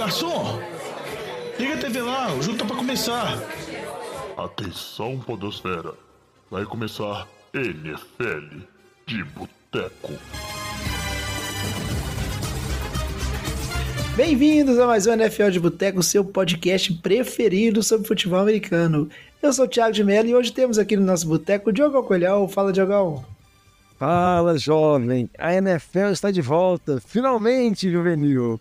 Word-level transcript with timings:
garçom! 0.00 0.58
Liga 1.58 1.74
a 1.74 1.76
TV 1.76 2.00
lá, 2.00 2.34
o 2.34 2.40
jogo 2.40 2.56
tá 2.56 2.64
pra 2.64 2.74
começar. 2.74 3.38
Atenção, 4.34 5.18
Podosfera. 5.18 5.92
Vai 6.50 6.64
começar 6.64 7.28
NFL 7.52 8.60
de 9.06 9.22
Boteco. 9.24 10.14
Bem-vindos 14.16 14.78
a 14.78 14.86
mais 14.86 15.06
um 15.06 15.12
NFL 15.12 15.50
de 15.50 15.60
Boteco, 15.60 16.02
seu 16.02 16.24
podcast 16.24 16.94
preferido 16.94 17.82
sobre 17.82 18.08
futebol 18.08 18.40
americano. 18.40 19.06
Eu 19.42 19.52
sou 19.52 19.66
o 19.66 19.68
Thiago 19.68 19.92
de 19.92 20.02
Mello 20.02 20.28
e 20.30 20.34
hoje 20.34 20.50
temos 20.50 20.78
aqui 20.78 20.96
no 20.96 21.04
nosso 21.04 21.28
boteco 21.28 21.68
o 21.68 21.72
Diogo 21.74 21.98
Alcolhão. 21.98 22.48
Fala, 22.48 22.72
Diogão. 22.72 23.22
Fala, 23.98 24.56
jovem. 24.56 25.28
A 25.38 25.52
NFL 25.52 26.08
está 26.10 26.30
de 26.30 26.40
volta. 26.40 27.02
Finalmente, 27.06 27.90
juvenil. 27.90 28.58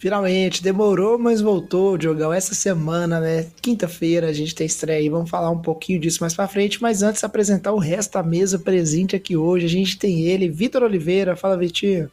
Finalmente, 0.00 0.62
demorou, 0.62 1.18
mas 1.18 1.42
voltou, 1.42 1.98
Diogão. 1.98 2.32
Essa 2.32 2.54
semana, 2.54 3.20
né? 3.20 3.46
Quinta-feira 3.60 4.28
a 4.28 4.32
gente 4.32 4.54
tem 4.54 4.66
estreia 4.66 4.98
aí. 4.98 5.10
Vamos 5.10 5.28
falar 5.28 5.50
um 5.50 5.60
pouquinho 5.60 6.00
disso 6.00 6.22
mais 6.22 6.32
pra 6.32 6.48
frente. 6.48 6.80
Mas 6.80 7.02
antes, 7.02 7.22
apresentar 7.22 7.72
o 7.72 7.78
resto 7.78 8.14
da 8.14 8.22
mesa 8.22 8.58
presente 8.58 9.14
aqui 9.14 9.36
hoje. 9.36 9.66
A 9.66 9.68
gente 9.68 9.98
tem 9.98 10.22
ele, 10.22 10.48
Vitor 10.48 10.82
Oliveira. 10.82 11.36
Fala, 11.36 11.54
Vitinho. 11.54 12.10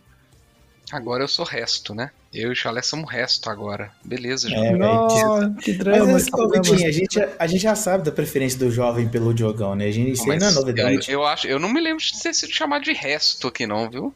Agora 0.91 1.23
eu 1.23 1.29
sou 1.29 1.45
resto, 1.45 1.95
né? 1.95 2.11
Eu 2.33 2.49
e 2.49 2.51
o 2.51 2.55
Chalé 2.55 2.81
somos 2.81 3.09
resto 3.09 3.49
agora. 3.49 3.89
Beleza, 4.03 4.53
é, 4.53 4.71
Nossa, 4.75 5.55
que 5.61 5.71
drama. 5.71 6.11
Mas, 6.11 6.25
que 6.25 6.85
a, 6.85 6.91
gente, 6.91 7.19
a 7.39 7.47
gente 7.47 7.61
já 7.61 7.73
sabe 7.73 8.03
da 8.03 8.11
preferência 8.11 8.59
do 8.59 8.69
jovem 8.69 9.07
pelo 9.07 9.33
Diogão, 9.33 9.75
né? 9.75 9.85
A 9.85 9.91
gente, 9.91 10.11
isso 10.11 10.29
aí 10.29 10.37
não 10.37 10.47
é 10.47 10.51
novidade. 10.51 11.09
Eu, 11.09 11.21
eu, 11.21 11.25
acho, 11.25 11.47
eu 11.47 11.57
não 11.57 11.71
me 11.71 11.79
lembro 11.79 12.03
de 12.03 12.21
ter 12.21 12.33
sido 12.33 12.51
chamado 12.51 12.83
de 12.83 12.91
resto 12.91 13.47
aqui, 13.47 13.65
não, 13.65 13.89
viu? 13.89 14.13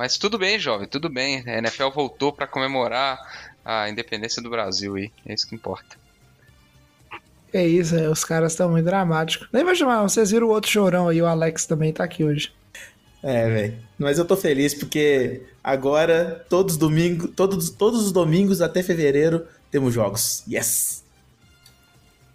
Mas 0.00 0.16
tudo 0.16 0.38
bem, 0.38 0.58
jovem, 0.58 0.88
tudo 0.88 1.10
bem. 1.10 1.44
A 1.46 1.58
NFL 1.58 1.90
voltou 1.94 2.32
para 2.32 2.46
comemorar 2.46 3.20
a 3.62 3.86
independência 3.90 4.40
do 4.40 4.48
Brasil 4.48 4.94
aí. 4.94 5.12
É 5.26 5.34
isso 5.34 5.46
que 5.46 5.54
importa. 5.54 5.94
É 7.52 7.66
isso, 7.66 7.94
é, 7.94 8.08
os 8.08 8.24
caras 8.24 8.52
estão 8.52 8.70
muito 8.70 8.86
dramáticos. 8.86 9.46
Nem 9.52 9.62
vai 9.62 9.76
chamar, 9.76 10.00
vocês 10.00 10.30
viram 10.30 10.46
o 10.46 10.50
outro 10.52 10.70
chorão 10.70 11.06
aí, 11.06 11.20
o 11.20 11.26
Alex 11.26 11.66
também 11.66 11.92
tá 11.92 12.02
aqui 12.02 12.24
hoje. 12.24 12.50
É, 13.22 13.46
velho. 13.50 13.78
Mas 13.98 14.16
eu 14.16 14.24
tô 14.24 14.38
feliz 14.38 14.72
porque 14.72 15.42
agora, 15.62 16.46
todos, 16.48 16.78
domingo, 16.78 17.28
todos, 17.28 17.68
todos 17.68 18.02
os 18.02 18.10
domingos 18.10 18.62
até 18.62 18.82
fevereiro, 18.82 19.46
temos 19.70 19.92
jogos. 19.92 20.42
Yes! 20.50 21.04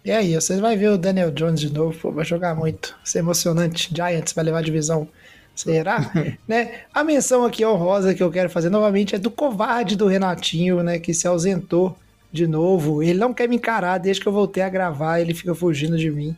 E 0.04 0.12
aí, 0.12 0.36
vocês 0.36 0.60
vão 0.60 0.78
ver 0.78 0.90
o 0.90 0.96
Daniel 0.96 1.32
Jones 1.32 1.58
de 1.58 1.72
novo, 1.72 1.98
pô, 1.98 2.12
vai 2.12 2.24
jogar 2.24 2.54
muito. 2.54 2.90
Vai 2.90 3.06
ser 3.06 3.18
emocionante. 3.18 3.92
Giants 3.92 4.32
vai 4.32 4.44
levar 4.44 4.58
a 4.58 4.62
divisão. 4.62 5.08
Será? 5.56 6.12
né? 6.46 6.82
A 6.92 7.02
menção 7.02 7.44
aqui 7.44 7.64
honrosa 7.64 8.14
que 8.14 8.22
eu 8.22 8.30
quero 8.30 8.50
fazer 8.50 8.68
novamente 8.68 9.14
é 9.14 9.18
do 9.18 9.30
covarde 9.30 9.96
do 9.96 10.06
Renatinho, 10.06 10.82
né? 10.82 10.98
Que 10.98 11.14
se 11.14 11.26
ausentou 11.26 11.96
de 12.30 12.46
novo. 12.46 13.02
Ele 13.02 13.18
não 13.18 13.32
quer 13.32 13.48
me 13.48 13.56
encarar 13.56 13.98
desde 13.98 14.22
que 14.22 14.28
eu 14.28 14.32
voltei 14.32 14.62
a 14.62 14.68
gravar, 14.68 15.20
ele 15.20 15.34
fica 15.34 15.54
fugindo 15.54 15.96
de 15.96 16.10
mim, 16.10 16.36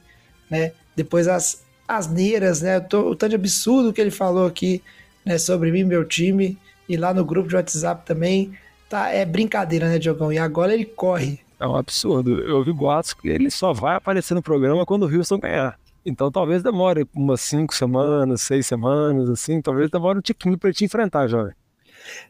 né? 0.49 0.73
Depois 0.95 1.27
as 1.27 1.63
asneiras, 1.87 2.63
né? 2.63 2.79
O 2.79 3.15
tanto 3.15 3.31
de 3.31 3.35
absurdo 3.35 3.93
que 3.93 4.01
ele 4.01 4.11
falou 4.11 4.47
aqui, 4.47 4.83
né? 5.25 5.37
Sobre 5.37 5.73
mim, 5.73 5.85
meu 5.85 6.05
time, 6.05 6.57
e 6.89 6.97
lá 6.97 7.13
no 7.13 7.25
grupo 7.25 7.49
de 7.49 7.57
WhatsApp 7.57 8.07
também. 8.07 8.53
Tá, 8.89 9.11
é 9.11 9.25
brincadeira, 9.25 9.89
né, 9.89 9.99
Diogão? 9.99 10.33
E 10.33 10.39
agora 10.39 10.73
ele 10.73 10.87
corre. 10.87 11.41
É 11.61 11.67
um 11.67 11.77
absurdo. 11.77 12.41
Eu 12.41 12.57
ouvi 12.57 12.73
boatos 12.73 13.13
que 13.13 13.29
ele 13.29 13.51
só 13.51 13.73
vai 13.73 13.97
aparecer 13.97 14.35
no 14.35 14.43
programa 14.43 14.87
quando 14.87 15.03
o 15.03 15.15
Houston 15.15 15.39
ganhar. 15.39 15.79
Então 16.05 16.31
talvez 16.31 16.63
demore 16.63 17.07
umas 17.15 17.41
cinco 17.41 17.75
semanas, 17.75 18.43
seis 18.43 18.67
semanas, 18.67 19.29
assim. 19.29 19.61
Talvez 19.61 19.91
demore 19.91 20.19
um 20.19 20.23
tiquinho 20.23 20.59
ele 20.63 20.73
te 20.73 20.85
enfrentar, 20.85 21.29
jovem. 21.29 21.55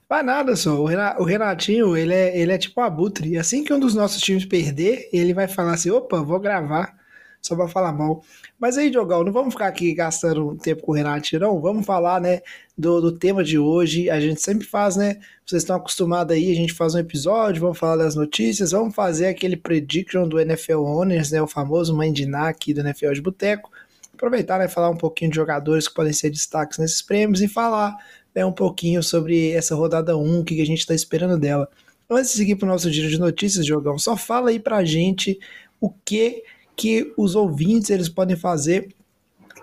Vai 0.08 0.22
nada, 0.22 0.56
só. 0.56 0.80
O 0.80 1.24
Renatinho, 1.24 1.96
ele 1.96 2.14
é, 2.14 2.38
ele 2.38 2.52
é 2.52 2.58
tipo 2.58 2.80
abutre. 2.80 3.36
Assim 3.38 3.62
que 3.62 3.72
um 3.72 3.78
dos 3.78 3.94
nossos 3.94 4.20
times 4.20 4.44
perder, 4.44 5.08
ele 5.12 5.34
vai 5.34 5.46
falar 5.46 5.74
assim: 5.74 5.90
opa, 5.90 6.22
vou 6.22 6.40
gravar 6.40 6.96
só 7.40 7.56
para 7.56 7.68
falar 7.68 7.92
mal. 7.92 8.22
Mas 8.58 8.76
aí, 8.76 8.90
Diogão, 8.90 9.24
não 9.24 9.32
vamos 9.32 9.54
ficar 9.54 9.68
aqui 9.68 9.94
gastando 9.94 10.56
tempo 10.56 10.82
com 10.82 10.92
o 10.92 10.94
Renato, 10.94 11.38
não. 11.38 11.60
Vamos 11.60 11.86
falar, 11.86 12.20
né, 12.20 12.40
do, 12.76 13.00
do 13.00 13.12
tema 13.12 13.42
de 13.42 13.58
hoje. 13.58 14.10
A 14.10 14.20
gente 14.20 14.40
sempre 14.40 14.66
faz, 14.66 14.96
né? 14.96 15.18
Vocês 15.46 15.62
estão 15.62 15.76
acostumados 15.76 16.34
aí, 16.34 16.50
a 16.50 16.54
gente 16.54 16.72
faz 16.72 16.94
um 16.94 16.98
episódio, 16.98 17.60
vamos 17.60 17.78
falar 17.78 17.96
das 17.96 18.14
notícias, 18.14 18.72
vamos 18.72 18.94
fazer 18.94 19.26
aquele 19.26 19.56
prediction 19.56 20.28
do 20.28 20.38
NFL 20.38 20.80
Owners, 20.80 21.30
né? 21.30 21.40
O 21.40 21.46
famoso 21.46 21.96
Mandiná 21.96 22.48
aqui 22.48 22.74
do 22.74 22.80
NFL 22.80 23.12
de 23.12 23.22
Boteco. 23.22 23.70
Aproveitar, 24.12 24.58
né, 24.58 24.66
falar 24.66 24.90
um 24.90 24.96
pouquinho 24.96 25.30
de 25.30 25.36
jogadores 25.36 25.86
que 25.86 25.94
podem 25.94 26.12
ser 26.12 26.30
destaques 26.30 26.78
nesses 26.78 27.00
prêmios 27.00 27.40
e 27.40 27.46
falar 27.46 27.96
né, 28.34 28.44
um 28.44 28.52
pouquinho 28.52 29.00
sobre 29.02 29.52
essa 29.52 29.76
rodada 29.76 30.16
1, 30.16 30.40
o 30.40 30.44
que 30.44 30.60
a 30.60 30.66
gente 30.66 30.80
está 30.80 30.92
esperando 30.92 31.38
dela. 31.38 31.68
Antes 32.10 32.32
de 32.32 32.38
seguir 32.38 32.56
para 32.56 32.66
o 32.66 32.68
nosso 32.68 32.90
giro 32.90 33.08
de 33.08 33.18
notícias, 33.18 33.64
Diogão, 33.64 33.98
só 33.98 34.16
fala 34.16 34.50
aí 34.50 34.58
pra 34.58 34.84
gente 34.84 35.38
o 35.80 35.90
que 35.90 36.42
que 36.78 37.12
os 37.16 37.34
ouvintes 37.34 37.90
eles 37.90 38.08
podem 38.08 38.36
fazer 38.36 38.94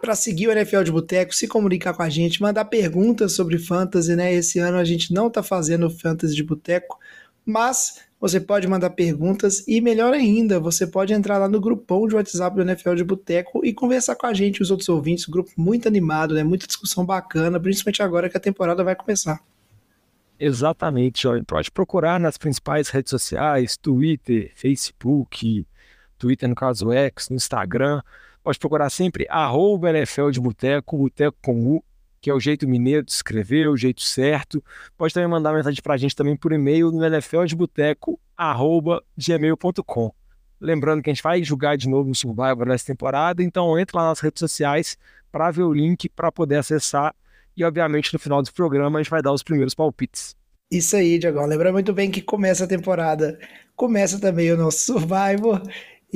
para 0.01 0.13
seguir 0.13 0.49
o 0.49 0.51
NFL 0.51 0.83
de 0.83 0.91
Boteco, 0.91 1.33
se 1.33 1.47
comunicar 1.47 1.93
com 1.93 2.03
a 2.03 2.09
gente, 2.09 2.41
mandar 2.41 2.65
perguntas 2.65 3.31
sobre 3.31 3.57
fantasy, 3.57 4.15
né? 4.15 4.33
Esse 4.33 4.59
ano 4.59 4.77
a 4.77 4.83
gente 4.83 5.13
não 5.13 5.27
está 5.27 5.41
fazendo 5.41 5.89
fantasy 5.89 6.35
de 6.35 6.43
boteco, 6.43 6.99
mas 7.45 8.01
você 8.19 8.39
pode 8.39 8.67
mandar 8.67 8.89
perguntas 8.91 9.63
e 9.65 9.79
melhor 9.79 10.13
ainda, 10.13 10.59
você 10.59 10.85
pode 10.85 11.13
entrar 11.13 11.37
lá 11.37 11.47
no 11.47 11.59
grupão 11.59 12.05
de 12.07 12.15
WhatsApp 12.15 12.55
do 12.55 12.63
NFL 12.63 12.95
de 12.95 13.03
Boteco 13.03 13.65
e 13.65 13.73
conversar 13.73 14.15
com 14.15 14.27
a 14.27 14.33
gente, 14.33 14.61
os 14.61 14.69
outros 14.69 14.89
ouvintes, 14.89 15.27
um 15.27 15.31
grupo 15.31 15.51
muito 15.57 15.87
animado, 15.87 16.35
né? 16.35 16.43
Muita 16.43 16.67
discussão 16.67 17.05
bacana, 17.05 17.59
principalmente 17.59 18.03
agora 18.03 18.29
que 18.29 18.37
a 18.37 18.41
temporada 18.41 18.83
vai 18.83 18.95
começar. 18.95 19.39
Exatamente, 20.37 21.23
Jovem. 21.23 21.43
Pode 21.43 21.71
procurar 21.71 22.19
nas 22.19 22.37
principais 22.37 22.89
redes 22.89 23.09
sociais, 23.09 23.77
Twitter, 23.77 24.51
Facebook, 24.53 25.65
Twitter, 26.17 26.47
no 26.47 26.55
caso 26.55 26.91
X, 26.91 27.29
no 27.29 27.35
Instagram. 27.35 28.01
Pode 28.43 28.59
procurar 28.59 28.89
sempre 28.89 29.25
arroba 29.29 29.89
NFL 29.89 30.29
de 30.29 30.39
Boteco, 30.39 30.97
Boteco 30.97 31.37
com 31.41 31.75
U, 31.75 31.83
que 32.21 32.29
é 32.29 32.33
o 32.33 32.39
jeito 32.39 32.67
mineiro 32.67 33.03
de 33.03 33.11
escrever, 33.11 33.67
o 33.67 33.77
jeito 33.77 34.01
certo. 34.01 34.63
Pode 34.97 35.13
também 35.13 35.29
mandar 35.29 35.53
mensagem 35.53 35.81
para 35.81 35.93
a 35.93 35.97
gente 35.97 36.15
também 36.15 36.35
por 36.35 36.51
e-mail 36.51 36.91
no 36.91 37.03
nfldeboteco, 37.05 38.19
arroba 38.35 39.03
gmail.com. 39.17 40.11
Lembrando 40.59 41.03
que 41.03 41.09
a 41.09 41.13
gente 41.13 41.23
vai 41.23 41.43
jogar 41.43 41.75
de 41.75 41.87
novo 41.87 42.09
no 42.09 42.15
Survivor 42.15 42.65
nessa 42.65 42.85
temporada, 42.85 43.43
então 43.43 43.77
entre 43.77 43.95
lá 43.97 44.09
nas 44.09 44.19
redes 44.19 44.39
sociais 44.39 44.97
para 45.31 45.51
ver 45.51 45.63
o 45.63 45.73
link 45.73 46.09
para 46.09 46.31
poder 46.31 46.57
acessar. 46.57 47.13
E 47.57 47.63
obviamente 47.63 48.13
no 48.13 48.19
final 48.19 48.41
do 48.41 48.51
programa 48.53 48.99
a 48.99 49.03
gente 49.03 49.11
vai 49.11 49.21
dar 49.21 49.31
os 49.31 49.43
primeiros 49.43 49.73
palpites. 49.75 50.35
Isso 50.71 50.95
aí, 50.95 51.19
Diagão. 51.19 51.45
Lembra 51.45 51.71
muito 51.71 51.93
bem 51.93 52.09
que 52.09 52.21
começa 52.21 52.63
a 52.63 52.67
temporada, 52.67 53.37
começa 53.75 54.19
também 54.19 54.51
o 54.51 54.57
nosso 54.57 54.79
Survivor. 54.79 55.61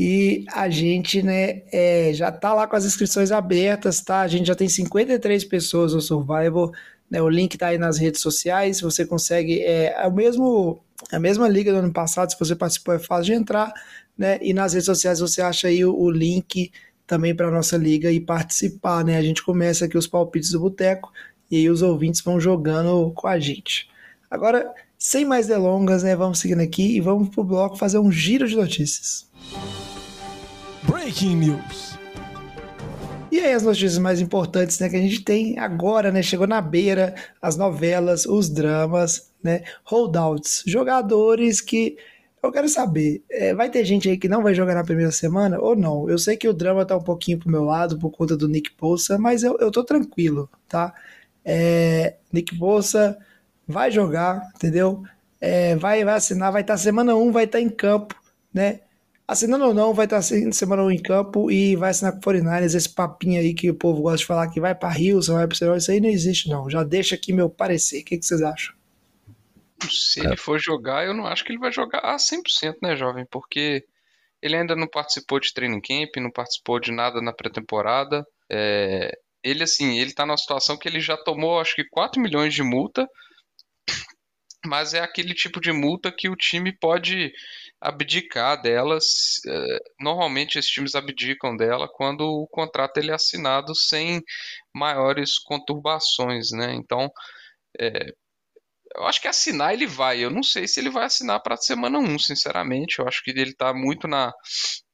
E 0.02 0.46
a 0.54 0.70
gente, 0.70 1.22
né, 1.22 1.62
é, 1.74 2.14
já 2.14 2.32
tá 2.32 2.54
lá 2.54 2.66
com 2.66 2.74
as 2.78 2.86
inscrições 2.86 3.34
abertas, 3.34 4.00
tá? 4.00 4.22
A 4.22 4.30
gente 4.30 4.48
já 4.48 4.56
tem 4.56 4.70
53 4.70 5.44
pessoas 5.44 5.94
no 5.94 6.00
Survival, 6.00 6.72
né? 7.12 7.22
O 7.22 7.28
link 7.28 7.58
tá 7.58 7.68
aí 7.68 7.78
nas 7.78 7.98
redes 7.98 8.22
sociais, 8.22 8.80
você 8.80 9.06
consegue, 9.06 9.60
é, 9.60 10.02
é 10.02 10.08
o 10.08 10.14
mesmo, 10.14 10.82
a 11.12 11.20
mesma 11.20 11.50
liga 11.50 11.74
do 11.74 11.80
ano 11.80 11.92
passado, 11.92 12.32
se 12.32 12.40
você 12.40 12.56
participou 12.56 12.94
é 12.94 13.00
fácil 13.00 13.26
de 13.26 13.34
entrar, 13.34 13.74
né? 14.18 14.40
E 14.42 14.54
nas 14.54 14.72
redes 14.72 14.86
sociais 14.86 15.20
você 15.20 15.42
acha 15.42 15.68
aí 15.68 15.84
o, 15.84 15.94
o 15.94 16.10
link 16.10 16.72
também 17.06 17.36
para 17.36 17.52
nossa 17.52 17.76
liga 17.76 18.10
e 18.10 18.22
participar, 18.22 19.04
né? 19.04 19.18
A 19.18 19.22
gente 19.22 19.44
começa 19.44 19.84
aqui 19.84 19.98
os 19.98 20.08
palpites 20.08 20.52
do 20.52 20.62
Boteco 20.62 21.12
e 21.52 21.58
aí 21.58 21.70
os 21.70 21.82
ouvintes 21.82 22.22
vão 22.22 22.40
jogando 22.40 23.12
com 23.14 23.28
a 23.28 23.38
gente. 23.38 23.90
Agora, 24.32 24.74
sem 24.98 25.26
mais 25.26 25.48
delongas, 25.48 26.04
né? 26.04 26.16
Vamos 26.16 26.40
seguindo 26.40 26.62
aqui 26.62 26.96
e 26.96 27.02
vamos 27.02 27.28
pro 27.28 27.44
bloco 27.44 27.76
fazer 27.76 28.00
um 28.00 28.10
giro 28.10 28.48
de 28.48 28.56
notícias. 28.56 29.28
Breaking 30.84 31.36
News. 31.36 31.98
E 33.32 33.40
aí 33.40 33.54
as 33.54 33.64
notícias 33.64 33.98
mais 33.98 34.20
importantes, 34.20 34.80
né, 34.80 34.90
que 34.90 34.96
a 34.96 35.02
gente 35.02 35.24
tem 35.24 35.60
agora, 35.60 36.12
né, 36.12 36.24
chegou 36.24 36.48
na 36.48 36.62
beira, 36.62 37.14
as 37.42 37.56
novelas, 37.56 38.26
os 38.26 38.50
dramas, 38.50 39.32
né, 39.44 39.64
holdouts, 39.84 40.64
jogadores 40.66 41.62
que 41.62 41.96
eu 42.42 42.52
quero 42.52 42.70
saber, 42.70 43.22
é, 43.30 43.54
vai 43.54 43.70
ter 43.70 43.84
gente 43.84 44.10
aí 44.10 44.18
que 44.18 44.30
não 44.30 44.42
vai 44.42 44.56
jogar 44.56 44.74
na 44.74 44.84
primeira 44.84 45.12
semana 45.12 45.60
ou 45.60 45.76
não? 45.76 46.10
Eu 46.10 46.18
sei 46.18 46.38
que 46.38 46.48
o 46.48 46.54
drama 46.54 46.86
tá 46.86 46.96
um 46.96 47.04
pouquinho 47.04 47.38
pro 47.38 47.52
meu 47.52 47.66
lado 47.66 48.00
por 48.00 48.10
conta 48.12 48.36
do 48.36 48.48
Nick 48.48 48.72
Bolsa, 48.80 49.18
mas 49.18 49.44
eu, 49.44 49.58
eu 49.60 49.70
tô 49.70 49.84
tranquilo, 49.84 50.50
tá? 50.68 50.94
É, 51.44 52.16
Nick 52.32 52.56
Bolsa 52.56 53.18
vai 53.68 53.92
jogar, 53.92 54.42
entendeu? 54.56 55.04
É, 55.42 55.76
vai, 55.76 56.04
vai 56.04 56.16
assinar, 56.16 56.52
vai 56.52 56.62
estar 56.62 56.74
tá, 56.74 56.78
semana 56.78 57.14
1, 57.16 57.32
vai 57.32 57.44
estar 57.44 57.58
tá 57.58 57.62
em 57.62 57.70
campo, 57.70 58.16
né? 58.54 58.80
Assinando 59.30 59.66
ou 59.66 59.76
não, 59.76 59.94
vai 59.94 60.08
estar 60.08 60.16
tá 60.16 60.52
semana 60.52 60.84
1 60.86 60.90
em 60.90 60.98
campo 61.00 61.52
e 61.52 61.76
vai 61.76 61.92
assinar 61.92 62.14
com 62.14 62.18
o 62.18 62.34
49ers. 62.34 62.74
Esse 62.74 62.90
papinho 62.90 63.40
aí 63.40 63.54
que 63.54 63.70
o 63.70 63.76
povo 63.76 64.02
gosta 64.02 64.18
de 64.18 64.26
falar 64.26 64.50
que 64.50 64.60
vai 64.60 64.74
para 64.74 64.90
Rio, 64.90 65.22
vai 65.22 65.48
para 65.48 65.56
Seattle, 65.56 65.78
isso 65.78 65.92
aí 65.92 66.02
não 66.02 66.10
existe 66.10 66.50
não. 66.50 66.68
Já 66.68 66.84
deixa 66.84 67.14
aqui 67.14 67.32
meu 67.32 67.48
parecer. 67.48 68.02
O 68.02 68.06
que, 68.06 68.18
que 68.18 68.26
vocês 68.26 68.42
acham? 68.42 68.74
Se 69.88 70.20
ele 70.20 70.36
for 70.36 70.60
jogar, 70.60 71.06
eu 71.06 71.14
não 71.14 71.28
acho 71.28 71.46
que 71.46 71.52
ele 71.52 71.60
vai 71.60 71.72
jogar 71.72 72.00
a 72.00 72.16
100%, 72.16 72.78
né, 72.82 72.96
jovem? 72.96 73.24
Porque 73.30 73.86
ele 74.42 74.56
ainda 74.56 74.76
não 74.76 74.88
participou 74.88 75.40
de 75.40 75.54
training 75.54 75.80
camp, 75.80 76.16
não 76.18 76.32
participou 76.32 76.80
de 76.80 76.92
nada 76.92 77.22
na 77.22 77.32
pré-temporada. 77.32 78.26
É... 78.52 79.16
Ele, 79.44 79.62
assim, 79.62 80.00
ele 80.00 80.12
tá 80.12 80.26
numa 80.26 80.38
situação 80.38 80.76
que 80.76 80.90
ele 80.90 81.00
já 81.00 81.16
tomou, 81.16 81.60
acho 81.60 81.76
que 81.76 81.88
4 81.88 82.20
milhões 82.20 82.52
de 82.52 82.64
multa 82.64 83.08
mas 84.66 84.94
é 84.94 85.00
aquele 85.00 85.34
tipo 85.34 85.62
de 85.62 85.72
multa 85.72 86.12
que 86.12 86.30
o 86.30 86.36
time 86.36 86.72
pode 86.72 87.32
abdicar 87.82 88.62
delas. 88.62 89.40
É, 89.48 89.78
normalmente 90.00 90.58
esses 90.60 90.72
times 90.72 90.96
abdicam 90.96 91.56
dela 91.56 91.88
quando 91.88 92.22
o 92.22 92.48
contrato 92.48 92.98
ele 92.98 93.12
é 93.12 93.16
assinado 93.16 93.76
sem 93.76 94.22
maiores 94.74 95.38
conturbações, 95.40 96.52
né? 96.52 96.74
Então, 96.74 97.10
é, 97.80 98.14
eu 98.96 99.06
acho 99.06 99.22
que 99.22 99.28
assinar 99.28 99.74
ele 99.74 99.88
vai. 99.88 100.20
Eu 100.24 100.30
não 100.30 100.44
sei 100.44 100.68
se 100.68 100.80
ele 100.80 100.90
vai 100.90 101.06
assinar 101.06 101.42
para 101.42 101.58
semana 101.58 102.00
1, 102.00 102.20
sinceramente. 102.20 103.00
Eu 103.00 103.08
acho 103.08 103.24
que 103.24 103.32
ele 103.32 103.52
está 103.52 103.74
muito 103.74 104.08
na, 104.08 104.34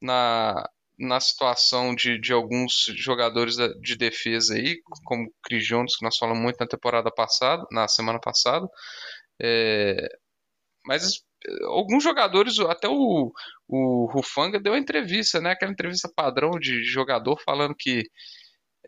na, 0.01 0.69
na 0.99 1.19
situação 1.19 1.95
de, 1.95 2.19
de 2.19 2.33
alguns 2.33 2.85
jogadores 2.97 3.55
de 3.81 3.95
defesa 3.97 4.55
aí, 4.55 4.77
como 5.05 5.31
Chris 5.43 5.65
Jones, 5.65 5.95
que 5.97 6.03
nós 6.05 6.17
falamos 6.17 6.41
muito 6.41 6.57
na 6.59 6.67
temporada 6.67 7.11
passada, 7.11 7.65
na 7.71 7.87
semana 7.87 8.19
passada. 8.19 8.67
É, 9.41 10.07
mas 10.85 11.23
alguns 11.65 12.03
jogadores, 12.03 12.59
até 12.59 12.87
o, 12.87 13.31
o 13.67 14.05
Rufanga 14.11 14.59
deu 14.59 14.73
a 14.73 14.79
entrevista, 14.79 15.39
né? 15.41 15.51
Aquela 15.51 15.71
entrevista 15.71 16.11
padrão 16.13 16.51
de 16.59 16.83
jogador 16.83 17.39
falando 17.43 17.75
que 17.75 18.03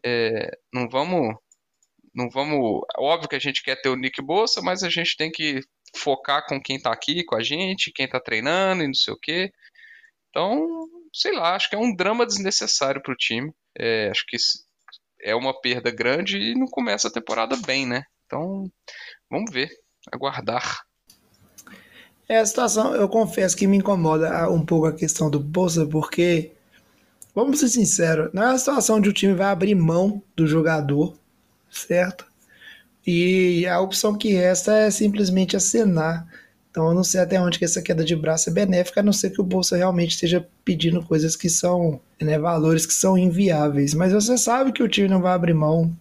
é, 0.04 0.52
não 0.74 0.88
vamos. 0.90 1.36
Não 2.14 2.30
vamos. 2.30 2.82
Óbvio 2.98 3.30
que 3.30 3.36
a 3.36 3.40
gente 3.40 3.64
quer 3.64 3.80
ter 3.82 3.90
o 3.90 3.96
Nick 3.96 4.22
Bolsa, 4.22 4.62
mas 4.62 4.84
a 4.84 4.90
gente 4.90 5.16
tem 5.18 5.32
que 5.32 5.62
focar 5.96 6.46
com 6.48 6.62
quem 6.62 6.80
tá 6.82 6.92
aqui 6.92 7.24
com 7.24 7.36
a 7.36 7.44
gente, 7.44 7.92
quem 7.94 8.08
tá 8.08 8.20
treinando 8.20 8.84
e 8.84 8.88
não 8.88 8.94
sei 8.94 9.14
o 9.14 9.20
quê. 9.20 9.52
Então, 10.30 10.88
sei 11.14 11.34
lá, 11.34 11.56
acho 11.56 11.70
que 11.70 11.76
é 11.76 11.80
um 11.80 11.96
drama 11.96 12.26
desnecessário 12.26 13.02
pro 13.02 13.16
time. 13.16 13.52
É, 13.78 14.10
acho 14.10 14.26
que 14.28 14.38
é 15.22 15.36
uma 15.36 15.60
perda 15.60 15.92
grande 15.92 16.38
e 16.38 16.56
não 16.56 16.68
começa 16.68 17.08
a 17.08 17.12
temporada 17.12 17.56
bem, 17.66 17.86
né? 17.86 18.04
Então, 18.26 18.72
vamos 19.30 19.52
ver, 19.52 19.70
aguardar. 20.12 20.87
É 22.30 22.40
a 22.40 22.46
situação, 22.46 22.94
eu 22.94 23.08
confesso 23.08 23.56
que 23.56 23.66
me 23.66 23.78
incomoda 23.78 24.50
um 24.50 24.66
pouco 24.66 24.86
a 24.88 24.94
questão 24.94 25.30
do 25.30 25.40
Bolsa, 25.40 25.86
porque, 25.86 26.52
vamos 27.34 27.60
ser 27.60 27.70
sinceros, 27.70 28.30
não 28.34 28.44
é 28.44 28.48
a 28.48 28.58
situação 28.58 28.98
onde 28.98 29.08
o 29.08 29.14
time 29.14 29.34
vai 29.34 29.48
abrir 29.48 29.76
mão 29.76 30.22
do 30.36 30.46
jogador, 30.46 31.16
certo? 31.72 32.26
E 33.06 33.66
a 33.66 33.80
opção 33.80 34.18
que 34.18 34.34
resta 34.34 34.74
é 34.76 34.92
simplesmente 34.92 35.56
acenar. 35.56 36.28
Então 36.70 36.90
eu 36.90 36.94
não 36.94 37.04
sei 37.04 37.22
até 37.22 37.40
onde 37.40 37.58
que 37.58 37.64
essa 37.64 37.82
queda 37.82 38.04
de 38.04 38.14
braço 38.14 38.50
é 38.50 38.54
benéfica, 38.54 39.00
a 39.00 39.04
não 39.04 39.14
ser 39.14 39.30
que 39.30 39.40
o 39.40 39.44
Bolsa 39.46 39.78
realmente 39.78 40.12
esteja 40.12 40.46
pedindo 40.66 41.02
coisas 41.02 41.34
que 41.34 41.50
são, 41.50 42.00
né, 42.22 42.38
valores 42.38 42.86
que 42.86 42.94
são 42.94 43.18
inviáveis. 43.18 43.94
Mas 43.94 44.12
você 44.12 44.38
sabe 44.38 44.74
que 44.74 44.84
o 44.84 44.90
time 44.90 45.08
não 45.08 45.22
vai 45.22 45.34
abrir 45.34 45.54
mão, 45.54 45.96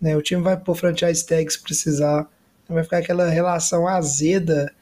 né? 0.00 0.16
O 0.16 0.22
time 0.22 0.42
vai 0.42 0.56
pôr 0.56 0.74
franchise 0.74 1.24
tag 1.24 1.48
se 1.50 1.60
precisar, 1.60 2.28
vai 2.68 2.82
ficar 2.82 2.98
aquela 2.98 3.30
relação 3.30 3.86
azeda 3.86 4.72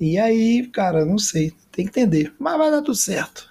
e 0.00 0.18
aí, 0.18 0.66
cara, 0.66 1.04
não 1.04 1.18
sei, 1.18 1.52
tem 1.70 1.86
que 1.86 2.00
entender. 2.00 2.34
Mas 2.38 2.58
vai 2.58 2.70
dar 2.70 2.82
tudo 2.82 2.94
certo. 2.94 3.50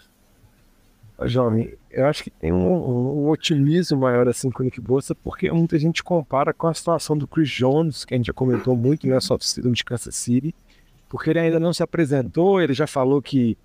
Jovem, 1.28 1.74
eu 1.90 2.06
acho 2.08 2.24
que 2.24 2.30
tem 2.30 2.52
um, 2.52 3.26
um, 3.26 3.30
otimismo 3.30 4.00
maior 4.00 4.28
assim 4.28 4.50
com 4.50 4.64
o 4.64 4.66
Nick 4.66 4.82
Bosa, 4.82 5.14
porque 5.14 5.52
muita 5.52 5.78
gente 5.78 6.04
compara 6.04 6.54
com 6.54 6.68
a 6.68 6.74
situação 6.74 7.18
do 7.18 7.28
Chris 7.28 7.50
Jones, 7.50 8.06
que 8.06 8.14
a 8.14 8.18
gente 8.18 8.28
já 8.28 8.34
comentou 8.34 8.76
muito 8.76 9.08
nessa 9.08 9.34
oficina 9.34 9.72
de 9.72 9.84
Kansas 9.84 10.16
City, 10.16 10.56
porque 11.08 11.30
ele 11.30 11.40
ainda 11.40 11.60
não 11.60 11.74
se 11.74 11.84
apresentou, 11.84 12.62
ele 12.62 12.74
já 12.74 12.88
falou 12.88 13.22
que 13.22 13.58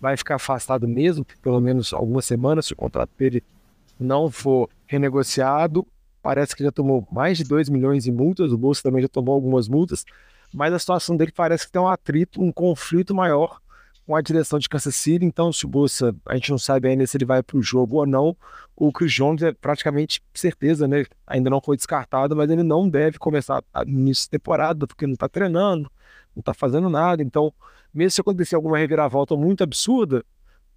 vai 0.00 0.16
ficar 0.16 0.36
afastado 0.36 0.86
mesmo, 0.86 1.24
pelo 1.40 1.60
menos 1.60 1.92
algumas 1.92 2.24
semanas, 2.24 2.66
se 2.66 2.72
o 2.72 2.76
contrato 2.76 3.10
dele 3.16 3.42
não 3.98 4.30
for 4.30 4.68
renegociado. 4.86 5.86
Parece 6.22 6.54
que 6.54 6.62
já 6.62 6.70
tomou 6.70 7.06
mais 7.10 7.38
de 7.38 7.44
2 7.44 7.68
milhões 7.68 8.06
em 8.06 8.12
multas, 8.12 8.52
o 8.52 8.58
Bolsa 8.58 8.82
também 8.82 9.02
já 9.02 9.08
tomou 9.08 9.34
algumas 9.34 9.68
multas 9.68 10.04
mas 10.52 10.72
a 10.72 10.78
situação 10.78 11.16
dele 11.16 11.32
parece 11.32 11.66
que 11.66 11.72
tem 11.72 11.80
um 11.80 11.88
atrito, 11.88 12.42
um 12.42 12.52
conflito 12.52 13.14
maior 13.14 13.60
com 14.06 14.16
a 14.16 14.20
direção 14.20 14.58
de 14.58 14.68
Kansas 14.68 14.94
City. 14.94 15.24
Então, 15.24 15.52
se 15.52 15.64
o 15.64 15.68
Bolsa, 15.68 16.14
a 16.26 16.34
gente 16.34 16.50
não 16.50 16.58
sabe 16.58 16.88
ainda 16.88 17.06
se 17.06 17.16
ele 17.16 17.24
vai 17.24 17.42
para 17.42 17.56
o 17.56 17.62
jogo 17.62 17.96
ou 17.96 18.06
não. 18.06 18.36
O 18.76 18.92
Chris 18.92 19.12
Jones 19.12 19.42
é 19.42 19.52
praticamente 19.52 20.22
certeza, 20.34 20.88
né? 20.88 21.04
Ainda 21.26 21.48
não 21.48 21.60
foi 21.60 21.76
descartado, 21.76 22.34
mas 22.34 22.50
ele 22.50 22.62
não 22.62 22.88
deve 22.88 23.18
começar 23.18 23.62
no 23.86 24.00
início 24.00 24.28
da 24.28 24.38
temporada, 24.38 24.86
porque 24.86 25.06
não 25.06 25.14
está 25.14 25.28
treinando, 25.28 25.90
não 26.34 26.40
está 26.40 26.52
fazendo 26.52 26.90
nada. 26.90 27.22
Então, 27.22 27.52
mesmo 27.94 28.10
se 28.10 28.20
acontecer 28.20 28.56
alguma 28.56 28.78
reviravolta 28.78 29.36
muito 29.36 29.62
absurda, 29.62 30.24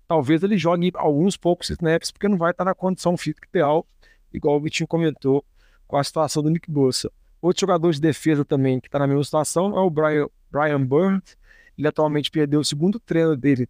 talvez 0.07 0.43
ele 0.43 0.57
jogue 0.57 0.91
alguns 0.95 1.35
poucos 1.35 1.69
snaps, 1.69 2.11
porque 2.11 2.27
não 2.27 2.37
vai 2.37 2.51
estar 2.51 2.65
na 2.65 2.75
condição 2.75 3.17
física 3.17 3.47
ideal, 3.49 3.85
igual 4.31 4.57
o 4.57 4.61
Vitinho 4.61 4.87
comentou 4.87 5.43
com 5.87 5.97
a 5.97 6.03
situação 6.03 6.43
do 6.43 6.49
Nick 6.49 6.69
Bosa. 6.69 7.11
Outro 7.41 7.61
jogador 7.61 7.91
de 7.91 8.01
defesa 8.01 8.43
também 8.43 8.79
que 8.79 8.87
está 8.87 8.99
na 8.99 9.07
mesma 9.07 9.23
situação 9.23 9.77
é 9.77 9.79
o 9.79 9.89
Brian, 9.89 10.27
Brian 10.51 10.83
Burns. 10.83 11.37
Ele 11.77 11.87
atualmente 11.87 12.31
perdeu 12.31 12.59
o 12.59 12.65
segundo 12.65 12.99
treino 12.99 13.35
dele 13.35 13.69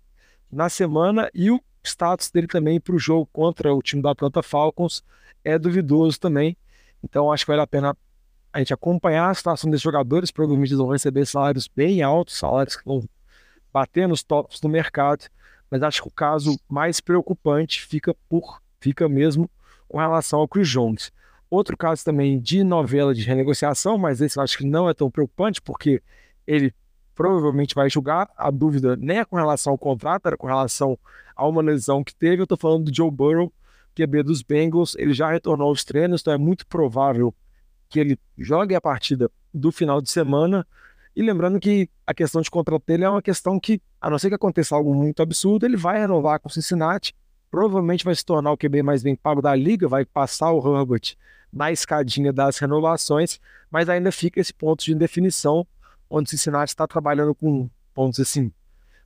na 0.52 0.70
semana 0.70 1.30
e 1.34 1.52
o 1.52 1.60
status 1.84 2.30
dele 2.30 2.48
também 2.48 2.80
para 2.80 2.96
o 2.96 3.00
jogo 3.00 3.28
contra 3.32 3.74
o 3.74 3.82
time 3.82 4.02
da 4.02 4.12
Atlanta 4.12 4.42
Falcons 4.42 5.04
é 5.44 5.58
duvidoso 5.58 6.20
também. 6.20 6.58
Então 7.04 7.32
acho 7.32 7.46
que 7.46 7.52
vale 7.52 7.62
a 7.62 7.68
pena 7.68 7.96
a 8.52 8.60
gente 8.60 8.74
acompanhar 8.74 9.30
a 9.30 9.34
situação 9.34 9.70
desses 9.70 9.84
jogadores. 9.84 10.32
Provavelmente 10.32 10.70
eles 10.70 10.80
vão 10.80 10.90
receber 10.90 11.26
salários 11.26 11.68
bem 11.68 12.02
altos, 12.02 12.38
salários 12.38 12.76
que 12.76 12.86
vão 12.86 13.04
bater 13.72 14.08
nos 14.08 14.24
tops 14.24 14.60
do 14.60 14.70
mercado. 14.70 15.26
Mas 15.70 15.84
acho 15.84 16.02
que 16.02 16.08
o 16.08 16.12
caso 16.12 16.60
mais 16.70 17.00
preocupante 17.00 17.86
fica 17.86 18.16
por 18.30 18.62
fica 18.80 19.10
mesmo 19.10 19.50
com 19.88 19.98
relação 19.98 20.40
ao 20.40 20.48
Chris 20.48 20.70
Jones. 20.70 21.12
Outro 21.56 21.78
caso 21.78 22.04
também 22.04 22.38
de 22.38 22.66
novela 22.66 23.16
de 23.16 23.22
renegociação, 23.22 23.98
mas 23.98 24.20
esse 24.20 24.38
eu 24.38 24.44
acho 24.44 24.58
que 24.58 24.66
não 24.66 24.90
é 24.90 24.94
tão 24.94 25.10
preocupante, 25.10 25.62
porque 25.62 26.04
ele 26.46 26.74
provavelmente 27.16 27.74
vai 27.74 27.90
julgar. 27.90 28.30
A 28.36 28.52
dúvida 28.52 28.98
nem 28.98 29.20
é 29.20 29.26
com 29.26 29.38
relação 29.38 29.72
ao 29.72 29.78
contrato, 29.78 30.26
era 30.26 30.36
com 30.36 30.48
relação 30.48 31.00
a 31.34 31.48
uma 31.48 31.62
lesão 31.62 32.04
que 32.04 32.14
teve. 32.14 32.42
Eu 32.42 32.44
estou 32.44 32.58
falando 32.58 32.92
do 32.92 32.94
Joe 32.94 33.10
Burrow, 33.10 33.54
QB 33.96 34.24
dos 34.24 34.42
Bengals. 34.42 34.96
Ele 34.98 35.14
já 35.14 35.32
retornou 35.32 35.70
aos 35.70 35.86
treinos, 35.86 36.20
então 36.20 36.34
é 36.34 36.38
muito 36.38 36.68
provável 36.68 37.34
que 37.88 38.02
ele 38.02 38.20
jogue 38.38 38.76
a 38.76 38.82
partida 38.82 39.32
do 39.54 39.72
final 39.72 40.02
de 40.02 40.12
semana. 40.12 40.68
E 41.16 41.22
lembrando 41.22 41.58
que 41.58 41.90
a 42.06 42.14
questão 42.14 42.42
de 42.42 42.52
contrato 42.52 42.84
dele 42.86 43.06
é 43.06 43.10
uma 43.10 43.22
questão 43.22 43.58
que, 43.62 43.82
a 44.02 44.10
não 44.10 44.20
ser 44.20 44.28
que 44.28 44.36
aconteça 44.36 44.76
algo 44.76 44.94
muito 44.94 45.24
absurdo, 45.24 45.66
ele 45.66 45.78
vai 45.78 46.00
renovar 46.00 46.38
com 46.42 46.50
o 46.50 46.52
Cincinnati. 46.52 47.16
Provavelmente 47.50 48.04
vai 48.04 48.16
se 48.16 48.26
tornar 48.26 48.52
o 48.52 48.58
QB 48.58 48.84
mais 48.84 49.04
bem 49.04 49.16
pago 49.16 49.42
da 49.42 49.56
liga, 49.56 49.88
vai 49.88 50.06
passar 50.06 50.52
o 50.52 50.80
Herbert 50.80 51.16
na 51.52 51.72
escadinha 51.72 52.34
das 52.34 52.58
renovações, 52.58 53.40
mas 53.72 53.88
ainda 53.88 54.12
fica 54.12 54.40
esse 54.40 54.54
ponto 54.54 54.84
de 54.84 54.94
indefinição, 54.94 55.66
onde 56.10 56.28
o 56.28 56.30
Cincinnati 56.30 56.70
está 56.70 56.86
trabalhando 56.86 57.34
com, 57.34 57.70
pontos 57.94 58.20
assim, 58.20 58.52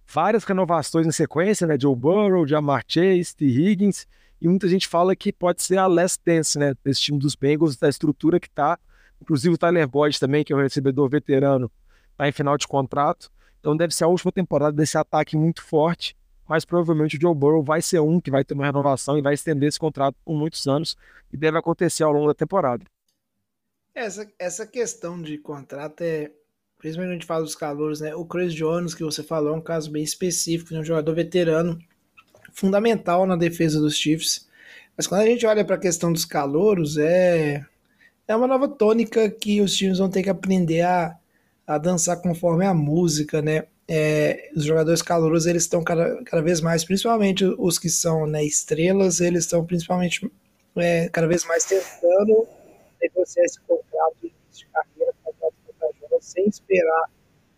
várias 0.07 0.43
renovações 0.43 1.05
em 1.05 1.11
sequência, 1.11 1.67
né? 1.67 1.77
Joe 1.79 1.95
Burrow, 1.95 2.47
Jamar 2.47 2.83
Chase, 2.87 3.35
T. 3.35 3.45
Higgins, 3.45 4.07
e 4.41 4.47
muita 4.47 4.67
gente 4.67 4.87
fala 4.87 5.15
que 5.15 5.31
pode 5.31 5.61
ser 5.61 5.77
a 5.77 5.85
last 5.85 6.19
dance, 6.25 6.57
né? 6.57 6.73
Desse 6.83 7.01
time 7.01 7.19
dos 7.19 7.35
Bengals, 7.35 7.77
da 7.77 7.87
estrutura 7.87 8.39
que 8.39 8.47
está. 8.47 8.79
Inclusive 9.21 9.53
o 9.53 9.57
Tyler 9.57 9.87
Boyd 9.87 10.19
também, 10.19 10.43
que 10.43 10.53
é 10.53 10.55
um 10.55 10.61
recebedor 10.61 11.09
veterano, 11.09 11.69
está 12.11 12.27
em 12.27 12.31
final 12.31 12.57
de 12.57 12.67
contrato. 12.67 13.29
Então 13.59 13.75
deve 13.75 13.93
ser 13.93 14.05
a 14.05 14.07
última 14.07 14.31
temporada 14.31 14.75
desse 14.75 14.97
ataque 14.97 15.37
muito 15.37 15.61
forte 15.61 16.15
mas 16.49 16.65
provavelmente 16.65 17.15
o 17.15 17.21
Joe 17.21 17.35
Burrow 17.35 17.63
vai 17.63 17.79
ser 17.79 17.99
um 17.99 18.19
que 18.19 18.31
vai 18.31 18.43
ter 18.43 18.55
uma 18.55 18.65
renovação 18.65 19.17
e 19.17 19.21
vai 19.21 19.35
estender 19.35 19.69
esse 19.69 19.79
contrato 19.79 20.15
por 20.25 20.35
muitos 20.35 20.67
anos 20.67 20.97
e 21.31 21.37
deve 21.37 21.59
acontecer 21.59 22.03
ao 22.03 22.11
longo 22.11 22.27
da 22.27 22.33
temporada. 22.33 22.83
Essa, 23.93 24.27
essa 24.39 24.65
questão 24.65 25.21
de 25.21 25.37
contrato 25.37 26.01
é, 26.01 26.31
principalmente 26.79 27.11
a 27.11 27.13
gente 27.13 27.25
fala 27.27 27.43
dos 27.43 27.55
calouros, 27.55 28.01
né? 28.01 28.15
O 28.15 28.25
Chris 28.25 28.53
Jones, 28.53 28.95
que 28.95 29.03
você 29.03 29.21
falou, 29.21 29.53
é 29.53 29.57
um 29.57 29.61
caso 29.61 29.91
bem 29.91 30.01
específico, 30.01 30.73
é 30.73 30.79
um 30.79 30.83
jogador 30.83 31.13
veterano, 31.13 31.77
fundamental 32.51 33.27
na 33.27 33.35
defesa 33.35 33.79
dos 33.79 33.95
Chiefs. 33.95 34.47
Mas 34.97 35.05
quando 35.05 35.21
a 35.21 35.25
gente 35.25 35.45
olha 35.45 35.63
para 35.63 35.75
a 35.75 35.79
questão 35.79 36.11
dos 36.11 36.25
calouros, 36.25 36.97
é, 36.97 37.63
é 38.27 38.35
uma 38.35 38.47
nova 38.47 38.67
tônica 38.67 39.29
que 39.29 39.61
os 39.61 39.75
times 39.75 39.99
vão 39.99 40.09
ter 40.09 40.23
que 40.23 40.29
aprender 40.29 40.81
a, 40.81 41.15
a 41.67 41.77
dançar 41.77 42.21
conforme 42.21 42.65
a 42.65 42.73
música, 42.73 43.41
né? 43.41 43.65
É, 43.91 44.51
os 44.55 44.65
jogadores 44.65 45.01
calouros 45.01 45.47
eles 45.47 45.63
estão 45.63 45.83
cada, 45.83 46.23
cada 46.23 46.43
vez 46.43 46.61
mais, 46.61 46.85
principalmente 46.85 47.43
os 47.43 47.79
que 47.79 47.89
são 47.89 48.27
né, 48.27 48.43
estrelas, 48.43 49.19
eles 49.19 49.45
estão 49.45 49.65
principalmente 49.65 50.31
é, 50.75 51.09
cada 51.09 51.27
vez 51.27 51.43
mais 51.45 51.65
tentando 51.65 52.47
negociar 53.01 53.45
esse 53.45 53.59
contrato 53.61 54.15
de 54.21 54.65
carreira, 54.67 55.11
contrato 55.23 55.55
contra 55.65 56.21
sem 56.21 56.47
esperar 56.47 57.09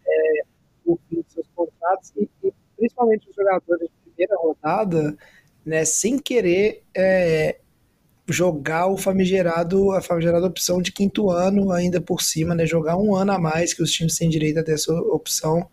é, 0.07 0.41
o 0.85 0.97
fim 1.09 1.17
dos 1.17 1.33
seus 1.33 1.47
contratos 1.53 2.13
e, 2.15 2.29
e, 2.45 2.53
principalmente 2.77 3.29
os 3.29 3.35
jogadores 3.35 3.89
de 3.89 4.09
primeira 4.09 4.35
rodada, 4.37 5.17
né, 5.65 5.83
sem 5.83 6.17
querer 6.17 6.81
é, 6.95 7.59
jogar 8.29 8.87
o 8.87 8.95
famigerado, 8.95 9.91
a 9.91 10.01
famigerada 10.01 10.45
opção 10.45 10.81
de 10.81 10.93
quinto 10.93 11.29
ano 11.29 11.73
ainda 11.73 11.99
por 11.99 12.21
cima, 12.21 12.55
né, 12.55 12.65
jogar 12.65 12.95
um 12.95 13.13
ano 13.13 13.33
a 13.33 13.37
mais 13.37 13.73
que 13.73 13.83
os 13.83 13.91
times 13.91 14.15
têm 14.15 14.29
direito 14.29 14.59
a 14.59 14.63
ter 14.63 14.75
essa 14.75 14.93
opção 14.93 15.69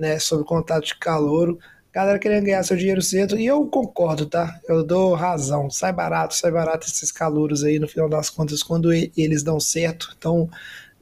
né, 0.00 0.18
sobre 0.18 0.46
contato 0.46 0.86
de 0.86 0.96
calouro. 0.96 1.58
Galera 1.92 2.18
querendo 2.18 2.44
ganhar 2.44 2.62
seu 2.62 2.76
dinheiro 2.76 3.02
cedo, 3.02 3.38
e 3.38 3.44
eu 3.44 3.66
concordo, 3.66 4.24
tá? 4.24 4.58
Eu 4.66 4.82
dou 4.82 5.14
razão. 5.14 5.68
Sai 5.68 5.92
barato, 5.92 6.34
sai 6.34 6.50
barato 6.50 6.86
esses 6.86 7.12
calouros 7.12 7.62
aí, 7.62 7.78
no 7.78 7.86
final 7.86 8.08
das 8.08 8.30
contas, 8.30 8.62
quando 8.62 8.92
eles 8.92 9.42
dão 9.42 9.60
certo. 9.60 10.14
Então, 10.16 10.48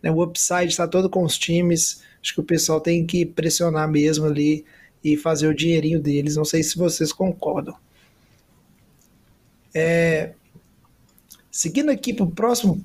né, 0.02 0.10
o 0.10 0.22
upside 0.22 0.66
está 0.66 0.88
todo 0.88 1.08
com 1.08 1.22
os 1.22 1.38
times. 1.38 2.02
Acho 2.22 2.34
que 2.34 2.40
o 2.40 2.44
pessoal 2.44 2.80
tem 2.80 3.06
que 3.06 3.24
pressionar 3.24 3.88
mesmo 3.88 4.26
ali 4.26 4.64
e 5.04 5.16
fazer 5.16 5.46
o 5.46 5.54
dinheirinho 5.54 6.00
deles. 6.00 6.36
Não 6.36 6.44
sei 6.44 6.62
se 6.62 6.76
vocês 6.76 7.12
concordam. 7.12 7.76
É, 9.74 10.32
seguindo 11.50 11.90
aqui 11.90 12.12
para 12.12 12.24
o 12.24 12.30
próximo 12.30 12.84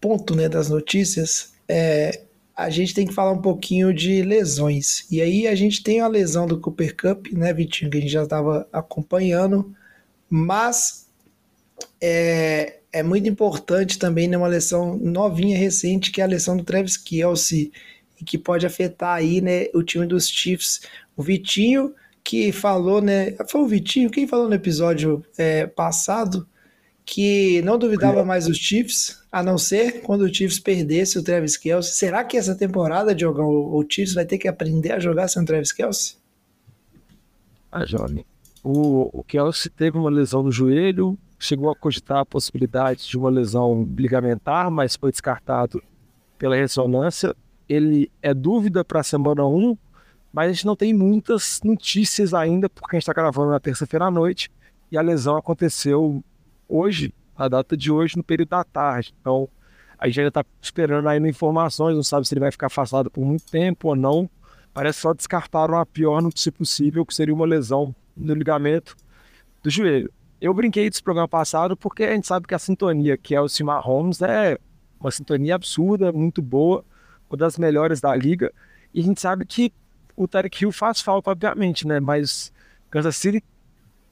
ponto 0.00 0.34
né, 0.34 0.48
das 0.48 0.68
notícias, 0.68 1.54
é, 1.68 2.25
a 2.56 2.70
gente 2.70 2.94
tem 2.94 3.06
que 3.06 3.12
falar 3.12 3.32
um 3.32 3.42
pouquinho 3.42 3.92
de 3.92 4.22
lesões. 4.22 5.04
E 5.10 5.20
aí 5.20 5.46
a 5.46 5.54
gente 5.54 5.82
tem 5.82 6.00
a 6.00 6.08
lesão 6.08 6.46
do 6.46 6.58
Cooper 6.58 6.96
Cup, 6.96 7.26
né, 7.32 7.52
Vitinho, 7.52 7.90
que 7.90 7.98
a 7.98 8.00
gente 8.00 8.12
já 8.12 8.22
estava 8.22 8.66
acompanhando, 8.72 9.74
mas 10.30 11.06
é, 12.00 12.78
é 12.90 13.02
muito 13.02 13.28
importante 13.28 13.98
também 13.98 14.34
uma 14.34 14.48
lesão 14.48 14.96
novinha, 14.96 15.58
recente, 15.58 16.10
que 16.10 16.22
é 16.22 16.24
a 16.24 16.28
lesão 16.28 16.56
do 16.56 16.64
Travis 16.64 16.96
Kelsey, 16.96 17.70
e 18.18 18.24
que 18.24 18.38
pode 18.38 18.64
afetar 18.64 19.16
aí 19.16 19.42
né, 19.42 19.66
o 19.74 19.82
time 19.82 20.06
dos 20.06 20.26
Chiefs. 20.26 20.80
O 21.14 21.22
Vitinho 21.22 21.94
que 22.24 22.50
falou, 22.50 23.00
né? 23.00 23.36
Foi 23.48 23.60
o 23.60 23.68
Vitinho 23.68 24.10
quem 24.10 24.26
falou 24.26 24.48
no 24.48 24.54
episódio 24.54 25.24
é, 25.36 25.66
passado 25.66 26.48
que 27.06 27.62
não 27.62 27.78
duvidava 27.78 28.24
mais 28.24 28.46
dos 28.46 28.58
Chiefs, 28.58 29.22
a 29.30 29.40
não 29.40 29.56
ser 29.56 30.02
quando 30.02 30.22
o 30.22 30.34
Chiefs 30.34 30.58
perdesse 30.58 31.16
o 31.16 31.22
Travis 31.22 31.56
Kelsey. 31.56 31.94
Será 31.94 32.24
que 32.24 32.36
essa 32.36 32.56
temporada, 32.56 33.14
Diogão, 33.14 33.48
o 33.48 33.86
Chiefs 33.88 34.12
vai 34.12 34.26
ter 34.26 34.38
que 34.38 34.48
aprender 34.48 34.90
a 34.90 34.98
jogar 34.98 35.28
sem 35.28 35.40
o 35.40 35.46
Travis 35.46 35.70
Kelsey? 35.70 36.16
Ah, 37.70 37.86
jovem. 37.86 38.26
O, 38.62 39.20
o 39.20 39.22
Kelsey 39.22 39.70
teve 39.70 39.96
uma 39.96 40.10
lesão 40.10 40.42
no 40.42 40.50
joelho, 40.50 41.16
chegou 41.38 41.70
a 41.70 41.76
cogitar 41.76 42.18
a 42.18 42.26
possibilidade 42.26 43.06
de 43.06 43.16
uma 43.16 43.30
lesão 43.30 43.88
ligamentar, 43.96 44.68
mas 44.68 44.96
foi 44.96 45.12
descartado 45.12 45.80
pela 46.36 46.56
ressonância. 46.56 47.36
Ele 47.68 48.10
é 48.20 48.34
dúvida 48.34 48.84
para 48.84 49.00
a 49.00 49.04
semana 49.04 49.46
1, 49.46 49.78
mas 50.32 50.50
a 50.50 50.52
gente 50.52 50.66
não 50.66 50.74
tem 50.74 50.92
muitas 50.92 51.60
notícias 51.62 52.34
ainda, 52.34 52.68
porque 52.68 52.96
a 52.96 52.98
gente 52.98 53.04
está 53.04 53.12
gravando 53.12 53.52
na 53.52 53.60
terça-feira 53.60 54.06
à 54.06 54.10
noite 54.10 54.50
e 54.90 54.98
a 54.98 55.02
lesão 55.02 55.36
aconteceu 55.36 56.20
hoje, 56.68 57.12
a 57.36 57.48
data 57.48 57.76
de 57.76 57.90
hoje, 57.90 58.16
no 58.16 58.24
período 58.24 58.50
da 58.50 58.64
tarde. 58.64 59.14
Então, 59.20 59.48
a 59.98 60.06
gente 60.06 60.20
ainda 60.20 60.28
está 60.28 60.44
esperando 60.60 61.08
ainda 61.08 61.28
informações, 61.28 61.96
não 61.96 62.02
sabe 62.02 62.26
se 62.26 62.34
ele 62.34 62.40
vai 62.40 62.50
ficar 62.50 62.66
afastado 62.66 63.10
por 63.10 63.24
muito 63.24 63.44
tempo 63.46 63.88
ou 63.88 63.96
não. 63.96 64.28
Parece 64.74 64.98
que 64.98 65.02
só 65.02 65.14
descartaram 65.14 65.78
a 65.78 65.86
pior 65.86 66.20
notícia 66.20 66.52
possível, 66.52 67.04
que 67.06 67.14
seria 67.14 67.34
uma 67.34 67.46
lesão 67.46 67.94
no 68.16 68.34
ligamento 68.34 68.94
do 69.62 69.70
joelho. 69.70 70.12
Eu 70.38 70.52
brinquei 70.52 70.88
desse 70.88 71.02
programa 71.02 71.26
passado 71.26 71.76
porque 71.76 72.04
a 72.04 72.14
gente 72.14 72.26
sabe 72.26 72.46
que 72.46 72.54
a 72.54 72.58
sintonia 72.58 73.16
que 73.16 73.34
é 73.34 73.40
o 73.40 73.48
Cima 73.48 73.78
Holmes 73.78 74.20
é 74.20 74.58
uma 75.00 75.10
sintonia 75.10 75.54
absurda, 75.54 76.12
muito 76.12 76.42
boa, 76.42 76.84
uma 77.30 77.38
das 77.38 77.56
melhores 77.56 78.00
da 78.00 78.14
liga. 78.14 78.52
E 78.92 79.00
a 79.00 79.02
gente 79.02 79.20
sabe 79.20 79.46
que 79.46 79.72
o 80.14 80.28
Tarek 80.28 80.62
Hill 80.62 80.72
faz 80.72 81.00
falta, 81.00 81.30
obviamente, 81.30 81.86
né? 81.86 82.00
Mas 82.00 82.52
Kansas 82.90 83.16
City 83.16 83.42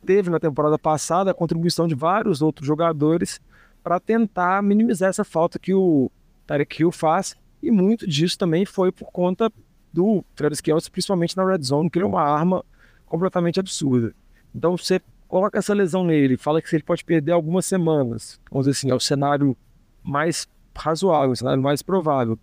teve 0.04 0.30
na 0.30 0.38
temporada 0.38 0.78
passada 0.78 1.30
a 1.30 1.34
contribuição 1.34 1.88
de 1.88 1.94
vários 1.94 2.42
outros 2.42 2.66
jogadores 2.66 3.40
para 3.82 3.98
tentar 3.98 4.62
minimizar 4.62 5.10
essa 5.10 5.24
falta 5.24 5.58
que 5.58 5.74
o 5.74 6.10
Tarek 6.46 6.80
Hill 6.80 6.92
faz. 6.92 7.36
E 7.62 7.70
muito 7.70 8.06
disso 8.06 8.38
também 8.38 8.64
foi 8.64 8.92
por 8.92 9.10
conta 9.10 9.52
do 9.92 10.24
Travis 10.34 10.60
Kelce, 10.60 10.90
principalmente 10.90 11.36
na 11.36 11.44
red 11.44 11.62
zone, 11.62 11.88
que 11.88 11.98
ele 11.98 12.04
é 12.04 12.08
uma 12.08 12.22
arma 12.22 12.64
completamente 13.06 13.60
absurda. 13.60 14.14
Então 14.54 14.76
você 14.76 15.00
coloca 15.28 15.58
essa 15.58 15.72
lesão 15.72 16.04
nele, 16.04 16.36
fala 16.36 16.60
que 16.60 16.74
ele 16.74 16.82
pode 16.82 17.04
perder 17.04 17.32
algumas 17.32 17.66
semanas. 17.66 18.40
Vamos 18.50 18.66
dizer 18.66 18.78
assim, 18.78 18.90
é 18.90 18.94
o 18.94 19.00
cenário 19.00 19.56
mais 20.02 20.48
razoável, 20.76 21.30
o 21.30 21.36
cenário 21.36 21.62
mais 21.62 21.82
provável. 21.82 22.38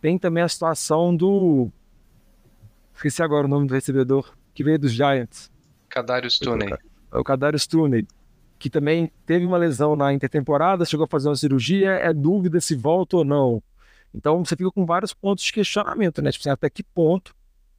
Tem 0.00 0.18
também 0.18 0.42
a 0.42 0.48
situação 0.48 1.16
do. 1.16 1.70
Esqueci 2.94 3.22
agora 3.22 3.46
o 3.46 3.50
nome 3.50 3.66
do 3.66 3.74
recebedor, 3.74 4.32
que 4.54 4.64
veio 4.64 4.78
dos 4.78 4.92
Giants. 4.92 5.50
Kadarius 5.88 6.38
Toney 6.38 6.72
o 7.12 7.24
Kadarius 7.24 7.66
Tooney, 7.66 8.06
que 8.58 8.70
também 8.70 9.10
teve 9.24 9.44
uma 9.44 9.56
lesão 9.56 9.94
na 9.96 10.12
intertemporada, 10.12 10.84
chegou 10.84 11.04
a 11.04 11.08
fazer 11.08 11.28
uma 11.28 11.36
cirurgia, 11.36 11.90
é 11.90 12.12
dúvida 12.12 12.60
se 12.60 12.74
volta 12.74 13.18
ou 13.18 13.24
não. 13.24 13.62
Então 14.14 14.44
você 14.44 14.56
fica 14.56 14.70
com 14.70 14.86
vários 14.86 15.12
pontos 15.12 15.44
de 15.44 15.52
questionamento, 15.52 16.22
né? 16.22 16.30
Tipo 16.30 16.42
assim, 16.42 16.50
até 16.50 16.70
que 16.70 16.82
ponto 16.82 17.34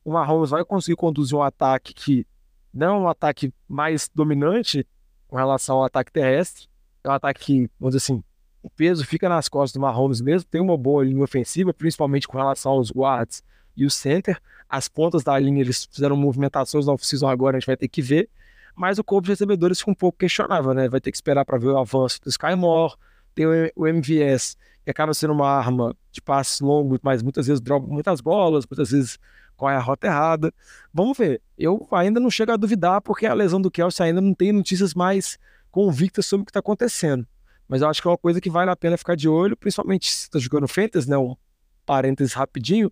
o 0.06 0.12
Mahomes 0.12 0.52
vai 0.52 0.64
conseguir 0.64 0.96
conduzir 0.96 1.38
um 1.38 1.42
ataque 1.42 1.94
que 1.94 2.28
não 2.74 2.96
é 2.96 3.00
um 3.00 3.10
ataque 3.10 3.54
mais 3.68 4.10
dominante 4.14 4.86
com 5.28 5.36
relação 5.36 5.78
ao 5.78 5.84
ataque 5.84 6.12
terrestre, 6.12 6.68
é 7.04 7.10
um 7.10 7.14
ataque 7.14 7.40
que, 7.44 7.70
vamos 7.80 7.96
dizer 7.96 7.98
assim, 7.98 8.24
o 8.62 8.70
peso 8.70 9.06
fica 9.06 9.28
nas 9.28 9.50
costas 9.50 9.74
do 9.74 9.82
Mahomes 9.82 10.22
mesmo, 10.22 10.48
tem 10.50 10.62
uma 10.62 10.78
boa 10.78 11.04
linha 11.04 11.24
ofensiva, 11.24 11.74
principalmente 11.74 12.28
com 12.28 12.38
relação 12.38 12.74
aos 12.74 12.92
guards 12.92 13.44
e 13.76 13.86
o 13.86 13.90
center. 13.90 14.40
As 14.70 14.88
pontas 14.88 15.24
da 15.24 15.38
linha, 15.40 15.62
eles 15.62 15.88
fizeram 15.92 16.16
movimentações 16.16 16.86
na 16.86 16.94
off-season 16.94 17.28
agora, 17.28 17.58
a 17.58 17.60
gente 17.60 17.68
vai 17.68 17.78
ter 17.78 17.88
que 17.88 18.02
ver 18.02 18.30
mas 18.78 19.00
o 19.00 19.04
corpo 19.04 19.26
de 19.26 19.32
recebedores 19.32 19.80
fica 19.80 19.90
um 19.90 19.96
pouco 19.96 20.20
questionável, 20.20 20.72
né? 20.72 20.88
Vai 20.88 21.02
ter 21.02 21.10
que 21.10 21.18
esperar 21.18 21.44
para 21.44 21.58
ver 21.58 21.70
o 21.70 21.78
avanço 21.80 22.22
do 22.22 22.30
Sky 22.30 22.56
Moore, 22.56 22.94
tem 23.34 23.48
o 23.76 23.88
MVS, 23.88 24.56
que 24.84 24.92
acaba 24.92 25.16
sendo 25.16 25.34
uma 25.34 25.50
arma 25.50 25.96
de 26.12 26.22
passes 26.22 26.60
longos, 26.60 27.00
mas 27.02 27.24
muitas 27.24 27.48
vezes 27.48 27.60
droga 27.60 27.88
muitas 27.88 28.22
bolas, 28.22 28.66
muitas 28.70 28.92
vezes 28.92 29.18
qual 29.56 29.72
é 29.72 29.76
a 29.76 29.80
rota 29.80 30.06
errada. 30.06 30.54
Vamos 30.94 31.18
ver. 31.18 31.42
Eu 31.58 31.88
ainda 31.92 32.20
não 32.20 32.30
chego 32.30 32.52
a 32.52 32.56
duvidar, 32.56 33.02
porque 33.02 33.26
a 33.26 33.34
lesão 33.34 33.60
do 33.60 33.72
Kelsey 33.72 34.06
ainda 34.06 34.22
não 34.22 34.34
tem 34.36 34.52
notícias 34.52 34.94
mais 34.94 35.40
convictas 35.72 36.28
sobre 36.28 36.44
o 36.44 36.46
que 36.46 36.52
está 36.52 36.60
acontecendo. 36.60 37.28
Mas 37.68 37.82
eu 37.82 37.90
acho 37.90 38.00
que 38.00 38.08
é 38.08 38.12
uma 38.12 38.18
coisa 38.18 38.40
que 38.40 38.50
vale 38.50 38.70
a 38.70 38.76
pena 38.76 38.96
ficar 38.96 39.16
de 39.16 39.28
olho, 39.28 39.58
principalmente 39.58 40.12
se 40.12 40.24
está 40.26 40.38
jogando 40.38 40.68
Fantasy, 40.68 41.10
né? 41.10 41.18
Um 41.18 41.36
parênteses 41.84 42.34
rapidinho 42.34 42.92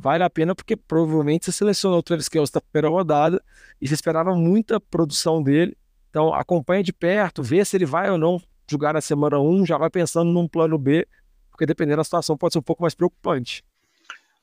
vale 0.00 0.24
a 0.24 0.30
pena 0.30 0.54
porque 0.54 0.74
provavelmente 0.74 1.44
você 1.44 1.52
selecionou 1.52 1.98
o 1.98 2.02
Travis 2.02 2.28
Kelce 2.28 2.52
da 2.52 2.60
primeira 2.60 2.88
rodada 2.88 3.42
e 3.80 3.86
você 3.86 3.94
esperava 3.94 4.34
muita 4.34 4.80
produção 4.80 5.42
dele. 5.42 5.76
Então 6.08 6.32
acompanha 6.34 6.82
de 6.82 6.92
perto, 6.92 7.42
vê 7.42 7.64
se 7.64 7.76
ele 7.76 7.84
vai 7.84 8.10
ou 8.10 8.16
não 8.16 8.42
jogar 8.68 8.94
na 8.94 9.00
semana 9.00 9.38
1, 9.38 9.66
já 9.66 9.76
vai 9.76 9.90
pensando 9.90 10.30
num 10.30 10.48
plano 10.48 10.78
B, 10.78 11.06
porque 11.50 11.66
dependendo 11.66 11.98
da 11.98 12.04
situação 12.04 12.36
pode 12.36 12.54
ser 12.54 12.58
um 12.60 12.62
pouco 12.62 12.82
mais 12.82 12.94
preocupante. 12.94 13.62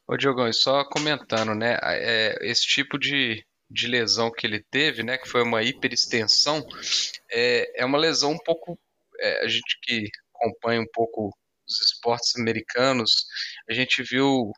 Ô 0.08 0.16
Diogão, 0.16 0.48
e 0.48 0.54
só 0.54 0.86
comentando, 0.86 1.54
né, 1.56 1.78
é, 1.82 2.38
esse 2.42 2.66
tipo 2.66 2.98
de, 2.98 3.44
de 3.70 3.88
lesão 3.88 4.32
que 4.32 4.46
ele 4.46 4.64
teve, 4.72 5.04
né, 5.04 5.18
que 5.18 5.28
foi 5.28 5.44
uma 5.44 5.64
hiperextensão, 5.64 6.66
é, 7.32 7.82
é 7.82 7.86
uma 7.86 7.98
lesão 7.98 8.32
um 8.32 8.38
pouco, 8.38 8.80
é, 9.20 9.44
a 9.44 9.48
gente 9.48 9.78
que 9.82 10.08
acompanha 10.36 10.80
um 10.80 10.88
pouco 10.94 11.36
os 11.68 11.82
esportes 11.82 12.38
americanos, 12.38 13.26
a 13.70 13.74
gente 13.74 14.02
viu 14.04 14.54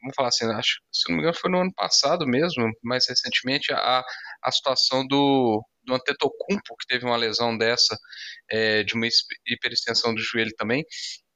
vamos 0.00 0.14
falar 0.14 0.28
assim, 0.28 0.46
acho, 0.46 0.80
se 0.92 1.08
não 1.08 1.16
me 1.16 1.22
engano 1.22 1.36
foi 1.38 1.50
no 1.50 1.60
ano 1.60 1.72
passado 1.74 2.26
mesmo, 2.26 2.70
mais 2.82 3.06
recentemente, 3.08 3.72
a, 3.72 4.02
a 4.42 4.52
situação 4.52 5.06
do, 5.06 5.62
do 5.84 5.94
Antetokounmpo, 5.94 6.76
que 6.78 6.86
teve 6.86 7.04
uma 7.04 7.16
lesão 7.16 7.56
dessa, 7.56 7.96
é, 8.50 8.82
de 8.82 8.94
uma 8.94 9.06
hiperextensão 9.46 10.14
do 10.14 10.22
joelho 10.22 10.52
também, 10.56 10.84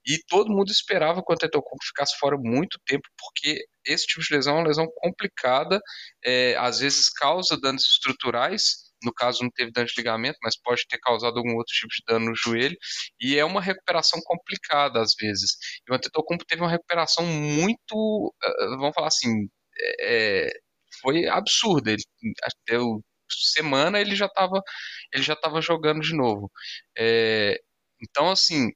e 0.06 0.18
todo 0.28 0.52
mundo 0.52 0.70
esperava 0.70 1.22
que 1.22 1.32
o 1.32 1.34
Antetokounmpo 1.34 1.84
ficasse 1.86 2.18
fora 2.18 2.36
muito 2.38 2.78
tempo, 2.84 3.08
porque 3.18 3.64
esse 3.86 4.06
tipo 4.06 4.22
de 4.22 4.34
lesão 4.34 4.56
é 4.56 4.58
uma 4.58 4.68
lesão 4.68 4.86
complicada, 4.96 5.80
é, 6.24 6.56
às 6.56 6.80
vezes 6.80 7.08
causa 7.10 7.58
danos 7.58 7.84
estruturais, 7.84 8.83
no 9.04 9.12
caso 9.12 9.42
não 9.42 9.50
teve 9.50 9.72
dano 9.72 9.86
de 9.86 9.94
ligamento, 9.96 10.38
mas 10.42 10.60
pode 10.60 10.86
ter 10.88 10.98
causado 10.98 11.38
algum 11.38 11.54
outro 11.56 11.72
tipo 11.74 11.88
de 11.88 12.02
dano 12.06 12.30
no 12.30 12.36
joelho, 12.36 12.76
e 13.20 13.38
é 13.38 13.44
uma 13.44 13.60
recuperação 13.60 14.20
complicada 14.24 15.00
às 15.00 15.12
vezes. 15.20 15.52
E 15.88 15.92
o 15.92 15.94
Antetokounmpo 15.94 16.44
teve 16.46 16.62
uma 16.62 16.70
recuperação 16.70 17.24
muito, 17.26 18.34
eh, 18.44 18.66
vamos 18.78 18.94
falar 18.94 19.08
assim, 19.08 19.48
é, 20.00 20.48
foi 21.02 21.26
absurda. 21.28 21.92
Ele, 21.92 22.02
até 22.42 22.78
o 22.78 23.00
semana 23.30 24.00
ele 24.00 24.14
já 24.14 24.26
estava 24.26 24.60
ele 25.12 25.22
já 25.22 25.36
jogando 25.60 26.00
de 26.00 26.14
novo. 26.14 26.50
É, 26.96 27.58
então 28.02 28.30
assim 28.30 28.70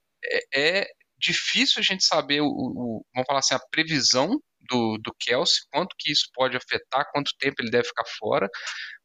é, 0.54 0.80
é, 0.80 0.86
difícil 1.18 1.80
a 1.80 1.82
gente 1.82 2.04
saber 2.04 2.40
o, 2.40 2.46
o, 2.48 3.04
vamos 3.14 3.26
falar 3.26 3.40
assim 3.40 3.54
a 3.54 3.60
previsão 3.70 4.40
do, 4.68 4.98
do 4.98 5.12
Kelsey, 5.20 5.62
quanto 5.72 5.94
que 5.98 6.12
isso 6.12 6.28
pode 6.34 6.56
afetar, 6.56 7.10
quanto 7.12 7.32
tempo 7.38 7.56
ele 7.60 7.70
deve 7.70 7.88
ficar 7.88 8.04
fora. 8.18 8.48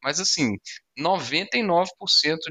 Mas 0.02 0.20
assim, 0.20 0.56
99% 0.98 1.86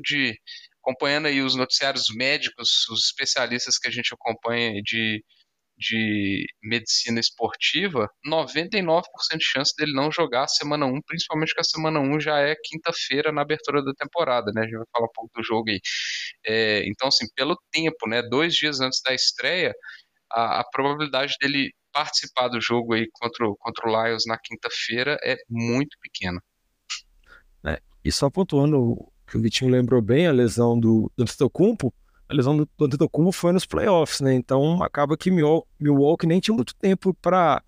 de 0.04 0.36
acompanhando 0.84 1.28
aí 1.28 1.42
os 1.42 1.56
noticiários 1.56 2.06
médicos, 2.14 2.88
os 2.90 3.06
especialistas 3.06 3.78
que 3.78 3.88
a 3.88 3.92
gente 3.92 4.14
acompanha 4.14 4.82
de, 4.84 5.24
de 5.78 6.46
medicina 6.62 7.20
esportiva, 7.20 8.10
99% 8.28 9.04
de 9.38 9.46
chance 9.46 9.74
dele 9.78 9.94
não 9.94 10.12
jogar 10.12 10.44
a 10.44 10.48
semana 10.48 10.86
1, 10.86 11.02
principalmente 11.08 11.54
que 11.54 11.62
a 11.62 11.64
semana 11.64 12.00
1 12.02 12.20
já 12.20 12.40
é 12.40 12.56
quinta-feira 12.64 13.32
na 13.32 13.42
abertura 13.42 13.84
da 13.84 13.94
temporada, 13.94 14.52
né? 14.54 14.62
A 14.62 14.66
gente 14.66 14.78
vai 14.78 14.86
falar 14.94 15.06
um 15.06 15.14
pouco 15.14 15.32
do 15.36 15.44
jogo 15.44 15.70
aí. 15.70 15.80
É, 16.46 16.84
então, 16.88 17.08
assim, 17.08 17.28
pelo 17.36 17.58
tempo, 17.72 18.08
né? 18.08 18.22
Dois 18.22 18.54
dias 18.54 18.82
antes 18.82 19.02
da 19.04 19.14
estreia, 19.14 19.74
a, 20.32 20.62
a 20.62 20.64
probabilidade 20.72 21.36
dele 21.42 21.72
participar 21.94 22.48
do 22.50 22.60
jogo 22.60 22.94
aí 22.94 23.08
contra, 23.14 23.46
contra 23.60 23.88
o 23.88 24.06
Lions 24.06 24.24
na 24.26 24.38
quinta-feira 24.38 25.18
é 25.24 25.38
muito 25.50 25.98
pequena. 26.02 26.42
É, 27.64 27.80
e 28.04 28.12
só 28.12 28.30
pontuando 28.30 28.98
que 29.28 29.38
o 29.38 29.42
Vitinho 29.42 29.72
lembrou 29.72 30.02
bem, 30.02 30.28
a 30.28 30.32
lesão 30.32 30.78
do, 30.78 31.12
do 31.16 31.24
Antetokounmpo, 31.24 31.94
a 32.28 32.34
lesão 32.34 32.58
do, 32.58 32.68
do 32.78 32.86
Antetokounmpo 32.86 33.32
foi 33.32 33.52
nos 33.54 33.66
playoffs, 33.66 34.20
né? 34.20 34.34
Então 34.34 34.82
acaba 34.82 35.16
que 35.16 35.32
Milwaukee 35.32 36.28
nem 36.28 36.40
tinha 36.40 36.56
muito 36.56 36.76
tempo 36.76 37.14
para 37.14 37.64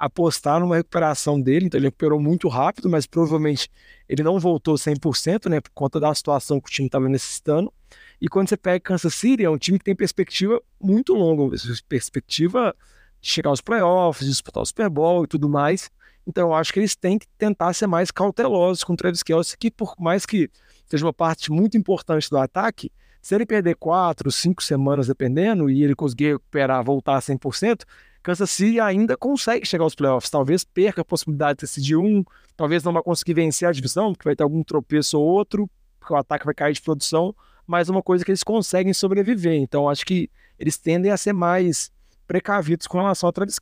apostar 0.00 0.60
numa 0.60 0.76
recuperação 0.76 1.38
dele, 1.38 1.66
então 1.66 1.78
ele 1.78 1.88
recuperou 1.88 2.18
muito 2.18 2.48
rápido, 2.48 2.88
mas 2.88 3.06
provavelmente 3.06 3.70
ele 4.08 4.22
não 4.22 4.40
voltou 4.40 4.74
100%, 4.76 5.50
né, 5.50 5.60
por 5.60 5.70
conta 5.74 6.00
da 6.00 6.14
situação 6.14 6.58
que 6.58 6.70
o 6.70 6.72
time 6.72 6.86
estava 6.86 7.06
necessitando. 7.06 7.70
E 8.18 8.26
quando 8.26 8.48
você 8.48 8.56
pega 8.56 8.80
Kansas 8.80 9.14
City, 9.14 9.44
é 9.44 9.50
um 9.50 9.58
time 9.58 9.78
que 9.78 9.84
tem 9.84 9.94
perspectiva 9.94 10.62
muito 10.80 11.12
longa, 11.12 11.54
perspectiva 11.86 12.74
chegar 13.20 13.50
aos 13.50 13.60
playoffs, 13.60 14.26
disputar 14.26 14.62
o 14.62 14.66
Super 14.66 14.88
Bowl 14.88 15.24
e 15.24 15.26
tudo 15.26 15.48
mais. 15.48 15.90
Então 16.26 16.48
eu 16.48 16.54
acho 16.54 16.72
que 16.72 16.80
eles 16.80 16.94
têm 16.94 17.18
que 17.18 17.26
tentar 17.38 17.72
ser 17.72 17.86
mais 17.86 18.10
cautelosos 18.10 18.84
com 18.84 18.92
o 18.92 18.96
Travis 18.96 19.22
Kelce, 19.22 19.56
que 19.56 19.70
por 19.70 19.94
mais 19.98 20.26
que 20.26 20.50
seja 20.86 21.04
uma 21.04 21.12
parte 21.12 21.50
muito 21.50 21.76
importante 21.76 22.28
do 22.30 22.38
ataque, 22.38 22.90
se 23.22 23.34
ele 23.34 23.44
perder 23.44 23.76
quatro, 23.76 24.30
cinco 24.32 24.62
semanas 24.62 25.06
dependendo, 25.06 25.68
e 25.68 25.82
ele 25.82 25.94
conseguir 25.94 26.32
recuperar, 26.32 26.82
voltar 26.82 27.16
a 27.16 27.20
100%, 27.20 27.82
Kansas 28.22 28.50
City 28.50 28.80
ainda 28.80 29.16
consegue 29.16 29.66
chegar 29.66 29.84
aos 29.84 29.94
playoffs. 29.94 30.30
Talvez 30.30 30.64
perca 30.64 31.02
a 31.02 31.04
possibilidade 31.04 31.58
de 31.58 31.60
decidir 31.62 31.96
um, 31.96 32.24
talvez 32.56 32.82
não 32.82 32.92
vai 32.92 33.02
conseguir 33.02 33.34
vencer 33.34 33.68
a 33.68 33.72
divisão, 33.72 34.12
porque 34.12 34.28
vai 34.28 34.36
ter 34.36 34.42
algum 34.42 34.62
tropeço 34.62 35.18
ou 35.18 35.26
outro, 35.26 35.68
porque 35.98 36.12
o 36.12 36.16
ataque 36.16 36.44
vai 36.44 36.54
cair 36.54 36.72
de 36.72 36.82
produção, 36.82 37.34
mas 37.66 37.88
é 37.88 37.92
uma 37.92 38.02
coisa 38.02 38.24
que 38.24 38.30
eles 38.30 38.42
conseguem 38.42 38.92
sobreviver. 38.92 39.54
Então 39.54 39.88
acho 39.88 40.04
que 40.04 40.30
eles 40.58 40.76
tendem 40.76 41.10
a 41.10 41.16
ser 41.16 41.32
mais 41.32 41.90
precavidos 42.30 42.86
com 42.86 42.98
relação 42.98 43.26
ao 43.26 43.32
Travis. 43.32 43.58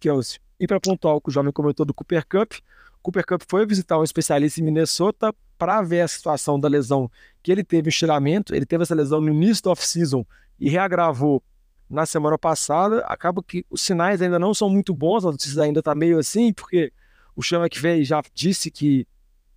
E 0.60 0.66
para 0.66 0.78
pontuar 0.78 1.14
o 1.14 1.22
que 1.22 1.30
o 1.30 1.32
jovem 1.32 1.50
comentou 1.50 1.86
do 1.86 1.94
Cooper 1.94 2.26
Cup, 2.28 2.52
Cooper 3.00 3.24
Cup 3.24 3.42
foi 3.48 3.64
visitar 3.64 3.98
um 3.98 4.04
especialista 4.04 4.60
em 4.60 4.64
Minnesota 4.64 5.34
para 5.56 5.80
ver 5.80 6.02
a 6.02 6.08
situação 6.08 6.60
da 6.60 6.68
lesão 6.68 7.10
que 7.42 7.50
ele 7.50 7.64
teve 7.64 7.88
em 7.88 7.90
estiramento. 7.90 8.54
Ele 8.54 8.66
teve 8.66 8.82
essa 8.82 8.94
lesão 8.94 9.22
no 9.22 9.30
início 9.30 9.64
do 9.64 9.70
off-season 9.70 10.22
e 10.60 10.68
reagravou 10.68 11.42
na 11.88 12.04
semana 12.04 12.36
passada. 12.36 12.98
Acaba 13.06 13.42
que 13.42 13.64
os 13.70 13.80
sinais 13.80 14.20
ainda 14.20 14.38
não 14.38 14.52
são 14.52 14.68
muito 14.68 14.94
bons, 14.94 15.24
a 15.24 15.30
notícia 15.30 15.62
ainda 15.62 15.78
está 15.78 15.94
meio 15.94 16.18
assim, 16.18 16.52
porque 16.52 16.92
o 17.34 17.42
Sean 17.42 17.60
McVay 17.60 18.04
já 18.04 18.20
disse 18.34 18.70
que 18.70 19.08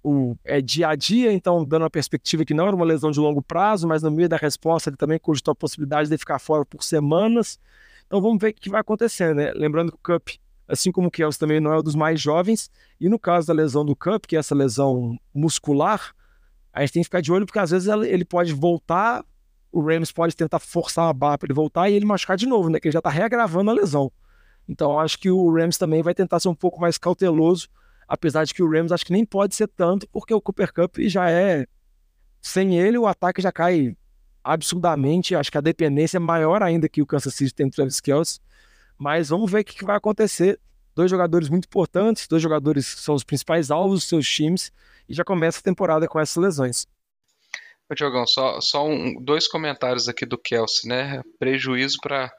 o, 0.02 0.38
é 0.42 0.62
dia 0.62 0.88
a 0.88 0.96
dia, 0.96 1.34
então 1.34 1.66
dando 1.66 1.82
uma 1.82 1.90
perspectiva 1.90 2.46
que 2.46 2.54
não 2.54 2.66
era 2.66 2.76
uma 2.78 2.86
lesão 2.86 3.12
de 3.12 3.20
longo 3.20 3.42
prazo, 3.42 3.90
mas 3.90 4.02
no 4.02 4.10
meio 4.10 4.30
da 4.30 4.38
resposta 4.38 4.90
ele 4.90 4.96
também 4.96 5.20
cogitou 5.20 5.52
a 5.52 5.56
possibilidade 5.56 6.10
de 6.10 6.18
ficar 6.18 6.40
fora 6.40 6.64
por 6.64 6.82
semanas. 6.82 7.60
Então 8.12 8.20
vamos 8.20 8.42
ver 8.42 8.50
o 8.50 8.54
que 8.54 8.70
vai 8.70 8.82
acontecer, 8.82 9.34
né? 9.34 9.54
Lembrando 9.54 9.90
que 9.90 9.98
o 9.98 10.20
Cup 10.20 10.32
assim 10.68 10.92
como 10.92 11.08
o 11.08 11.12
Kelsey 11.12 11.40
também 11.40 11.62
não 11.62 11.72
é 11.72 11.80
um 11.80 11.82
dos 11.82 11.96
mais 11.96 12.20
jovens. 12.20 12.70
E 13.00 13.08
no 13.08 13.18
caso 13.18 13.48
da 13.48 13.54
lesão 13.54 13.86
do 13.86 13.96
Cup, 13.96 14.26
que 14.26 14.36
é 14.36 14.40
essa 14.40 14.54
lesão 14.54 15.18
muscular, 15.34 16.14
a 16.74 16.82
gente 16.82 16.92
tem 16.92 17.02
que 17.02 17.06
ficar 17.06 17.22
de 17.22 17.32
olho 17.32 17.46
porque 17.46 17.60
às 17.60 17.72
vezes 17.72 17.88
ele 17.88 18.26
pode 18.26 18.52
voltar, 18.52 19.24
o 19.72 19.82
Rams 19.82 20.12
pode 20.12 20.36
tentar 20.36 20.60
forçar 20.60 21.08
a 21.08 21.14
barra 21.14 21.38
para 21.38 21.48
ele 21.48 21.54
voltar 21.54 21.90
e 21.90 21.94
ele 21.94 22.06
machucar 22.06 22.36
de 22.36 22.46
novo, 22.46 22.70
né? 22.70 22.82
Que 22.82 22.90
ele 22.90 22.94
já 22.94 23.00
está 23.00 23.10
reagravando 23.10 23.72
a 23.72 23.74
lesão. 23.74 24.12
Então 24.68 25.00
acho 25.00 25.18
que 25.18 25.32
o 25.32 25.50
Rams 25.50 25.78
também 25.78 26.04
vai 26.04 26.14
tentar 26.14 26.42
ser 26.42 26.50
um 26.50 26.56
pouco 26.56 26.82
mais 26.82 26.98
cauteloso, 26.98 27.70
apesar 28.10 28.44
de 28.44 28.54
que 28.54 28.62
o 28.62 28.70
Rams 28.70 28.92
acho 28.92 29.06
que 29.06 29.14
nem 29.14 29.24
pode 29.24 29.56
ser 29.56 29.70
tanto, 29.70 30.06
porque 30.10 30.34
o 30.34 30.42
Cooper 30.42 30.74
Cup 30.74 30.98
já 31.00 31.30
é. 31.30 31.66
Sem 32.42 32.78
ele, 32.78 32.98
o 32.98 33.08
ataque 33.08 33.42
já 33.42 33.54
cai 33.54 33.96
absurdamente. 34.44 35.36
Acho 35.36 35.52
que 35.52 35.58
a 35.58 35.62
dependência 35.62 36.18
é 36.18 36.20
maior 36.20 36.64
ainda 36.64 36.90
que 36.90 37.02
o 37.02 37.06
Kansas 37.06 37.34
City 37.34 37.54
tem 37.54 37.68
do 37.68 37.74
Travis 37.74 38.00
Kelce. 38.00 38.40
Mas 38.98 39.30
vamos 39.30 39.52
ver 39.52 39.62
o 39.62 39.66
que 39.66 39.86
vai 39.86 39.98
acontecer. 39.98 40.60
Dois 40.96 41.10
jogadores 41.10 41.50
muito 41.50 41.66
importantes, 41.66 42.28
dois 42.28 42.42
jogadores 42.42 42.94
que 42.94 43.02
são 43.02 43.16
os 43.16 43.24
principais 43.24 43.72
alvos 43.72 44.02
dos 44.02 44.10
seus 44.10 44.28
times, 44.28 44.72
e 45.08 45.14
já 45.14 45.24
começa 45.24 45.60
a 45.60 45.64
temporada 45.64 46.08
com 46.08 46.20
essas 46.20 46.36
lesões. 46.36 46.86
Ô, 47.90 47.96
Diogão, 47.96 48.28
só, 48.28 48.60
só 48.62 48.88
um, 48.88 49.22
dois 49.22 49.48
comentários 49.48 50.08
aqui 50.08 50.26
do 50.26 50.38
Kelsey, 50.38 50.90
né? 50.90 51.22
Prejuízo 51.40 51.98
para 52.02 52.32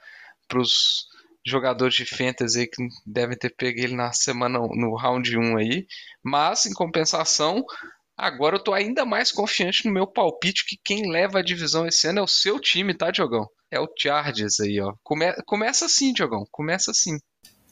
os 0.55 1.07
jogadores 1.47 1.95
de 1.95 2.07
fantasy 2.07 2.67
que 2.67 2.89
devem 3.07 3.37
ter 3.37 3.55
pego 3.57 3.81
ele 3.81 3.95
na 3.95 4.13
semana, 4.13 4.59
no 4.59 4.95
round 4.97 5.37
1 5.37 5.57
aí. 5.57 5.87
Mas, 6.23 6.67
em 6.67 6.73
compensação, 6.73 7.65
agora 8.17 8.57
eu 8.57 8.63
tô 8.63 8.73
ainda 8.73 9.05
mais 9.05 9.33
confiante 9.33 9.87
no 9.87 9.93
meu 9.93 10.07
palpite 10.07 10.65
que 10.67 10.77
quem 10.83 11.11
leva 11.11 11.39
a 11.39 11.43
divisão 11.43 11.87
esse 11.87 12.07
ano 12.07 12.21
é 12.21 12.23
o 12.23 12.29
seu 12.29 12.59
time, 12.61 12.95
tá, 12.95 13.11
Diogão? 13.11 13.47
É 13.71 13.81
o 13.81 13.89
Chargers 13.99 14.61
aí, 14.61 14.81
ó. 14.81 14.93
Come, 15.03 15.33
começa 15.47 15.87
assim, 15.87 16.13
Diogão. 16.13 16.45
Começa 16.51 16.91
assim. 16.91 17.19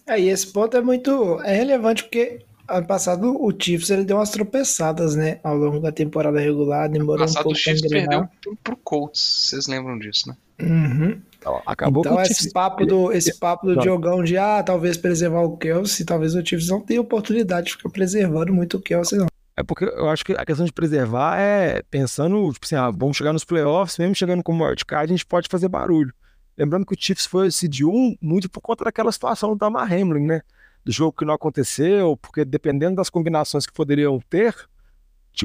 Aí 0.09 0.29
esse 0.29 0.47
ponto 0.47 0.77
é 0.77 0.81
muito 0.81 1.41
é 1.43 1.55
relevante 1.55 2.03
porque 2.05 2.45
ano 2.71 2.87
passado 2.87 3.37
o 3.41 3.53
Chiefs 3.53 3.91
ele 3.91 4.05
deu 4.05 4.17
umas 4.17 4.31
tropeçadas, 4.31 5.15
né, 5.15 5.41
ao 5.43 5.57
longo 5.57 5.81
da 5.81 5.91
temporada 5.91 6.39
regular, 6.41 6.89
demorou 6.89 7.25
ano 7.25 7.31
um 7.31 7.35
pouco 7.35 7.51
o 7.51 7.55
Chiefs 7.55 7.89
perdeu 7.89 8.29
pro, 8.41 8.57
pro 8.63 8.77
Colts, 8.77 9.49
vocês 9.49 9.67
lembram 9.67 9.99
disso, 9.99 10.29
né? 10.29 10.37
Uhum. 10.63 11.21
Então, 11.39 11.63
acabou 11.67 12.03
então 12.03 12.15
com 12.15 12.23
esse 12.23 12.35
Chiefs... 12.35 12.53
papo 12.53 12.87
do 12.87 13.13
esse 13.13 13.39
papo 13.39 13.67
do 13.67 13.81
Diogão 13.81 14.23
de 14.23 14.37
ah, 14.37 14.63
talvez 14.63 14.97
preservar 14.97 15.43
o 15.43 15.57
Kelsey, 15.57 16.07
talvez 16.07 16.35
o 16.35 16.45
Chiefs 16.45 16.69
não 16.69 16.81
tenha 16.81 17.01
oportunidade 17.01 17.67
de 17.67 17.73
ficar 17.73 17.91
preservando 17.91 18.53
muito 18.53 18.77
o 18.77 18.81
Kelsey 18.81 19.19
não. 19.19 19.27
É 19.61 19.63
porque 19.63 19.85
eu 19.85 20.09
acho 20.09 20.25
que 20.25 20.33
a 20.33 20.45
questão 20.47 20.65
de 20.65 20.73
preservar 20.73 21.39
é 21.39 21.83
pensando, 21.91 22.51
tipo 22.55 22.65
assim, 22.65 22.77
ah, 22.77 22.91
vamos 22.91 23.15
chegar 23.15 23.31
nos 23.31 23.45
playoffs, 23.45 23.99
mesmo 23.99 24.15
chegando 24.15 24.43
com 24.43 24.57
o 24.57 24.65
wildcard, 24.65 25.13
a 25.13 25.15
gente 25.15 25.27
pode 25.27 25.49
fazer 25.51 25.69
barulho. 25.69 26.15
Lembrando 26.57 26.87
que 26.87 26.95
o 26.95 26.97
Chiefs 26.99 27.27
foi 27.27 27.49
de 27.69 27.85
um 27.85 28.17
muito 28.23 28.49
por 28.49 28.63
conta 28.63 28.85
daquela 28.85 29.13
situação 29.13 29.51
do 29.51 29.57
Damar 29.57 29.93
Hamlin, 29.93 30.25
né? 30.25 30.41
Do 30.83 30.91
jogo 30.91 31.13
que 31.13 31.27
não 31.27 31.35
aconteceu, 31.35 32.17
porque 32.17 32.43
dependendo 32.43 32.97
das 32.97 33.11
combinações 33.11 33.67
que 33.67 33.73
poderiam 33.75 34.19
ter, 34.31 34.55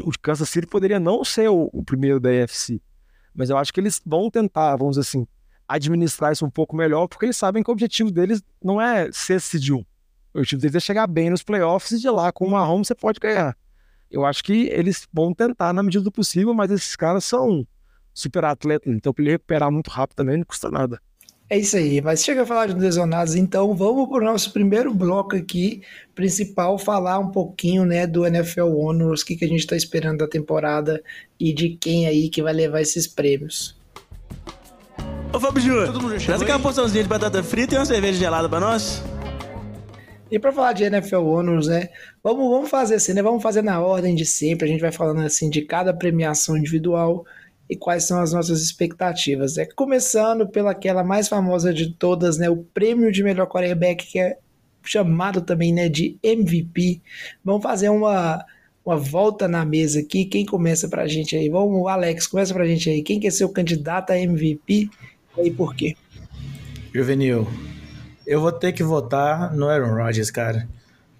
o 0.01 0.11
Kansas 0.21 0.47
City 0.47 0.65
poderia 0.65 0.97
não 0.99 1.25
ser 1.25 1.49
o, 1.49 1.69
o 1.73 1.83
primeiro 1.83 2.17
da 2.17 2.29
AFC. 2.29 2.81
Mas 3.33 3.49
eu 3.49 3.57
acho 3.57 3.73
que 3.73 3.81
eles 3.81 4.01
vão 4.05 4.31
tentar, 4.31 4.77
vamos 4.77 4.95
dizer 4.95 5.09
assim, 5.09 5.27
administrar 5.67 6.31
isso 6.31 6.45
um 6.45 6.49
pouco 6.49 6.73
melhor, 6.73 7.09
porque 7.09 7.25
eles 7.25 7.35
sabem 7.35 7.61
que 7.61 7.69
o 7.69 7.73
objetivo 7.73 8.11
deles 8.11 8.41
não 8.63 8.81
é 8.81 9.11
ser 9.11 9.41
seed 9.41 9.71
1. 9.71 9.75
O 9.75 9.85
objetivo 10.35 10.61
deles 10.61 10.75
é 10.75 10.79
chegar 10.79 11.05
bem 11.05 11.29
nos 11.29 11.43
playoffs 11.43 11.91
e 11.91 11.99
de 11.99 12.09
lá 12.09 12.31
com 12.31 12.47
o 12.47 12.51
Mahomes 12.51 12.87
você 12.87 12.95
pode 12.95 13.19
ganhar. 13.19 13.57
Eu 14.09 14.25
acho 14.25 14.43
que 14.43 14.67
eles 14.67 15.07
vão 15.11 15.33
tentar 15.33 15.73
na 15.73 15.83
medida 15.83 16.03
do 16.03 16.11
possível, 16.11 16.53
mas 16.53 16.71
esses 16.71 16.95
caras 16.95 17.25
são 17.25 17.65
super 18.13 18.45
atletas, 18.45 18.93
então 18.93 19.13
para 19.13 19.23
ele 19.23 19.31
recuperar 19.31 19.71
muito 19.71 19.89
rápido 19.89 20.15
também 20.15 20.37
não 20.37 20.45
custa 20.45 20.71
nada. 20.71 20.99
É 21.47 21.59
isso 21.59 21.77
aí, 21.77 22.01
mas 22.01 22.23
chega 22.23 22.41
a 22.41 22.45
falar 22.45 22.67
de 22.67 22.73
lesionados, 22.73 23.35
então 23.35 23.75
vamos 23.75 24.09
para 24.09 24.17
o 24.17 24.25
nosso 24.25 24.51
primeiro 24.51 24.91
bloco 24.91 25.35
aqui, 25.35 25.83
principal, 26.15 26.79
falar 26.79 27.19
um 27.19 27.29
pouquinho 27.29 27.85
né, 27.85 28.07
do 28.07 28.25
NFL 28.25 28.75
Honors, 28.75 29.21
o 29.21 29.25
que, 29.25 29.35
que 29.35 29.45
a 29.45 29.47
gente 29.47 29.59
está 29.59 29.75
esperando 29.75 30.19
da 30.19 30.27
temporada 30.27 31.03
e 31.39 31.53
de 31.53 31.77
quem 31.79 32.07
aí 32.07 32.29
que 32.29 32.41
vai 32.41 32.51
levar 32.51 32.81
esses 32.81 33.05
prêmios. 33.05 33.77
Ô 35.31 35.39
Fábio 35.39 35.61
Júnior, 35.61 36.19
traz 36.25 36.41
aqui 36.41 36.51
uma 36.51 36.59
porçãozinha 36.59 37.03
de 37.03 37.09
batata 37.09 37.43
frita 37.43 37.75
e 37.75 37.77
uma 37.77 37.85
cerveja 37.85 38.17
gelada 38.17 38.49
para 38.49 38.59
nós. 38.59 39.03
E 40.35 40.39
para 40.39 40.51
falar 40.51 40.73
de 40.73 40.83
NFL 40.83 41.25
Honors, 41.25 41.67
né? 41.67 41.87
Vamos, 42.21 42.49
vamos 42.49 42.69
fazer 42.69 42.95
assim, 42.95 43.13
né? 43.13 43.23
Vamos 43.23 43.41
fazer 43.41 43.61
na 43.61 43.79
ordem 43.79 44.13
de 44.13 44.25
sempre. 44.25 44.65
A 44.65 44.67
gente 44.67 44.81
vai 44.81 44.91
falando 44.91 45.21
assim 45.21 45.49
de 45.49 45.61
cada 45.61 45.93
premiação 45.93 46.57
individual 46.57 47.25
e 47.69 47.75
quais 47.77 48.03
são 48.03 48.19
as 48.19 48.33
nossas 48.33 48.61
expectativas. 48.61 49.57
É 49.57 49.65
começando 49.65 50.45
pelaquela 50.45 51.05
mais 51.05 51.29
famosa 51.29 51.73
de 51.73 51.89
todas, 51.93 52.37
né? 52.37 52.49
O 52.49 52.57
prêmio 52.57 53.13
de 53.13 53.23
melhor 53.23 53.47
quarterback 53.47 54.05
que 54.05 54.19
é 54.19 54.37
chamado 54.83 55.39
também, 55.39 55.71
né, 55.71 55.87
de 55.87 56.17
MVP. 56.21 56.99
Vamos 57.41 57.63
fazer 57.63 57.87
uma 57.87 58.43
uma 58.85 58.97
volta 58.97 59.47
na 59.47 59.63
mesa 59.63 60.01
aqui. 60.01 60.25
Quem 60.25 60.45
começa 60.45 60.89
pra 60.89 61.07
gente 61.07 61.33
aí? 61.37 61.47
Vamos, 61.47 61.87
Alex, 61.87 62.27
começa 62.27 62.53
pra 62.53 62.67
gente 62.67 62.89
aí. 62.89 63.01
Quem 63.01 63.21
quer 63.21 63.31
ser 63.31 63.45
o 63.45 63.49
candidato 63.49 64.11
a 64.11 64.19
MVP 64.19 64.89
e 65.37 65.49
por 65.51 65.73
quê? 65.73 65.95
Juvenil, 66.93 67.47
eu 68.25 68.41
vou 68.41 68.51
ter 68.51 68.73
que 68.73 68.83
votar 68.83 69.53
no 69.53 69.67
Aaron 69.67 69.93
Rodgers, 69.93 70.31
cara. 70.31 70.67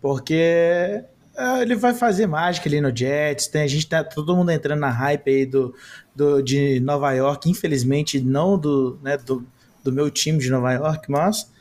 Porque 0.02 0.34
é, 1.38 1.62
ele 1.62 1.76
vai 1.76 1.94
fazer 1.94 2.28
mágica 2.28 2.70
ali 2.70 2.80
no 2.80 2.96
Jets. 2.96 3.48
Tem, 3.48 3.62
a 3.62 3.68
gente 3.68 3.88
tá 3.88 4.04
todo 4.04 4.36
mundo 4.36 4.52
entrando 4.52 4.80
na 4.80 4.90
hype 4.90 5.30
aí 5.30 5.46
do, 5.46 5.74
do, 6.16 6.42
de 6.42 6.80
Nova 6.80 7.12
York. 7.12 7.50
Infelizmente, 7.50 8.20
não 8.22 8.58
do, 8.58 9.00
né, 9.04 9.18
do, 9.18 9.46
do 9.84 9.92
meu 9.92 10.10
time 10.10 10.40
de 10.40 10.50
Nova 10.50 10.74
York, 10.74 11.12
mas 11.12 11.52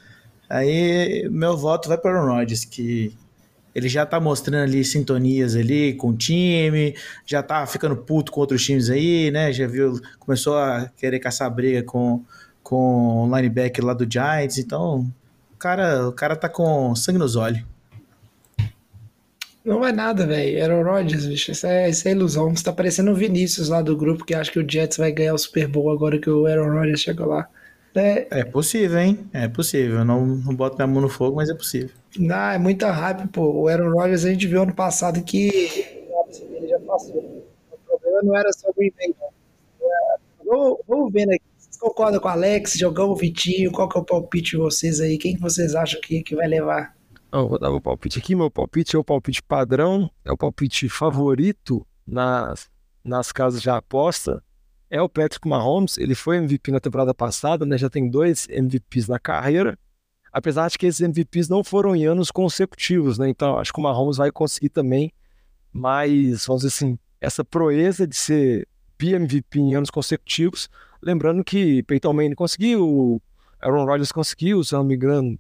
aí 0.49 1.29
meu 1.31 1.57
voto 1.57 1.89
vai 1.89 1.99
para 1.99 2.15
o 2.15 2.17
Aaron 2.17 2.39
Rodgers, 2.39 2.65
que 2.65 3.15
ele 3.75 3.89
já 3.89 4.07
tá 4.07 4.21
mostrando 4.21 4.63
ali 4.63 4.85
sintonias 4.85 5.57
ali 5.57 5.95
com 5.95 6.11
o 6.11 6.17
time, 6.17 6.95
já 7.27 7.43
tá 7.43 7.67
ficando 7.67 7.97
puto 7.97 8.31
com 8.31 8.41
outros 8.41 8.65
times 8.65 8.89
aí, 8.89 9.31
né? 9.33 9.53
Já 9.53 9.67
viu, 9.67 10.01
começou 10.21 10.57
a 10.57 10.89
querer 10.97 11.19
caçar 11.19 11.51
briga 11.53 11.83
com, 11.83 12.25
com 12.63 13.29
o 13.29 13.37
linebacker 13.37 13.85
lá 13.85 13.93
do 13.93 14.11
Giants, 14.11 14.59
então 14.59 15.13
cara, 15.65 16.07
o 16.07 16.13
cara 16.13 16.37
tá 16.37 16.47
com 16.47 16.95
sangue 16.95 17.19
nos 17.19 17.37
olhos. 17.37 17.65
Não 19.65 19.81
vai 19.81 19.93
nada, 19.93 20.27
velho. 20.27 20.63
Aaron 20.63 20.83
Rodgers, 20.83 21.25
bicho. 21.25 21.53
Isso 21.53 21.67
é, 21.67 21.89
isso 21.89 22.07
é 22.07 22.11
ilusão. 22.11 22.55
Você 22.55 22.63
tá 22.63 22.71
parecendo 22.71 23.11
o 23.13 23.15
Vinícius 23.15 23.71
lá 23.71 23.81
do 23.81 23.97
grupo 23.97 24.27
que 24.27 24.35
acha 24.35 24.53
que 24.53 24.59
o 24.59 24.71
Jets 24.71 24.99
vai 24.99 25.11
ganhar 25.11 25.33
o 25.33 25.39
Super 25.39 25.67
Bowl 25.67 25.91
agora 25.91 26.19
que 26.19 26.29
o 26.29 26.47
Aaron 26.47 26.71
Rodgers 26.71 27.01
chegou 27.01 27.29
lá. 27.29 27.49
É, 27.95 28.41
é 28.41 28.45
possível, 28.45 28.99
hein? 28.99 29.27
É 29.33 29.49
possível. 29.49 30.05
Não, 30.05 30.27
não 30.27 30.55
boto 30.55 30.77
minha 30.77 30.87
mão 30.87 31.01
no 31.01 31.09
fogo, 31.09 31.37
mas 31.37 31.49
é 31.49 31.55
possível. 31.55 31.89
Não, 32.19 32.51
é 32.51 32.59
muita 32.59 32.91
hype, 32.91 33.27
pô. 33.29 33.63
O 33.63 33.69
Aaron 33.69 33.91
Rodgers 33.91 34.27
a 34.27 34.31
gente 34.31 34.47
viu 34.47 34.65
ano 34.65 34.75
passado 34.75 35.23
que 35.23 35.49
ele 35.49 36.69
já 36.69 36.79
passou. 36.81 37.43
O 37.73 37.79
problema 37.89 38.21
não 38.23 38.37
era 38.37 38.53
só 38.53 38.69
o 38.69 38.75
Green 38.75 38.93
Bay. 38.99 39.15
Vamos, 40.45 40.79
vamos 40.87 41.11
vendo 41.11 41.31
aqui 41.31 41.54
com 41.93 42.03
o 42.03 42.29
Alex, 42.29 42.75
Jogão, 42.75 43.15
Vitinho? 43.15 43.73
Qual 43.73 43.89
que 43.89 43.99
é 43.99 44.01
o 44.01 44.05
palpite 44.05 44.53
de 44.53 44.57
vocês 44.57 45.01
aí? 45.01 45.19
Quem 45.19 45.35
que 45.35 45.41
vocês 45.41 45.75
acham 45.75 46.01
que, 46.01 46.23
que 46.23 46.35
vai 46.35 46.47
levar? 46.47 46.95
Eu 47.33 47.49
vou 47.49 47.59
dar 47.59 47.71
meu 47.71 47.81
palpite 47.81 48.19
aqui. 48.19 48.35
Meu 48.35 48.51
palpite 48.51 48.95
é 48.95 48.99
o 48.99 49.05
palpite 49.05 49.43
padrão, 49.43 50.11
é 50.25 50.33
o 50.33 50.37
palpite 50.37 50.89
favorito 50.89 51.85
nas, 52.07 52.71
nas 53.05 53.33
casas 53.33 53.61
de 53.61 53.69
aposta. 53.69 54.43
É 54.89 55.03
o 55.03 55.09
Patrick 55.09 55.47
Mahomes. 55.49 55.99
Ele 55.99 56.15
foi 56.15 56.37
MVP 56.37 56.71
na 56.71 56.79
temporada 56.79 57.13
passada, 57.13 57.67
né? 57.67 57.77
Já 57.77 57.91
tem 57.91 58.09
dois 58.09 58.47
MVPs 58.49 59.09
na 59.09 59.19
carreira. 59.19 59.77
Apesar 60.33 60.69
de 60.69 60.79
que 60.79 60.87
esses 60.87 61.01
MVPs 61.01 61.49
não 61.49 61.65
foram 61.65 61.95
em 61.95 62.07
anos 62.07 62.31
consecutivos, 62.31 63.19
né? 63.19 63.29
Então 63.29 63.59
acho 63.59 63.73
que 63.73 63.81
o 63.81 63.83
Mahomes 63.83 64.17
vai 64.17 64.31
conseguir 64.31 64.69
também 64.69 65.13
mais, 65.73 66.47
vamos 66.47 66.63
dizer 66.63 66.75
assim, 66.75 66.99
essa 67.21 67.45
proeza 67.45 68.07
de 68.07 68.15
ser 68.15 68.69
MVP 69.01 69.59
em 69.59 69.75
anos 69.75 69.91
consecutivos. 69.91 70.69
Lembrando 71.05 71.45
que 71.45 71.83
Peyton 71.83 72.15
Manning 72.15 72.35
conseguiu, 72.35 73.21
Aaron 73.61 73.85
Rodgers 73.85 74.11
conseguiu, 74.11 74.65
se 74.65 74.73
não 74.73 74.83
me 74.83 74.95
engano, 74.95 75.39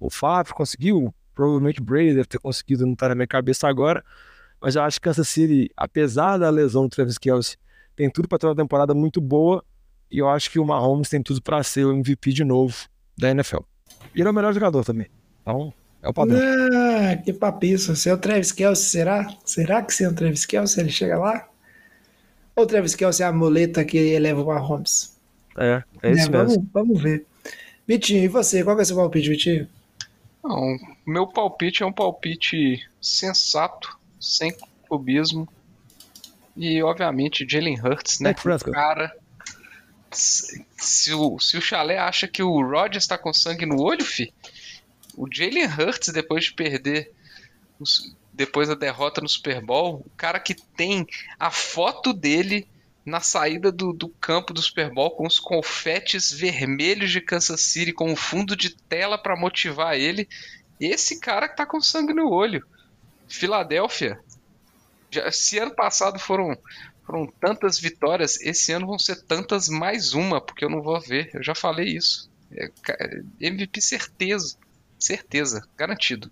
o 0.00 0.08
Fábio 0.08 0.54
conseguiu, 0.54 1.14
provavelmente 1.34 1.82
Brady 1.82 2.14
deve 2.14 2.26
ter 2.26 2.38
conseguido, 2.38 2.86
não 2.86 2.94
tá 2.94 3.10
na 3.10 3.14
minha 3.14 3.26
cabeça 3.26 3.68
agora. 3.68 4.02
Mas 4.58 4.74
eu 4.74 4.82
acho 4.82 4.98
que 4.98 5.04
Kansas 5.04 5.28
City, 5.28 5.70
apesar 5.76 6.38
da 6.38 6.48
lesão 6.48 6.84
do 6.84 6.88
Travis 6.88 7.18
Kelce, 7.18 7.58
tem 7.94 8.08
tudo 8.08 8.26
para 8.26 8.38
ter 8.38 8.46
uma 8.46 8.56
temporada 8.56 8.94
muito 8.94 9.20
boa. 9.20 9.62
E 10.10 10.18
eu 10.18 10.28
acho 10.28 10.50
que 10.50 10.58
o 10.58 10.64
Mahomes 10.64 11.08
tem 11.08 11.22
tudo 11.22 11.42
para 11.42 11.62
ser 11.62 11.84
o 11.84 11.92
MVP 11.92 12.32
de 12.32 12.44
novo 12.44 12.74
da 13.18 13.30
NFL. 13.30 13.60
E 14.14 14.20
ele 14.20 14.28
é 14.28 14.30
o 14.30 14.34
melhor 14.34 14.54
jogador 14.54 14.84
também. 14.84 15.08
Então, 15.42 15.74
é 16.00 16.08
o 16.08 16.14
padrão. 16.14 16.38
Ah, 16.40 17.16
que 17.16 17.32
papiço. 17.32 17.94
Você 17.94 18.08
é 18.08 18.14
o 18.14 18.18
Travis 18.18 18.52
Kelce, 18.52 18.84
será? 18.84 19.28
Será 19.44 19.82
que 19.82 19.92
você 19.92 20.04
é 20.04 20.08
o 20.08 20.14
Travis 20.14 20.46
Kelce? 20.46 20.80
Ele 20.80 20.90
chega 20.90 21.18
lá? 21.18 21.48
Ou 22.54 22.66
Travis 22.66 22.94
Kelce 22.94 23.22
é 23.22 23.26
a 23.26 23.32
muleta 23.32 23.84
que 23.84 23.96
eleva 23.96 24.42
o 24.42 24.46
Mahomes? 24.46 25.16
É, 25.56 25.82
é 26.02 26.12
isso 26.12 26.30
Né, 26.30 26.38
mesmo. 26.38 26.54
Vamos, 26.72 26.72
vamos 26.72 27.02
ver. 27.02 27.26
Vitinho, 27.86 28.22
e 28.24 28.28
você? 28.28 28.62
Qual 28.62 28.78
é 28.78 28.82
o 28.82 28.84
seu 28.84 28.96
palpite, 28.96 29.28
Vitinho? 29.28 29.68
Não, 30.44 30.76
meu 31.06 31.26
palpite 31.26 31.82
é 31.82 31.86
um 31.86 31.92
palpite 31.92 32.86
sensato, 33.00 33.98
sem 34.20 34.54
clubismo. 34.88 35.48
E, 36.56 36.82
obviamente, 36.82 37.46
Jalen 37.48 37.80
Hurts, 37.80 38.20
né? 38.20 38.34
Prescott. 38.34 38.72
Cara, 38.74 39.14
se, 40.10 41.14
o, 41.14 41.38
se 41.38 41.56
o 41.56 41.60
Chalé 41.62 41.98
acha 41.98 42.28
que 42.28 42.42
o 42.42 42.60
Rodgers 42.62 43.06
tá 43.06 43.16
com 43.16 43.32
sangue 43.32 43.64
no 43.64 43.80
olho, 43.80 44.04
fi, 44.04 44.32
o 45.16 45.26
Jalen 45.32 45.66
Hurts, 45.66 46.12
depois 46.12 46.44
de 46.44 46.52
perder, 46.54 47.10
os- 47.80 48.14
depois 48.32 48.68
da 48.68 48.74
derrota 48.74 49.20
no 49.20 49.28
Super 49.28 49.60
Bowl, 49.60 50.02
o 50.06 50.10
cara 50.16 50.40
que 50.40 50.54
tem 50.54 51.06
a 51.38 51.50
foto 51.50 52.12
dele 52.12 52.66
na 53.04 53.20
saída 53.20 53.70
do, 53.72 53.92
do 53.92 54.08
campo 54.08 54.52
do 54.54 54.62
Super 54.62 54.90
Bowl 54.92 55.10
com 55.10 55.26
os 55.26 55.38
confetes 55.38 56.32
vermelhos 56.32 57.10
de 57.10 57.20
Kansas 57.20 57.60
City 57.62 57.92
como 57.92 58.14
fundo 58.16 58.56
de 58.56 58.70
tela 58.70 59.18
para 59.18 59.36
motivar 59.36 59.96
ele. 59.96 60.28
Esse 60.80 61.18
cara 61.20 61.48
que 61.48 61.56
tá 61.56 61.66
com 61.66 61.80
sangue 61.80 62.14
no 62.14 62.30
olho. 62.30 62.64
Filadélfia. 63.28 64.18
Já, 65.10 65.30
se 65.30 65.58
ano 65.58 65.74
passado 65.74 66.18
foram, 66.18 66.56
foram 67.04 67.26
tantas 67.40 67.78
vitórias, 67.78 68.40
esse 68.40 68.72
ano 68.72 68.86
vão 68.86 68.98
ser 68.98 69.22
tantas 69.22 69.68
mais 69.68 70.14
uma, 70.14 70.40
porque 70.40 70.64
eu 70.64 70.70
não 70.70 70.80
vou 70.82 71.00
ver. 71.00 71.30
Eu 71.34 71.42
já 71.42 71.54
falei 71.54 71.96
isso. 71.96 72.30
É, 72.52 72.68
ca- 72.82 72.96
MVP 73.40 73.80
certeza. 73.80 74.56
Certeza. 74.98 75.66
Garantido. 75.76 76.30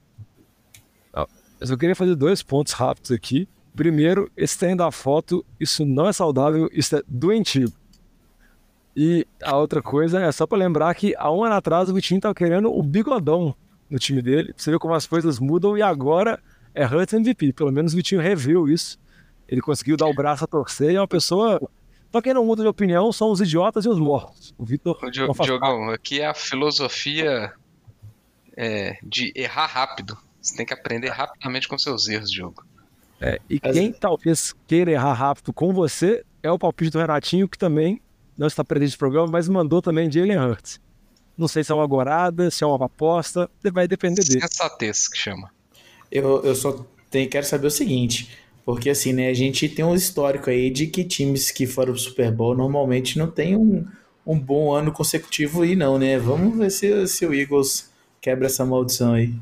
Mas 1.61 1.71
eu 1.71 1.77
queria 1.77 1.95
fazer 1.95 2.15
dois 2.15 2.43
pontos 2.43 2.73
rápidos 2.73 3.11
aqui. 3.11 3.47
Primeiro, 3.77 4.31
esse 4.37 4.59
trem 4.59 4.75
da 4.75 4.91
foto, 4.91 5.45
isso 5.61 5.85
não 5.85 6.09
é 6.09 6.13
saudável, 6.13 6.69
isso 6.73 6.97
é 6.97 7.03
doentio. 7.07 7.71
E 8.97 9.27
a 9.43 9.57
outra 9.57 9.81
coisa 9.81 10.21
é 10.21 10.33
só 10.33 10.47
pra 10.47 10.59
lembrar 10.59 10.95
que 10.95 11.15
há 11.17 11.31
um 11.31 11.45
ano 11.45 11.55
atrás 11.55 11.89
o 11.89 11.95
Vitinho 11.95 12.21
tava 12.21 12.35
querendo 12.35 12.73
o 12.73 12.83
bigodão 12.83 13.55
no 13.89 13.99
time 13.99 14.21
dele. 14.21 14.53
Você 14.57 14.71
vê 14.71 14.79
como 14.79 14.95
as 14.95 15.07
coisas 15.07 15.39
mudam 15.39 15.77
e 15.77 15.83
agora 15.83 16.41
é 16.75 16.85
Hurts 16.85 17.15
MVP. 17.15 17.53
Pelo 17.53 17.71
menos 17.71 17.93
o 17.93 17.97
Vitinho 17.97 18.21
reviu 18.21 18.69
isso. 18.69 18.99
Ele 19.47 19.61
conseguiu 19.61 19.97
dar 19.97 20.07
o 20.07 20.15
braço 20.15 20.45
a 20.45 20.47
torcer 20.47 20.91
e 20.93 20.97
é 20.97 21.01
uma 21.01 21.09
pessoa. 21.09 21.61
Só 22.11 22.21
quem 22.21 22.35
não 22.35 22.45
muda 22.45 22.63
de 22.63 22.69
opinião 22.69 23.13
são 23.13 23.31
os 23.31 23.41
idiotas 23.41 23.85
e 23.85 23.89
os 23.89 23.99
mortos. 23.99 24.55
O 24.59 24.65
Vitor. 24.65 24.99
Diogão, 25.11 25.91
aqui 25.91 26.21
é 26.21 26.27
a 26.27 26.35
filosofia 26.35 27.53
é, 28.57 28.99
de 29.03 29.33
errar 29.37 29.67
rápido. 29.67 30.19
Você 30.41 30.57
tem 30.57 30.65
que 30.65 30.73
aprender 30.75 31.09
rapidamente 31.09 31.69
com 31.69 31.79
seus 31.79 32.09
erros, 32.09 32.31
Diogo. 32.31 32.65
É, 33.21 33.39
e 33.49 33.61
Mas- 33.63 33.73
quem 33.75 33.93
talvez 33.93 34.55
queira 34.67 34.91
errar 34.91 35.13
rápido 35.13 35.53
com 35.53 35.73
você 35.73 36.25
é 36.43 36.51
o 36.51 36.59
palpite 36.59 36.91
do 36.91 36.99
Renatinho, 36.99 37.49
que 37.49 37.59
também 37.59 38.01
não 38.37 38.47
está 38.47 38.65
presente 38.65 38.93
no 38.93 38.99
programa, 38.99 39.29
mas 39.31 39.49
mandou 39.49 39.83
também 39.83 40.11
Jalen 40.11 40.39
Hurts. 40.39 40.81
Não 41.37 41.47
sei 41.47 41.63
se 41.63 41.71
é 41.71 41.75
uma 41.75 41.85
agorada, 41.85 42.51
se 42.51 42.65
é 42.65 42.67
uma 42.67 42.87
aposta, 42.87 43.51
vai 43.73 43.87
depender 43.87 44.25
dele. 44.25 44.41
Sensatez 44.41 45.09
que 45.09 45.19
chama. 45.19 45.51
Eu, 46.11 46.43
eu 46.45 46.55
só 46.55 46.85
tenho, 47.11 47.29
quero 47.29 47.45
saber 47.47 47.67
o 47.67 47.71
seguinte, 47.71 48.31
porque 48.65 48.91
assim, 48.91 49.13
né, 49.13 49.29
a 49.29 49.35
gente 49.35 49.69
tem 49.69 49.85
um 49.85 49.95
histórico 49.95 50.49
aí 50.49 50.71
de 50.71 50.87
que 50.87 51.05
times 51.05 51.51
que 51.51 51.67
foram 51.67 51.93
pro 51.93 52.01
Super 52.01 52.33
Bowl 52.33 52.55
normalmente 52.57 53.19
não 53.19 53.31
tem 53.31 53.57
um, 53.57 53.87
um 54.27 54.39
bom 54.39 54.73
ano 54.73 54.93
consecutivo 54.93 55.63
aí 55.63 55.77
não, 55.77 55.99
né? 55.99 56.19
Vamos 56.19 56.57
ver 56.57 56.71
se, 56.71 57.07
se 57.07 57.27
o 57.27 57.35
Eagles 57.35 57.91
quebra 58.21 58.47
essa 58.47 58.65
maldição 58.65 59.15
aí. 59.15 59.35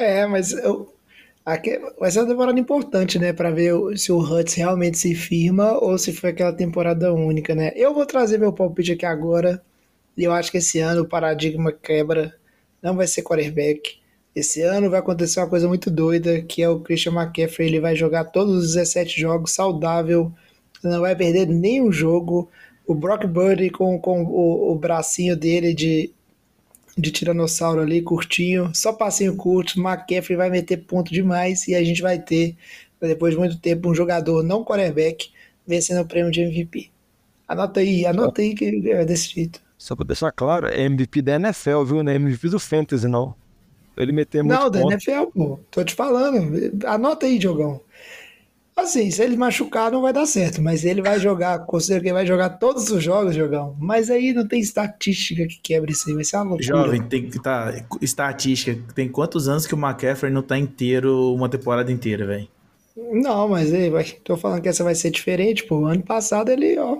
É, 0.00 0.26
mas 0.26 0.52
eu, 0.52 0.94
aqui, 1.44 1.78
vai 1.98 2.10
ser 2.10 2.20
uma 2.20 2.28
temporada 2.28 2.58
importante, 2.58 3.18
né? 3.18 3.34
Pra 3.34 3.50
ver 3.50 3.74
se 3.98 4.10
o 4.10 4.18
Hurts 4.18 4.54
realmente 4.54 4.96
se 4.98 5.14
firma 5.14 5.72
ou 5.78 5.98
se 5.98 6.10
foi 6.10 6.30
aquela 6.30 6.54
temporada 6.54 7.12
única, 7.12 7.54
né? 7.54 7.70
Eu 7.76 7.92
vou 7.92 8.06
trazer 8.06 8.38
meu 8.38 8.50
palpite 8.50 8.92
aqui 8.92 9.04
agora. 9.04 9.62
E 10.16 10.24
eu 10.24 10.32
acho 10.32 10.50
que 10.50 10.56
esse 10.58 10.80
ano 10.80 11.02
o 11.02 11.08
paradigma 11.08 11.70
quebra. 11.70 12.34
Não 12.82 12.96
vai 12.96 13.06
ser 13.06 13.22
quarterback. 13.22 13.98
Esse 14.34 14.62
ano 14.62 14.88
vai 14.88 15.00
acontecer 15.00 15.40
uma 15.40 15.50
coisa 15.50 15.68
muito 15.68 15.90
doida, 15.90 16.40
que 16.42 16.62
é 16.62 16.68
o 16.68 16.80
Christian 16.80 17.12
McCaffrey. 17.12 17.68
Ele 17.68 17.80
vai 17.80 17.94
jogar 17.94 18.24
todos 18.24 18.56
os 18.56 18.74
17 18.74 19.20
jogos 19.20 19.52
saudável. 19.52 20.32
Não 20.82 21.02
vai 21.02 21.14
perder 21.14 21.46
nenhum 21.46 21.92
jogo. 21.92 22.48
O 22.86 22.94
Brock 22.94 23.26
Purdy 23.28 23.68
com, 23.68 23.98
com 24.00 24.24
o, 24.24 24.72
o 24.72 24.74
bracinho 24.76 25.36
dele 25.36 25.74
de 25.74 26.10
de 26.96 27.10
tiranossauro 27.10 27.80
ali, 27.80 28.02
curtinho, 28.02 28.70
só 28.74 28.92
passinho 28.92 29.36
curto, 29.36 29.80
McCaffrey 29.80 30.36
vai 30.36 30.50
meter 30.50 30.78
ponto 30.78 31.12
demais 31.12 31.66
e 31.68 31.74
a 31.74 31.82
gente 31.82 32.02
vai 32.02 32.18
ter, 32.18 32.56
depois 33.00 33.34
de 33.34 33.38
muito 33.38 33.58
tempo, 33.58 33.88
um 33.88 33.94
jogador 33.94 34.42
não 34.42 34.64
quarterback 34.64 35.30
vencendo 35.66 36.02
o 36.02 36.06
prêmio 36.06 36.30
de 36.30 36.40
MVP. 36.40 36.90
Anota 37.46 37.80
aí, 37.80 38.06
anota 38.06 38.42
aí 38.42 38.54
que 38.54 38.82
é 38.90 39.04
desse 39.04 39.34
jeito. 39.34 39.60
Só 39.76 39.96
pra 39.96 40.04
deixar 40.04 40.30
claro, 40.30 40.66
é 40.66 40.82
MVP 40.82 41.22
da 41.22 41.36
NFL, 41.36 41.84
viu? 41.84 42.02
Não 42.02 42.12
é 42.12 42.16
MVP 42.16 42.48
do 42.48 42.60
Fantasy, 42.60 43.08
não. 43.08 43.34
Ele 43.96 44.12
meter 44.12 44.42
muito 44.42 44.58
Não, 44.58 44.70
da 44.70 44.80
ponto. 44.80 44.92
NFL, 44.92 45.24
pô, 45.34 45.60
tô 45.70 45.84
te 45.84 45.94
falando, 45.94 46.72
anota 46.86 47.26
aí, 47.26 47.38
Diogão. 47.38 47.80
Assim, 48.80 49.10
se 49.10 49.22
ele 49.22 49.36
machucar 49.36 49.92
não 49.92 50.00
vai 50.00 50.12
dar 50.12 50.24
certo, 50.26 50.62
mas 50.62 50.84
ele 50.84 51.02
vai 51.02 51.20
jogar, 51.20 51.58
considero 51.66 52.00
que 52.00 52.08
ele 52.08 52.14
vai 52.14 52.26
jogar 52.26 52.50
todos 52.50 52.90
os 52.90 53.02
jogos, 53.02 53.34
Diogão. 53.34 53.76
Mas 53.78 54.10
aí 54.10 54.32
não 54.32 54.48
tem 54.48 54.58
estatística 54.58 55.46
que 55.46 55.60
quebre 55.60 55.92
isso 55.92 56.08
aí, 56.08 56.14
vai 56.14 56.24
ser 56.24 56.36
uma 56.36 56.44
loucura. 56.44 56.66
Jovem, 56.66 57.02
tem 57.02 57.28
que 57.28 57.38
tá 57.42 57.74
estatística, 58.00 58.80
tem 58.94 59.08
quantos 59.08 59.48
anos 59.48 59.66
que 59.66 59.74
o 59.74 59.78
McCaffrey 59.78 60.32
não 60.32 60.42
tá 60.42 60.58
inteiro 60.58 61.34
uma 61.34 61.48
temporada 61.48 61.92
inteira, 61.92 62.26
velho? 62.26 62.48
Não, 62.96 63.48
mas 63.48 63.72
aí, 63.72 63.90
vai, 63.90 64.04
tô 64.04 64.36
falando 64.36 64.62
que 64.62 64.68
essa 64.68 64.82
vai 64.82 64.94
ser 64.94 65.10
diferente, 65.10 65.64
pô. 65.64 65.84
Ano 65.84 66.02
passado 66.02 66.50
ele, 66.50 66.78
ó, 66.78 66.98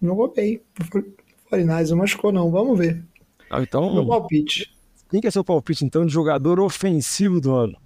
jogou 0.00 0.32
bem. 0.32 0.60
O 0.80 1.54
49ers 1.54 1.90
não 1.90 1.98
machucou, 1.98 2.32
não. 2.32 2.50
Vamos 2.50 2.78
ver. 2.78 3.02
Ah, 3.50 3.62
então, 3.62 3.92
Meu 3.94 4.06
palpite. 4.06 4.72
quem 5.10 5.20
que 5.20 5.26
é 5.26 5.30
seu 5.30 5.44
palpite, 5.44 5.84
então, 5.84 6.06
de 6.06 6.12
jogador 6.12 6.60
ofensivo 6.60 7.40
do 7.40 7.54
ano? 7.54 7.76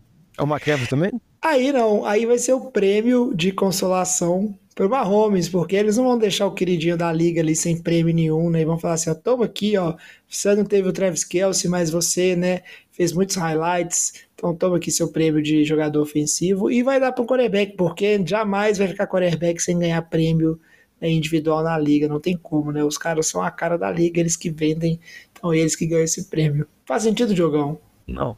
É 0.41 0.43
o 0.43 0.47
McCaffrey 0.47 0.89
também? 0.89 1.13
Aí 1.43 1.71
não, 1.71 2.05
aí 2.07 2.25
vai 2.25 2.39
ser 2.39 2.55
o 2.55 2.71
prêmio 2.71 3.33
de 3.35 3.53
consolação 3.53 4.55
pro 4.75 4.89
Mahomes, 4.89 5.49
porque 5.49 5.77
eles 5.77 5.99
não 5.99 6.05
vão 6.05 6.19
deixar 6.19 6.47
o 6.47 6.55
queridinho 6.55 6.97
da 6.97 7.13
liga 7.13 7.43
ali 7.43 7.55
sem 7.55 7.83
prêmio 7.83 8.15
nenhum, 8.15 8.49
né? 8.49 8.63
E 8.63 8.65
vão 8.65 8.79
falar 8.79 8.95
assim, 8.95 9.11
ó, 9.11 9.15
toma 9.15 9.45
aqui, 9.45 9.77
ó, 9.77 9.95
você 10.27 10.55
não 10.55 10.65
teve 10.65 10.89
o 10.89 10.93
Travis 10.93 11.25
Kelce, 11.25 11.69
mas 11.69 11.91
você, 11.91 12.35
né, 12.35 12.63
fez 12.91 13.13
muitos 13.13 13.37
highlights, 13.37 14.15
então 14.35 14.55
toma 14.55 14.79
aqui 14.79 14.91
seu 14.91 15.13
prêmio 15.13 15.43
de 15.43 15.63
jogador 15.65 16.01
ofensivo 16.01 16.71
e 16.71 16.83
vai 16.83 16.99
dar 16.99 17.13
pro 17.13 17.27
quarterback, 17.27 17.77
porque 17.77 18.23
jamais 18.27 18.79
vai 18.79 18.89
ficar 18.89 19.07
quarterback 19.07 19.63
sem 19.63 19.79
ganhar 19.79 20.01
prêmio 20.03 20.59
né, 21.01 21.11
individual 21.11 21.63
na 21.63 21.77
liga, 21.79 22.09
não 22.09 22.21
tem 22.21 22.37
como, 22.37 22.73
né? 22.73 22.83
Os 22.83 22.97
caras 22.97 23.27
são 23.27 23.43
a 23.43 23.51
cara 23.51 23.77
da 23.77 23.91
liga, 23.91 24.21
eles 24.21 24.37
que 24.37 24.51
vendem, 24.51 24.99
então 25.33 25.53
eles 25.53 25.77
que 25.77 25.87
ganham 25.87 26.05
esse 26.05 26.25
prêmio. 26.31 26.67
Faz 26.87 27.03
sentido, 27.03 27.35
Diogão? 27.35 27.79
Não. 28.07 28.37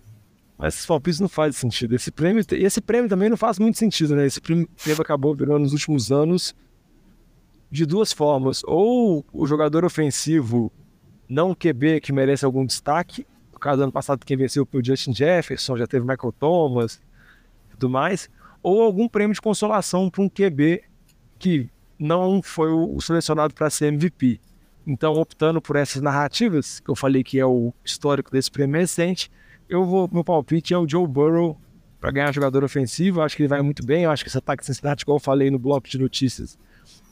Mas 0.59 0.75
esses 0.75 0.87
palpites 0.87 1.21
não 1.21 1.29
fazem 1.29 1.53
sentido. 1.53 1.95
Esse 1.95 2.11
prêmio, 2.11 2.45
esse 2.51 2.81
prêmio 2.81 3.09
também 3.09 3.29
não 3.29 3.37
faz 3.37 3.59
muito 3.59 3.79
sentido, 3.79 4.15
né? 4.15 4.27
Esse 4.27 4.41
prêmio 4.41 4.69
acabou 5.01 5.35
virando 5.35 5.61
nos 5.61 5.73
últimos 5.73 6.13
anos 6.13 6.55
de 7.71 7.85
duas 7.87 8.13
formas. 8.13 8.63
Ou 8.65 9.25
o 9.33 9.47
jogador 9.47 9.85
ofensivo 9.85 10.71
não 11.29 11.55
QB 11.55 12.01
que 12.01 12.13
merece 12.13 12.45
algum 12.45 12.65
destaque. 12.65 13.27
No 13.53 13.59
caso 13.59 13.79
do 13.79 13.85
ano 13.85 13.93
passado, 13.93 14.25
quem 14.25 14.37
venceu 14.37 14.67
foi 14.71 14.81
o 14.81 14.85
Justin 14.85 15.15
Jefferson, 15.15 15.77
já 15.77 15.87
teve 15.87 16.07
Michael 16.07 16.33
Thomas 16.39 17.01
e 17.69 17.71
tudo 17.71 17.91
mais. 17.91 18.29
Ou 18.63 18.83
algum 18.83 19.09
prêmio 19.09 19.35
de 19.35 19.41
consolação 19.41 20.09
para 20.11 20.23
um 20.23 20.29
QB 20.29 20.83
que 21.39 21.69
não 21.99 22.43
foi 22.43 22.71
o 22.71 23.01
selecionado 23.01 23.55
para 23.55 23.71
ser 23.71 23.87
MVP. 23.87 24.41
Então, 24.87 25.15
optando 25.15 25.63
por 25.63 25.77
essas 25.77 26.03
narrativas, 26.03 26.81
que 26.81 26.91
eu 26.91 26.97
falei 26.97 27.23
que 27.23 27.39
é 27.39 27.47
o 27.47 27.73
histórico 27.85 28.31
desse 28.31 28.51
prêmio 28.51 28.81
recente, 28.81 29.31
eu 29.75 29.85
vou. 29.85 30.09
Meu 30.13 30.25
palpite 30.25 30.73
é 30.75 30.79
o 30.79 30.89
Joe 30.89 31.07
Burrow 31.07 31.59
para 32.01 32.11
ganhar 32.11 32.33
jogador 32.33 32.65
ofensivo. 32.65 33.21
Eu 33.21 33.25
acho 33.25 33.37
que 33.37 33.43
ele 33.43 33.49
vai 33.49 33.63
muito 33.63 33.85
bem. 33.85 34.05
Eu 34.05 34.11
acho 34.11 34.25
que 34.25 34.29
esse 34.29 34.39
ataque 34.39 34.63
de 34.63 34.67
Cincinnati, 34.67 35.03
igual 35.03 35.17
eu 35.17 35.21
falei 35.21 35.51
no 35.51 35.59
bloco 35.59 35.89
de 35.89 35.99
notícias, 35.99 36.59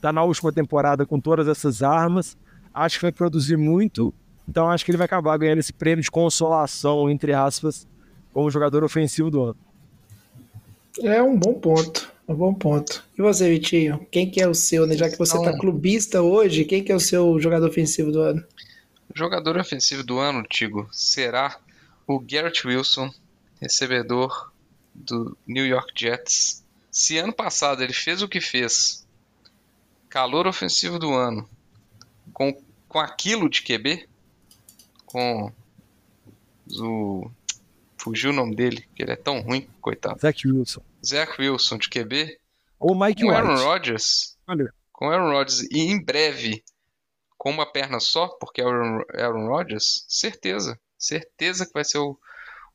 tá 0.01 0.11
na 0.11 0.23
última 0.23 0.51
temporada 0.51 1.05
com 1.05 1.19
todas 1.19 1.47
essas 1.47 1.81
armas. 1.81 2.37
Acho 2.73 2.97
que 2.97 3.03
vai 3.03 3.11
produzir 3.11 3.57
muito. 3.57 4.13
Então 4.47 4.69
acho 4.69 4.83
que 4.83 4.91
ele 4.91 4.97
vai 4.97 5.05
acabar 5.05 5.37
ganhando 5.37 5.59
esse 5.59 5.71
prêmio 5.73 6.03
de 6.03 6.11
consolação, 6.11 7.09
entre 7.09 7.33
aspas, 7.33 7.87
como 8.33 8.49
jogador 8.49 8.83
ofensivo 8.83 9.29
do 9.29 9.41
ano. 9.43 9.57
É 11.01 11.21
um 11.21 11.37
bom 11.37 11.53
ponto. 11.53 12.11
Um 12.27 12.35
bom 12.35 12.53
ponto. 12.53 13.03
E 13.17 13.21
você, 13.21 13.49
Vitinho? 13.49 14.05
Quem 14.11 14.29
que 14.29 14.41
é 14.41 14.47
o 14.47 14.53
seu, 14.53 14.85
né? 14.87 14.95
Já 14.95 15.09
que 15.09 15.17
você 15.17 15.37
Então- 15.37 15.51
tá 15.51 15.57
clubista 15.57 16.21
hoje, 16.21 16.63
quem 16.65 16.83
que 16.83 16.91
é 16.91 16.95
o 16.95 16.99
seu 16.99 17.39
jogador 17.39 17.67
ofensivo 17.67 18.11
do 18.11 18.21
ano? 18.21 18.43
Jogador 19.13 19.57
ofensivo 19.57 20.03
do 20.03 20.17
ano, 20.19 20.43
Tigo, 20.49 20.87
será 20.91 21.57
o 22.07 22.19
Garrett 22.19 22.65
Wilson, 22.65 23.13
recebedor 23.59 24.51
do 24.93 25.37
New 25.47 25.65
York 25.65 25.93
Jets. 25.95 26.63
Se 26.89 27.17
ano 27.17 27.33
passado 27.33 27.83
ele 27.83 27.93
fez 27.93 28.21
o 28.21 28.27
que 28.27 28.41
fez, 28.41 29.07
calor 30.09 30.47
ofensivo 30.47 30.99
do 30.99 31.13
ano, 31.13 31.49
com, 32.33 32.53
com 32.87 32.99
aquilo 32.99 33.49
de 33.49 33.61
QB, 33.61 34.07
com 35.05 35.51
o. 36.79 37.31
Fugiu 37.97 38.31
o 38.31 38.33
nome 38.33 38.55
dele, 38.55 38.83
que 38.95 39.03
ele 39.03 39.11
é 39.11 39.15
tão 39.15 39.41
ruim, 39.41 39.67
coitado. 39.79 40.19
Zach 40.19 40.47
Wilson. 40.47 40.81
Zach 41.05 41.39
Wilson 41.39 41.77
de 41.77 41.87
QB, 41.87 42.35
Ou 42.79 42.99
Mike 42.99 43.21
com 43.21 43.29
Aaron. 43.29 43.63
Rodgers, 43.63 44.35
Olha, 44.47 44.73
com 44.91 45.09
Aaron 45.09 45.29
Rodgers 45.31 45.61
e 45.69 45.81
em 45.81 46.03
breve 46.03 46.63
com 47.37 47.51
uma 47.51 47.65
perna 47.71 47.99
só, 47.99 48.27
porque 48.27 48.61
é 48.61 48.63
Aaron, 48.63 49.03
Aaron 49.13 49.47
Rodgers, 49.47 50.05
certeza, 50.07 50.79
certeza 51.03 51.65
que 51.65 51.73
vai 51.73 51.83
ser 51.83 51.97
o, 51.97 52.17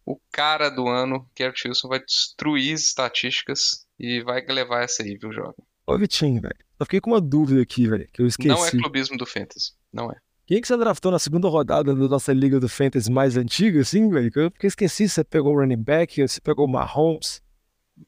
o 0.04 0.18
cara 0.32 0.68
do 0.68 0.86
ano. 0.88 1.28
Garrett 1.38 1.66
Wilson 1.68 1.88
vai 1.88 2.00
destruir 2.04 2.74
as 2.74 2.80
estatísticas 2.82 3.86
e 3.98 4.22
vai 4.22 4.44
levar 4.46 4.82
essa 4.84 5.02
aí, 5.02 5.16
viu, 5.16 5.32
jovem? 5.32 5.54
ô 5.86 5.96
Vitinho, 5.96 6.40
velho. 6.42 6.56
Eu 6.78 6.84
fiquei 6.86 7.00
com 7.00 7.10
uma 7.10 7.20
dúvida 7.20 7.62
aqui, 7.62 7.88
velho, 7.88 8.06
que 8.12 8.20
eu 8.20 8.26
esqueci. 8.26 8.48
Não 8.48 8.66
é 8.66 8.70
clubismo 8.70 9.16
do 9.16 9.24
Fantasy, 9.24 9.72
não 9.92 10.10
é. 10.10 10.16
Quem 10.46 10.60
que 10.60 10.68
você 10.68 10.76
draftou 10.76 11.10
na 11.10 11.18
segunda 11.18 11.48
rodada 11.48 11.94
da 11.94 12.08
nossa 12.08 12.32
liga 12.32 12.60
do 12.60 12.68
Fantasy 12.68 13.10
mais 13.10 13.36
antiga, 13.36 13.80
assim, 13.80 14.08
velho? 14.10 14.30
Eu 14.36 14.50
porque 14.50 14.66
esqueci, 14.66 15.08
você 15.08 15.24
pegou 15.24 15.54
o 15.54 15.58
running 15.60 15.82
back, 15.82 16.20
você 16.26 16.40
pegou 16.40 16.66
o 16.66 16.70
Mahomes. 16.70 17.42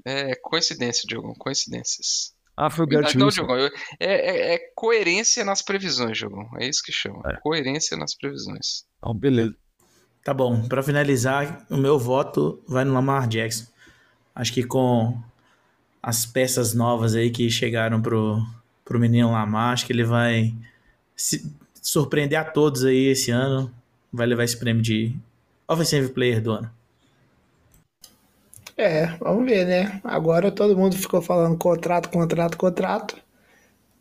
É 0.04 0.34
coincidência, 0.42 1.02
Diogão, 1.08 1.32
coincidências. 1.34 2.34
Ah, 2.56 2.68
foi 2.70 2.84
o 2.84 2.88
Garrett 2.88 3.14
Então, 3.16 3.26
Wilson. 3.26 3.42
Diogão, 3.46 3.58
eu- 3.58 3.72
é, 3.98 4.14
é- 4.52 4.54
é 4.54 4.58
coerência 4.74 5.44
nas 5.44 5.62
previsões, 5.62 6.18
Diogão. 6.18 6.48
É 6.60 6.68
isso 6.68 6.82
que 6.84 6.92
chama. 6.92 7.22
É. 7.26 7.36
Coerência 7.40 7.96
nas 7.96 8.14
previsões. 8.16 8.84
Então, 8.98 9.14
beleza. 9.14 9.56
Tá 10.24 10.34
bom, 10.34 10.68
pra 10.68 10.82
finalizar, 10.82 11.64
o 11.70 11.76
meu 11.76 11.98
voto 11.98 12.60
vai 12.66 12.84
no 12.84 12.92
Lamar 12.92 13.26
Jackson. 13.28 13.66
Acho 14.34 14.52
que 14.52 14.62
com 14.62 15.18
as 16.02 16.26
peças 16.26 16.74
novas 16.74 17.14
aí 17.14 17.30
que 17.30 17.50
chegaram 17.50 18.00
pro, 18.00 18.42
pro 18.84 19.00
menino 19.00 19.32
Lamar, 19.32 19.72
acho 19.72 19.86
que 19.86 19.92
ele 19.92 20.04
vai 20.04 20.54
surpreender 21.82 22.38
a 22.38 22.44
todos 22.44 22.84
aí 22.84 23.06
esse 23.06 23.30
ano. 23.30 23.72
Vai 24.12 24.26
levar 24.26 24.44
esse 24.44 24.56
prêmio 24.56 24.82
de 24.82 25.14
Offensive 25.66 26.08
Player 26.10 26.40
do 26.40 26.52
ano. 26.52 26.70
É, 28.76 29.06
vamos 29.18 29.44
ver, 29.44 29.66
né? 29.66 30.00
Agora 30.04 30.52
todo 30.52 30.76
mundo 30.76 30.96
ficou 30.96 31.20
falando 31.20 31.58
contrato, 31.58 32.08
contrato, 32.10 32.56
contrato. 32.56 33.16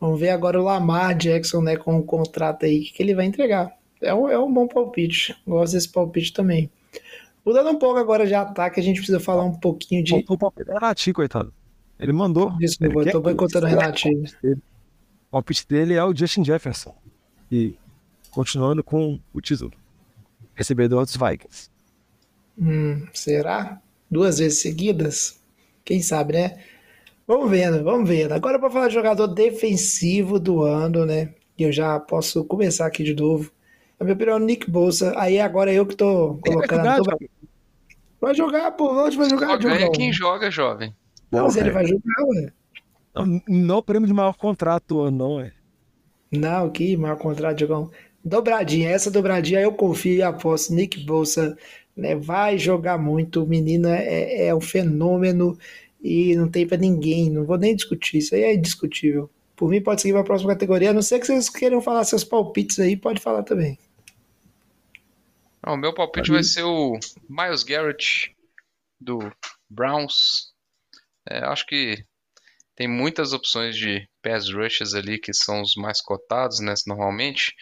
Vamos 0.00 0.20
ver 0.20 0.30
agora 0.30 0.60
o 0.60 0.64
Lamar 0.64 1.16
Jackson, 1.16 1.60
né, 1.60 1.76
com 1.76 1.98
o 1.98 2.04
contrato 2.04 2.64
aí, 2.64 2.84
que 2.84 3.02
ele 3.02 3.14
vai 3.14 3.26
entregar. 3.26 3.76
É 4.00 4.14
um, 4.14 4.28
é 4.28 4.38
um 4.38 4.52
bom 4.52 4.66
palpite. 4.66 5.36
Gosto 5.46 5.72
desse 5.74 5.88
palpite 5.88 6.32
também. 6.32 6.70
Mudando 7.44 7.70
um 7.70 7.78
pouco 7.78 7.98
agora 7.98 8.26
de 8.26 8.34
ataque, 8.34 8.78
a 8.78 8.82
gente 8.82 8.96
precisa 8.96 9.18
falar 9.18 9.44
um 9.44 9.54
pouquinho 9.54 10.04
de. 10.04 10.24
O, 10.28 10.36
palpite 10.36 10.70
é 10.70 10.74
Renatinho, 10.74 11.14
coitado. 11.14 11.52
Ele 11.98 12.12
mandou. 12.12 12.50
Desculpa, 12.58 13.00
Ele 13.00 13.08
eu 13.08 13.12
tô 13.12 13.20
boicotando 13.20 13.66
o 13.66 13.68
Renatinho. 13.68 14.24
O 14.44 15.30
palpite 15.30 15.66
dele 15.66 15.94
é 15.94 16.04
o 16.04 16.14
Justin 16.14 16.44
Jefferson. 16.44 16.94
E 17.50 17.74
continuando 18.30 18.84
com 18.84 19.18
o 19.32 19.40
título. 19.40 19.72
Recebedor 20.54 21.04
dos 21.04 21.16
Vikings. 21.16 21.70
Hum, 22.58 23.06
será? 23.14 23.80
Duas 24.10 24.38
vezes 24.38 24.60
seguidas? 24.60 25.40
Quem 25.84 26.02
sabe, 26.02 26.34
né? 26.34 26.58
Vamos 27.26 27.50
vendo, 27.50 27.84
vamos 27.84 28.08
vendo. 28.08 28.32
Agora 28.32 28.58
para 28.58 28.70
falar 28.70 28.88
de 28.88 28.94
jogador 28.94 29.26
defensivo 29.26 30.40
do 30.40 30.62
ano, 30.62 31.04
né? 31.04 31.34
E 31.56 31.62
eu 31.62 31.72
já 31.72 32.00
posso 32.00 32.44
começar 32.44 32.86
aqui 32.86 33.04
de 33.04 33.14
novo. 33.14 33.50
A 34.00 34.04
minha 34.04 34.14
opinião 34.14 34.36
é 34.36 34.40
o 34.40 34.44
Nick 34.44 34.70
Bolsa. 34.70 35.12
Aí 35.16 35.40
agora 35.40 35.72
eu 35.72 35.84
que 35.86 35.96
tô 35.96 36.34
vai 36.34 36.40
colocando. 36.52 36.78
jogar, 36.78 37.02
tô-? 37.02 37.28
Vai 38.20 38.34
jogar, 38.34 38.72
pô. 38.72 39.04
Onde 39.04 39.16
vai 39.16 39.28
jogar, 39.30 39.46
Só 39.48 39.56
ganha 39.58 39.76
Diogão? 39.78 39.92
quem 39.92 40.12
joga, 40.12 40.50
jovem. 40.50 40.94
Não, 41.30 41.44
mas 41.44 41.56
ele 41.56 41.70
velho. 41.70 41.74
vai 41.74 41.86
jogar, 41.86 42.24
ué. 42.28 42.52
Não, 43.14 43.42
não 43.48 43.74
é 43.74 43.78
o 43.78 43.82
prêmio 43.82 44.06
de 44.06 44.12
maior 44.14 44.34
contrato 44.34 44.84
do 44.88 45.00
ano, 45.00 45.16
não, 45.18 45.40
é. 45.40 45.52
Não, 46.30 46.70
que 46.70 46.96
maior 46.96 47.16
contrato, 47.16 47.56
Diogão. 47.56 47.90
Dobradinha, 48.24 48.90
essa 48.90 49.10
dobradinha 49.10 49.60
eu 49.60 49.72
confio 49.72 50.14
e 50.16 50.22
aposto. 50.22 50.74
Nick 50.74 51.04
Bolsa 51.04 51.56
né, 51.96 52.14
vai 52.14 52.58
jogar 52.58 52.98
muito. 52.98 53.42
O 53.42 53.46
menino 53.46 53.88
é, 53.88 54.46
é 54.46 54.54
um 54.54 54.60
fenômeno 54.60 55.56
e 56.02 56.34
não 56.36 56.48
tem 56.48 56.66
pra 56.66 56.76
ninguém. 56.76 57.30
Não 57.30 57.44
vou 57.44 57.56
nem 57.58 57.74
discutir. 57.74 58.18
Isso 58.18 58.34
aí 58.34 58.42
é 58.42 58.54
indiscutível. 58.54 59.30
Por 59.56 59.70
mim, 59.70 59.80
pode 59.82 60.00
seguir 60.02 60.12
para 60.12 60.20
a 60.22 60.24
próxima 60.24 60.52
categoria. 60.52 60.90
A 60.90 60.92
não 60.92 61.02
ser 61.02 61.18
que 61.18 61.26
vocês 61.26 61.48
queiram 61.48 61.80
falar 61.80 62.04
seus 62.04 62.22
palpites 62.24 62.78
aí, 62.78 62.96
pode 62.96 63.20
falar 63.20 63.42
também. 63.42 63.78
O 65.66 65.76
meu 65.76 65.92
palpite 65.92 66.30
vai 66.30 66.42
ser 66.42 66.62
o 66.62 66.98
Miles 67.28 67.62
Garrett 67.62 68.34
do 69.00 69.18
Browns. 69.68 70.52
É, 71.28 71.44
acho 71.44 71.66
que 71.66 72.04
tem 72.74 72.88
muitas 72.88 73.32
opções 73.32 73.76
de 73.76 74.08
pass 74.22 74.52
rushes 74.52 74.94
ali 74.94 75.18
que 75.18 75.34
são 75.34 75.60
os 75.60 75.74
mais 75.74 76.00
cotados, 76.00 76.60
né, 76.60 76.74
normalmente. 76.86 77.52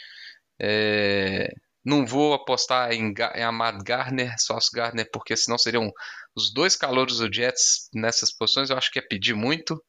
É, 0.61 1.49
não 1.85 2.05
vou 2.05 2.35
apostar 2.35 2.93
em, 2.93 3.15
em 3.35 3.43
Ahmad 3.43 3.83
Gardner, 3.83 4.35
Sauce 4.39 4.71
Gardner, 4.75 5.09
porque 5.13 5.37
senão 5.37 5.57
seriam 5.57 5.91
os 6.35 6.53
dois 6.53 6.77
calouros 6.77 7.19
do 7.19 7.33
Jets 7.33 7.89
nessas 7.95 8.33
posições. 8.33 8.71
Eu 8.71 8.77
acho 8.77 8.91
que 8.91 8.99
é 8.99 9.03
pedir 9.03 9.35
muito. 9.35 9.83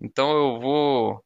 Então 0.00 0.30
eu 0.30 0.60
vou. 0.60 1.24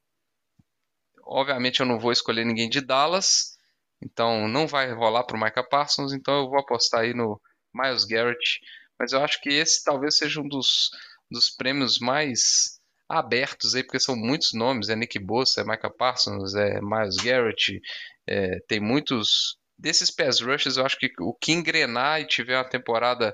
Obviamente 1.22 1.80
eu 1.80 1.86
não 1.86 1.98
vou 1.98 2.12
escolher 2.12 2.44
ninguém 2.44 2.68
de 2.68 2.80
Dallas. 2.80 3.55
Então 4.02 4.48
não 4.48 4.66
vai 4.66 4.92
rolar 4.92 5.24
pro 5.24 5.38
Micah 5.38 5.64
Parsons, 5.64 6.12
então 6.12 6.40
eu 6.42 6.48
vou 6.50 6.58
apostar 6.58 7.00
aí 7.02 7.14
no 7.14 7.40
Miles 7.74 8.04
Garrett. 8.04 8.60
Mas 8.98 9.12
eu 9.12 9.22
acho 9.22 9.40
que 9.40 9.50
esse 9.50 9.84
talvez 9.84 10.16
seja 10.18 10.40
um 10.40 10.48
dos, 10.48 10.90
dos 11.30 11.50
prêmios 11.50 11.98
mais 11.98 12.80
abertos 13.08 13.74
aí, 13.74 13.82
porque 13.84 14.00
são 14.00 14.16
muitos 14.16 14.52
nomes, 14.52 14.88
é 14.88 14.96
Nick 14.96 15.18
Bosa, 15.18 15.60
é 15.60 15.64
Micah 15.64 15.90
Parsons, 15.90 16.54
é 16.54 16.80
Miles 16.80 17.16
Garrett, 17.16 17.80
é, 18.26 18.58
tem 18.68 18.80
muitos 18.80 19.58
desses 19.78 20.10
pass 20.10 20.40
rushes, 20.40 20.76
eu 20.76 20.84
acho 20.84 20.98
que 20.98 21.10
o 21.20 21.34
que 21.34 21.52
engrenar 21.52 22.20
e 22.20 22.26
tiver 22.26 22.56
uma 22.56 22.68
temporada 22.68 23.32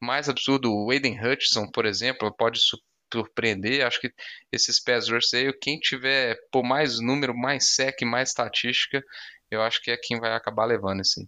mais 0.00 0.28
absurda, 0.28 0.68
o 0.68 0.90
Aiden 0.90 1.18
Hutchinson, 1.24 1.70
por 1.70 1.86
exemplo, 1.86 2.34
pode 2.36 2.58
su- 2.60 2.78
surpreender, 3.12 3.86
acho 3.86 4.00
que 4.00 4.12
esses 4.52 4.80
pass 4.82 5.08
rushes 5.08 5.32
aí, 5.34 5.52
quem 5.60 5.78
tiver 5.78 6.36
por 6.50 6.62
mais 6.64 6.98
número, 7.00 7.34
mais 7.36 7.74
sec, 7.74 8.02
mais 8.02 8.30
estatística, 8.30 9.02
eu 9.50 9.62
acho 9.62 9.82
que 9.82 9.90
é 9.90 9.96
quem 9.96 10.18
vai 10.20 10.32
acabar 10.34 10.64
levando 10.64 11.00
isso 11.02 11.20
aí. 11.20 11.26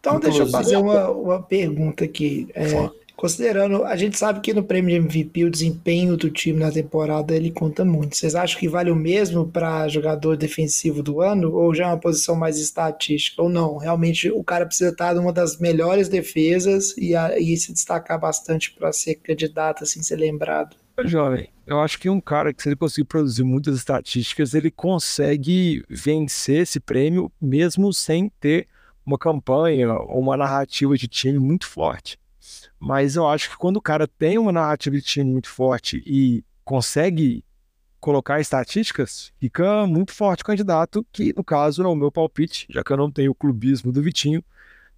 Então, 0.00 0.18
deixa 0.18 0.38
eu 0.38 0.46
Inclusive- 0.48 0.64
fazer 0.64 0.76
uma, 0.78 1.10
uma 1.10 1.42
pergunta 1.42 2.04
aqui. 2.04 2.48
É, 2.54 2.90
considerando, 3.14 3.84
a 3.84 3.94
gente 3.96 4.18
sabe 4.18 4.40
que 4.40 4.52
no 4.52 4.64
prêmio 4.64 4.90
de 4.90 4.96
MVP 4.96 5.44
o 5.44 5.50
desempenho 5.50 6.16
do 6.16 6.28
time 6.28 6.58
na 6.58 6.72
temporada 6.72 7.36
ele 7.36 7.52
conta 7.52 7.84
muito. 7.84 8.16
Vocês 8.16 8.34
acham 8.34 8.58
que 8.58 8.68
vale 8.68 8.90
o 8.90 8.96
mesmo 8.96 9.46
para 9.46 9.86
jogador 9.86 10.36
defensivo 10.36 11.04
do 11.04 11.20
ano 11.20 11.54
ou 11.54 11.72
já 11.72 11.84
é 11.84 11.86
uma 11.86 12.00
posição 12.00 12.34
mais 12.34 12.58
estatística? 12.58 13.40
Ou 13.40 13.48
não? 13.48 13.76
Realmente 13.76 14.28
o 14.28 14.42
cara 14.42 14.66
precisa 14.66 14.90
estar 14.90 15.14
numa 15.14 15.32
das 15.32 15.58
melhores 15.58 16.08
defesas 16.08 16.96
e, 16.98 17.14
a- 17.14 17.38
e 17.38 17.56
se 17.56 17.72
destacar 17.72 18.18
bastante 18.18 18.72
para 18.72 18.92
ser 18.92 19.14
candidato, 19.16 19.84
assim, 19.84 20.02
ser 20.02 20.16
lembrado. 20.16 20.76
Jovem, 21.04 21.48
eu 21.66 21.80
acho 21.80 21.98
que 21.98 22.08
um 22.08 22.20
cara 22.20 22.52
que 22.52 22.62
se 22.62 22.68
ele 22.68 22.76
conseguir 22.76 23.06
produzir 23.06 23.42
muitas 23.44 23.76
estatísticas, 23.76 24.54
ele 24.54 24.70
consegue 24.70 25.84
vencer 25.88 26.62
esse 26.62 26.78
prêmio 26.78 27.32
mesmo 27.40 27.92
sem 27.92 28.28
ter 28.40 28.68
uma 29.04 29.18
campanha 29.18 29.92
ou 29.92 30.20
uma 30.20 30.36
narrativa 30.36 30.96
de 30.96 31.08
time 31.08 31.38
muito 31.38 31.66
forte. 31.66 32.18
Mas 32.78 33.16
eu 33.16 33.26
acho 33.26 33.50
que 33.50 33.56
quando 33.56 33.76
o 33.76 33.82
cara 33.82 34.06
tem 34.06 34.38
uma 34.38 34.52
narrativa 34.52 34.96
de 34.96 35.02
time 35.02 35.30
muito 35.30 35.48
forte 35.48 36.02
e 36.06 36.44
consegue 36.64 37.44
colocar 38.00 38.40
estatísticas, 38.40 39.32
fica 39.38 39.86
muito 39.86 40.12
forte 40.12 40.42
o 40.42 40.46
candidato, 40.46 41.06
que 41.12 41.32
no 41.36 41.44
caso 41.44 41.82
é 41.84 41.86
o 41.86 41.94
meu 41.94 42.10
palpite, 42.10 42.66
já 42.68 42.82
que 42.82 42.92
eu 42.92 42.96
não 42.96 43.10
tenho 43.10 43.30
o 43.30 43.34
clubismo 43.34 43.92
do 43.92 44.02
Vitinho, 44.02 44.44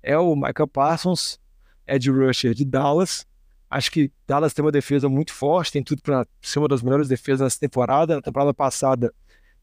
é 0.03 0.17
o 0.17 0.35
Michael 0.35 0.69
Parsons, 0.69 1.39
Ed 1.87 2.11
Rusher 2.11 2.55
de 2.55 2.65
Dallas. 2.65 3.27
Acho 3.75 3.91
que 3.91 4.13
Dallas 4.25 4.55
tem 4.55 4.65
uma 4.65 4.71
defesa 4.71 5.09
muito 5.09 5.33
forte, 5.33 5.73
tem 5.73 5.83
tudo 5.83 6.01
para 6.01 6.25
ser 6.41 6.61
uma 6.61 6.69
das 6.69 6.81
melhores 6.81 7.09
defesas 7.09 7.41
nessa 7.41 7.59
temporada. 7.59 8.15
Na 8.15 8.23
temporada 8.23 8.55
passada, 8.55 9.13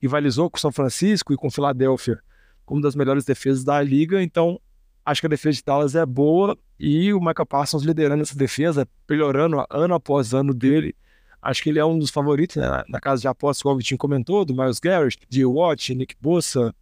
rivalizou 0.02 0.50
com 0.50 0.58
São 0.58 0.70
Francisco 0.70 1.32
e 1.32 1.38
com 1.38 1.50
Filadélfia 1.50 2.22
como 2.66 2.80
uma 2.80 2.84
das 2.84 2.94
melhores 2.94 3.24
defesas 3.24 3.64
da 3.64 3.82
liga. 3.82 4.22
Então, 4.22 4.60
acho 5.06 5.22
que 5.22 5.28
a 5.28 5.30
defesa 5.30 5.56
de 5.56 5.64
Dallas 5.64 5.96
é 5.96 6.06
boa 6.06 6.58
E 6.78 7.14
o 7.14 7.22
Micah 7.22 7.46
Parsons 7.46 7.84
liderando 7.84 8.22
essa 8.22 8.36
defesa, 8.36 8.86
melhorando 9.10 9.66
ano 9.70 9.94
após 9.94 10.34
ano 10.34 10.54
dele. 10.54 10.94
Acho 11.42 11.64
que 11.64 11.70
ele 11.70 11.80
é 11.80 11.86
um 11.86 11.98
dos 11.98 12.10
favoritos 12.10 12.58
né? 12.58 12.84
na 12.90 13.00
casa 13.00 13.22
de 13.22 13.30
apostas, 13.30 13.64
como 13.64 13.76
o 13.76 13.78
Vitinho 13.78 13.98
comentou, 13.98 14.44
do 14.44 14.54
Miles 14.54 14.80
Garrett, 14.80 15.20
de 15.30 15.46
Watt, 15.46 15.96
Nick 15.96 16.18
Bossa 16.20 16.76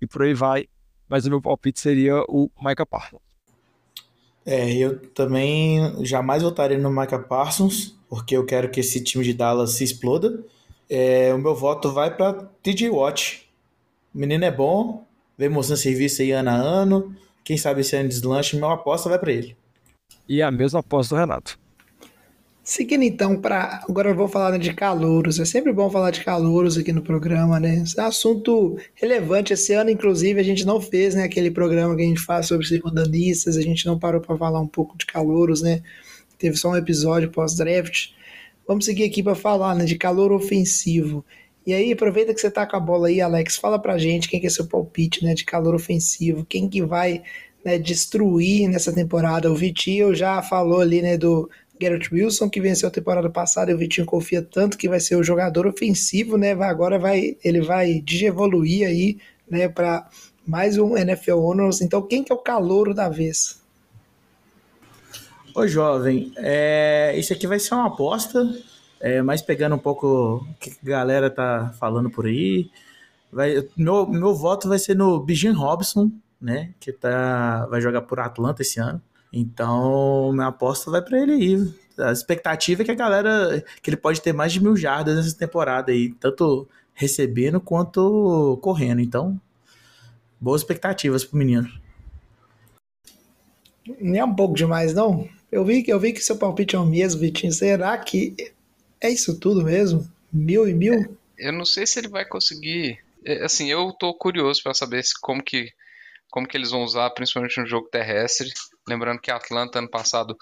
e 0.00 0.06
por 0.08 0.22
aí 0.22 0.34
vai. 0.34 0.66
Mas 1.08 1.26
o 1.26 1.30
meu 1.30 1.40
palpite 1.40 1.78
seria 1.78 2.24
o 2.28 2.50
Micah 2.60 2.84
Parsons. 2.84 3.31
É, 4.44 4.72
eu 4.72 4.98
também 5.08 6.04
jamais 6.04 6.42
votaria 6.42 6.78
no 6.78 6.90
Micah 6.90 7.18
Parsons, 7.18 7.96
porque 8.08 8.36
eu 8.36 8.44
quero 8.44 8.70
que 8.70 8.80
esse 8.80 9.02
time 9.02 9.24
de 9.24 9.32
Dallas 9.32 9.72
se 9.72 9.84
exploda. 9.84 10.42
É, 10.90 11.32
o 11.32 11.38
meu 11.38 11.54
voto 11.54 11.92
vai 11.92 12.14
para 12.14 12.34
TJ 12.62 12.90
Watt. 12.90 13.48
O 14.14 14.18
menino 14.18 14.44
é 14.44 14.50
bom, 14.50 15.04
vem 15.38 15.48
mostrando 15.48 15.78
serviço 15.78 16.22
aí 16.22 16.32
ano 16.32 16.50
a 16.50 16.54
ano. 16.54 17.16
Quem 17.44 17.56
sabe 17.56 17.80
esse 17.80 17.96
ano 17.96 18.08
deslanche, 18.08 18.56
minha 18.56 18.72
aposta 18.72 19.08
vai 19.08 19.18
para 19.18 19.32
ele. 19.32 19.56
E 20.28 20.42
a 20.42 20.50
mesma 20.50 20.80
aposta 20.80 21.14
do 21.14 21.18
Renato. 21.18 21.58
Seguindo 22.64 23.02
então 23.02 23.40
para. 23.40 23.82
Agora 23.88 24.10
eu 24.10 24.14
vou 24.14 24.28
falar 24.28 24.56
de 24.56 24.72
calouros. 24.72 25.40
É 25.40 25.44
sempre 25.44 25.72
bom 25.72 25.90
falar 25.90 26.12
de 26.12 26.24
calouros 26.24 26.78
aqui 26.78 26.92
no 26.92 27.02
programa, 27.02 27.58
né? 27.58 27.82
Esse 27.82 27.98
é 27.98 28.04
um 28.04 28.06
assunto 28.06 28.78
relevante. 28.94 29.52
Esse 29.52 29.72
ano, 29.72 29.90
inclusive, 29.90 30.38
a 30.38 30.44
gente 30.44 30.64
não 30.64 30.80
fez 30.80 31.16
né, 31.16 31.24
aquele 31.24 31.50
programa 31.50 31.96
que 31.96 32.02
a 32.02 32.06
gente 32.06 32.20
faz 32.20 32.46
sobre 32.46 32.64
circundanistas. 32.64 33.56
A 33.56 33.62
gente 33.62 33.84
não 33.84 33.98
parou 33.98 34.20
para 34.20 34.36
falar 34.36 34.60
um 34.60 34.66
pouco 34.68 34.96
de 34.96 35.04
calouros, 35.06 35.60
né? 35.60 35.82
Teve 36.38 36.56
só 36.56 36.70
um 36.70 36.76
episódio 36.76 37.30
pós-draft. 37.32 38.10
Vamos 38.66 38.84
seguir 38.84 39.04
aqui 39.04 39.24
para 39.24 39.34
falar 39.34 39.74
né, 39.74 39.84
de 39.84 39.96
calor 39.96 40.30
ofensivo. 40.30 41.24
E 41.66 41.74
aí, 41.74 41.92
aproveita 41.92 42.32
que 42.32 42.40
você 42.40 42.50
tá 42.50 42.64
com 42.64 42.76
a 42.76 42.80
bola 42.80 43.08
aí, 43.08 43.20
Alex. 43.20 43.56
Fala 43.56 43.76
pra 43.76 43.98
gente 43.98 44.28
quem 44.28 44.40
que 44.40 44.46
é 44.46 44.50
seu 44.50 44.66
palpite 44.68 45.24
né, 45.24 45.34
de 45.34 45.44
calor 45.44 45.74
ofensivo. 45.74 46.46
Quem 46.48 46.68
que 46.68 46.80
vai 46.80 47.22
né, 47.64 47.76
destruir 47.76 48.68
nessa 48.68 48.92
temporada. 48.92 49.50
O 49.50 49.54
Vitinho 49.56 50.14
já 50.14 50.40
falou 50.42 50.80
ali, 50.80 51.02
né, 51.02 51.16
do 51.18 51.50
Garrett 51.80 52.12
Wilson, 52.12 52.48
que 52.48 52.60
venceu 52.60 52.88
a 52.88 52.92
temporada 52.92 53.28
passada, 53.28 53.70
e 53.70 53.74
o 53.74 53.78
Vitinho 53.78 54.06
confia 54.06 54.42
tanto 54.42 54.78
que 54.78 54.88
vai 54.88 55.00
ser 55.00 55.16
o 55.16 55.22
jogador 55.22 55.66
ofensivo, 55.66 56.36
né? 56.36 56.52
Agora 56.52 56.98
vai, 56.98 57.36
ele 57.42 57.60
vai 57.60 58.00
digievoluir 58.00 58.86
aí, 58.86 59.18
né, 59.50 59.68
para 59.68 60.08
mais 60.46 60.78
um 60.78 60.96
NFL 60.96 61.38
Honors. 61.38 61.80
Então, 61.80 62.02
quem 62.02 62.22
que 62.22 62.32
é 62.32 62.34
o 62.34 62.38
calouro 62.38 62.94
da 62.94 63.08
vez? 63.08 63.60
Ô, 65.54 65.66
jovem, 65.66 66.32
é, 66.36 67.14
isso 67.16 67.32
aqui 67.32 67.46
vai 67.46 67.58
ser 67.58 67.74
uma 67.74 67.88
aposta, 67.88 68.48
é, 69.00 69.20
mas 69.20 69.42
pegando 69.42 69.74
um 69.74 69.78
pouco 69.78 70.36
o 70.36 70.54
que 70.58 70.70
a 70.70 70.88
galera 70.88 71.28
tá 71.28 71.74
falando 71.78 72.10
por 72.10 72.26
aí. 72.26 72.70
Vai, 73.30 73.68
meu, 73.76 74.06
meu 74.06 74.34
voto 74.34 74.68
vai 74.68 74.78
ser 74.78 74.94
no 74.94 75.20
Bijan 75.20 75.54
Robson, 75.54 76.10
né? 76.40 76.70
Que 76.80 76.92
tá, 76.92 77.66
vai 77.66 77.80
jogar 77.80 78.02
por 78.02 78.18
Atlanta 78.20 78.62
esse 78.62 78.80
ano. 78.80 79.00
Então, 79.32 80.32
minha 80.32 80.48
aposta 80.48 80.90
vai 80.90 81.00
para 81.00 81.20
ele 81.20 81.32
aí. 81.32 81.74
A 81.98 82.12
expectativa 82.12 82.82
é 82.82 82.84
que 82.84 82.90
a 82.90 82.94
galera. 82.94 83.64
que 83.82 83.88
ele 83.88 83.96
pode 83.96 84.20
ter 84.20 84.32
mais 84.32 84.52
de 84.52 84.62
mil 84.62 84.76
jardas 84.76 85.16
nessa 85.16 85.36
temporada 85.36 85.90
aí, 85.90 86.12
tanto 86.14 86.68
recebendo 86.94 87.60
quanto 87.60 88.58
correndo. 88.60 89.00
Então, 89.00 89.40
boas 90.40 90.60
expectativas 90.60 91.24
pro 91.24 91.38
menino. 91.38 91.70
Nem 94.00 94.20
é 94.20 94.24
um 94.24 94.34
pouco 94.34 94.54
demais, 94.54 94.94
não? 94.94 95.28
Eu 95.50 95.64
vi, 95.64 95.82
que 95.82 95.92
eu 95.92 95.98
vi 95.98 96.12
que 96.12 96.20
seu 96.20 96.36
palpite 96.36 96.76
é 96.76 96.78
o 96.78 96.86
mesmo, 96.86 97.20
Vitinho. 97.20 97.52
Será 97.52 97.96
que 97.98 98.34
é 99.00 99.10
isso 99.10 99.38
tudo 99.38 99.64
mesmo? 99.64 100.08
Mil 100.32 100.68
e 100.68 100.74
mil? 100.74 100.94
É, 101.38 101.48
eu 101.48 101.52
não 101.52 101.64
sei 101.64 101.86
se 101.86 101.98
ele 101.98 102.08
vai 102.08 102.24
conseguir. 102.24 102.98
É, 103.24 103.44
assim, 103.44 103.70
eu 103.70 103.92
tô 103.92 104.14
curioso 104.14 104.62
para 104.62 104.74
saber 104.74 105.02
se, 105.02 105.18
como 105.20 105.42
que 105.42 105.72
como 106.30 106.48
que 106.48 106.56
eles 106.56 106.70
vão 106.70 106.82
usar, 106.82 107.10
principalmente 107.10 107.60
no 107.60 107.66
jogo 107.66 107.88
terrestre. 107.88 108.50
Lembrando 108.88 109.20
que 109.20 109.30
Atlanta 109.30 109.78
ano 109.78 109.90
passado 109.90 110.36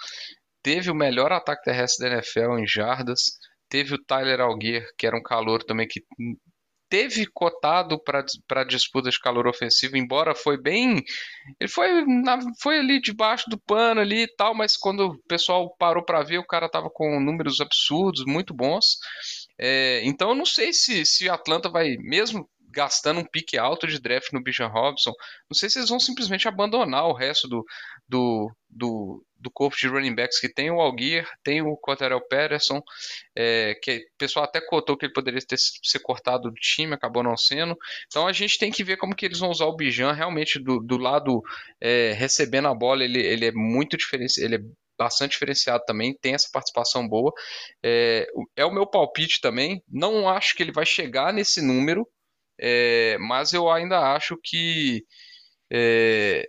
teve 0.63 0.91
o 0.91 0.95
melhor 0.95 1.33
ataque 1.33 1.65
terrestre 1.65 2.09
da 2.09 2.15
NFL 2.15 2.59
em 2.59 2.67
jardas. 2.67 3.21
Teve 3.69 3.95
o 3.95 4.05
Tyler 4.05 4.41
Algier, 4.41 4.87
que 4.99 5.07
era 5.07 5.17
um 5.17 5.23
calor 5.23 5.63
também 5.63 5.87
que 5.87 6.01
teve 6.91 7.25
cotado 7.33 8.03
para 8.03 8.65
disputa 8.65 9.09
de 9.11 9.19
calor 9.21 9.47
ofensivo, 9.47 9.97
embora 9.97 10.35
foi 10.35 10.61
bem. 10.61 11.01
Ele 11.61 11.71
foi, 11.71 12.05
na, 12.05 12.41
foi 12.61 12.81
ali 12.81 13.01
debaixo 13.01 13.49
do 13.49 13.59
pano 13.61 14.01
ali 14.01 14.25
e 14.25 14.35
tal, 14.37 14.55
mas 14.55 14.77
quando 14.77 15.07
o 15.07 15.19
pessoal 15.29 15.73
parou 15.79 16.05
para 16.05 16.25
ver, 16.25 16.39
o 16.39 16.47
cara 16.47 16.69
tava 16.69 16.91
com 16.91 17.21
números 17.21 17.61
absurdos, 17.61 18.25
muito 18.27 18.53
bons. 18.53 18.99
É, 19.57 20.03
então 20.05 20.31
eu 20.31 20.35
não 20.35 20.45
sei 20.45 20.73
se, 20.73 21.07
se 21.07 21.29
Atlanta 21.29 21.71
vai, 21.71 21.95
mesmo 22.01 22.49
gastando 22.73 23.21
um 23.21 23.25
pique 23.25 23.57
alto 23.57 23.87
de 23.87 24.01
draft 24.01 24.33
no 24.33 24.43
Bijan 24.43 24.69
Robson, 24.69 25.13
não 25.51 25.57
sei 25.57 25.69
se 25.69 25.79
eles 25.79 25.91
vão 25.91 25.99
simplesmente 25.99 26.49
abandonar 26.49 27.07
o 27.07 27.13
resto 27.13 27.49
do, 27.49 27.65
do, 28.11 28.51
do, 28.69 29.25
do 29.37 29.51
corpo 29.51 29.77
de 29.77 29.87
running 29.87 30.15
backs 30.15 30.41
que 30.41 30.53
tem 30.53 30.71
o 30.71 30.81
Algier, 30.81 31.27
tem 31.45 31.63
o 31.63 31.77
Cotterell 31.77 32.21
Patterson, 32.29 32.83
é, 33.37 33.75
que 33.81 33.99
o 33.99 34.19
pessoal 34.19 34.45
até 34.45 34.61
cotou 34.61 34.97
que 34.97 35.07
ele 35.07 35.13
poderia 35.13 35.41
ter 35.41 35.57
ser 35.57 36.01
cortado 36.01 36.51
do 36.51 36.55
time, 36.55 36.93
acabou 36.93 37.23
não 37.23 37.37
sendo. 37.37 37.77
Então 38.09 38.27
a 38.27 38.33
gente 38.33 38.59
tem 38.59 38.73
que 38.73 38.83
ver 38.83 38.97
como 38.97 39.15
que 39.15 39.25
eles 39.25 39.39
vão 39.39 39.51
usar 39.51 39.67
o 39.67 39.77
Bijan 39.77 40.13
realmente 40.13 40.59
do, 40.59 40.81
do 40.81 40.97
lado 40.97 41.41
é, 41.81 42.13
recebendo 42.13 42.67
a 42.67 42.75
bola, 42.75 43.05
ele, 43.05 43.21
ele 43.21 43.47
é 43.47 43.53
muito 43.53 43.97
diferente, 43.97 44.41
ele 44.41 44.57
é 44.57 44.61
bastante 44.99 45.33
diferenciado 45.33 45.85
também, 45.87 46.15
tem 46.21 46.35
essa 46.35 46.51
participação 46.53 47.09
boa. 47.09 47.33
É, 47.83 48.27
é 48.57 48.65
o 48.67 48.73
meu 48.73 48.87
palpite 48.87 49.41
também. 49.41 49.83
Não 49.89 50.29
acho 50.29 50.55
que 50.55 50.63
ele 50.63 50.73
vai 50.73 50.85
chegar 50.85 51.33
nesse 51.33 51.63
número, 51.63 52.07
é, 52.59 53.17
mas 53.19 53.55
eu 53.55 53.71
ainda 53.71 53.99
acho 54.15 54.37
que 54.43 55.03
é, 55.73 56.47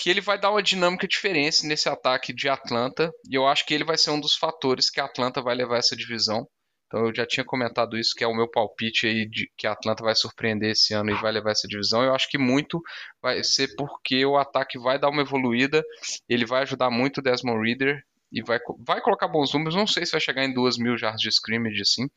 que 0.00 0.08
ele 0.08 0.22
vai 0.22 0.40
dar 0.40 0.50
uma 0.50 0.62
dinâmica 0.62 1.06
diferente 1.06 1.66
nesse 1.66 1.86
ataque 1.86 2.32
de 2.32 2.48
Atlanta 2.48 3.12
e 3.30 3.34
eu 3.34 3.46
acho 3.46 3.66
que 3.66 3.74
ele 3.74 3.84
vai 3.84 3.98
ser 3.98 4.10
um 4.10 4.18
dos 4.18 4.34
fatores 4.34 4.88
que 4.88 4.98
a 4.98 5.04
Atlanta 5.04 5.42
vai 5.42 5.54
levar 5.54 5.76
essa 5.76 5.94
divisão. 5.94 6.48
Então 6.86 7.06
eu 7.06 7.14
já 7.14 7.26
tinha 7.26 7.44
comentado 7.44 7.98
isso 7.98 8.14
que 8.16 8.24
é 8.24 8.26
o 8.26 8.34
meu 8.34 8.50
palpite 8.50 9.06
aí 9.06 9.28
de 9.28 9.50
que 9.58 9.66
a 9.66 9.72
Atlanta 9.72 10.02
vai 10.02 10.14
surpreender 10.14 10.70
esse 10.70 10.94
ano 10.94 11.10
e 11.10 11.20
vai 11.20 11.30
levar 11.30 11.50
essa 11.50 11.68
divisão. 11.68 12.02
Eu 12.02 12.14
acho 12.14 12.30
que 12.30 12.38
muito 12.38 12.80
vai 13.20 13.44
ser 13.44 13.74
porque 13.76 14.24
o 14.24 14.38
ataque 14.38 14.78
vai 14.78 14.98
dar 14.98 15.10
uma 15.10 15.20
evoluída, 15.20 15.84
ele 16.26 16.46
vai 16.46 16.62
ajudar 16.62 16.90
muito 16.90 17.18
o 17.18 17.22
Desmond 17.22 17.62
Reader 17.62 18.02
e 18.32 18.42
vai, 18.42 18.58
vai 18.78 19.02
colocar 19.02 19.28
bons 19.28 19.52
números. 19.52 19.74
Não 19.74 19.86
sei 19.86 20.06
se 20.06 20.12
vai 20.12 20.20
chegar 20.20 20.44
em 20.44 20.54
duas 20.54 20.78
mil 20.78 20.96
jardas 20.96 21.20
de 21.20 21.28
scrimmage 21.28 21.82
assim, 21.82 22.08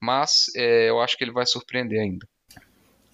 mas 0.00 0.46
é, 0.56 0.88
eu 0.88 1.00
acho 1.02 1.18
que 1.18 1.22
ele 1.22 1.32
vai 1.32 1.44
surpreender 1.44 2.00
ainda. 2.00 2.26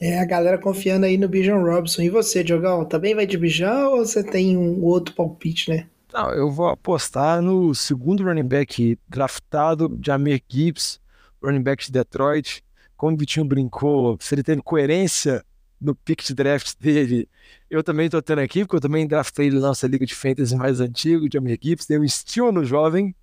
É, 0.05 0.19
a 0.19 0.25
galera 0.25 0.59
confiando 0.59 1.07
aí 1.07 1.17
no 1.17 1.29
Bijan 1.29 1.59
Robson. 1.59 2.03
E 2.03 2.11
você, 2.11 2.43
Diogão, 2.43 2.85
também 2.85 3.15
vai 3.15 3.25
de 3.25 3.39
Bijan 3.39 3.87
ou 3.87 4.05
você 4.05 4.21
tem 4.21 4.57
um 4.57 4.83
outro 4.83 5.15
palpite, 5.15 5.71
né? 5.71 5.87
Não, 6.13 6.29
eu 6.33 6.51
vou 6.51 6.67
apostar 6.67 7.41
no 7.41 7.73
segundo 7.73 8.25
running 8.25 8.43
back 8.43 8.99
draftado, 9.09 9.97
Jamir 10.05 10.43
Gibbs, 10.49 11.01
running 11.41 11.63
back 11.63 11.87
de 11.87 11.93
Detroit. 11.93 12.65
Como 12.97 13.15
o 13.15 13.17
Vitinho 13.17 13.47
brincou, 13.47 14.19
se 14.21 14.35
ele 14.35 14.43
teve 14.43 14.61
coerência 14.61 15.45
no 15.81 15.95
pick 15.95 16.25
de 16.25 16.35
draft 16.35 16.75
dele, 16.81 17.29
eu 17.71 17.81
também 17.85 18.11
tô 18.11 18.21
tendo 18.21 18.41
aqui, 18.41 18.65
porque 18.65 18.75
eu 18.75 18.81
também 18.81 19.07
draftei 19.07 19.47
ele 19.47 19.61
na 19.61 19.69
nossa 19.69 19.87
liga 19.87 20.05
de 20.05 20.17
fantasy 20.17 20.57
mais 20.57 20.81
antigo, 20.81 21.29
Jamir 21.33 21.61
Gibbs, 21.63 21.87
deu 21.87 22.01
um 22.01 22.05
estilo 22.05 22.51
no 22.51 22.65
jovem, 22.65 23.15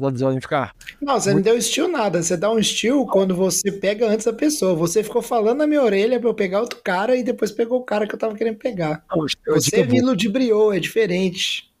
podem 0.00 0.40
ficar. 0.40 0.74
Não, 1.00 1.18
você 1.18 1.32
muito... 1.32 1.44
não 1.44 1.52
deu 1.52 1.58
estilo 1.58 1.88
nada. 1.88 2.22
Você 2.22 2.36
dá 2.36 2.50
um 2.50 2.58
estilo 2.58 3.06
quando 3.06 3.34
você 3.34 3.72
pega 3.72 4.08
antes 4.08 4.26
da 4.26 4.32
pessoa. 4.32 4.74
Você 4.74 5.02
ficou 5.02 5.22
falando 5.22 5.58
na 5.58 5.66
minha 5.66 5.82
orelha 5.82 6.20
pra 6.20 6.28
eu 6.28 6.34
pegar 6.34 6.60
outro 6.60 6.80
cara 6.82 7.16
e 7.16 7.22
depois 7.22 7.50
pegou 7.50 7.80
o 7.80 7.84
cara 7.84 8.06
que 8.06 8.14
eu 8.14 8.18
tava 8.18 8.34
querendo 8.34 8.58
pegar. 8.58 9.04
Não, 9.10 9.26
você 9.46 9.84
me 9.84 10.00
ludibriou, 10.00 10.72
é 10.72 10.78
diferente. 10.78 11.72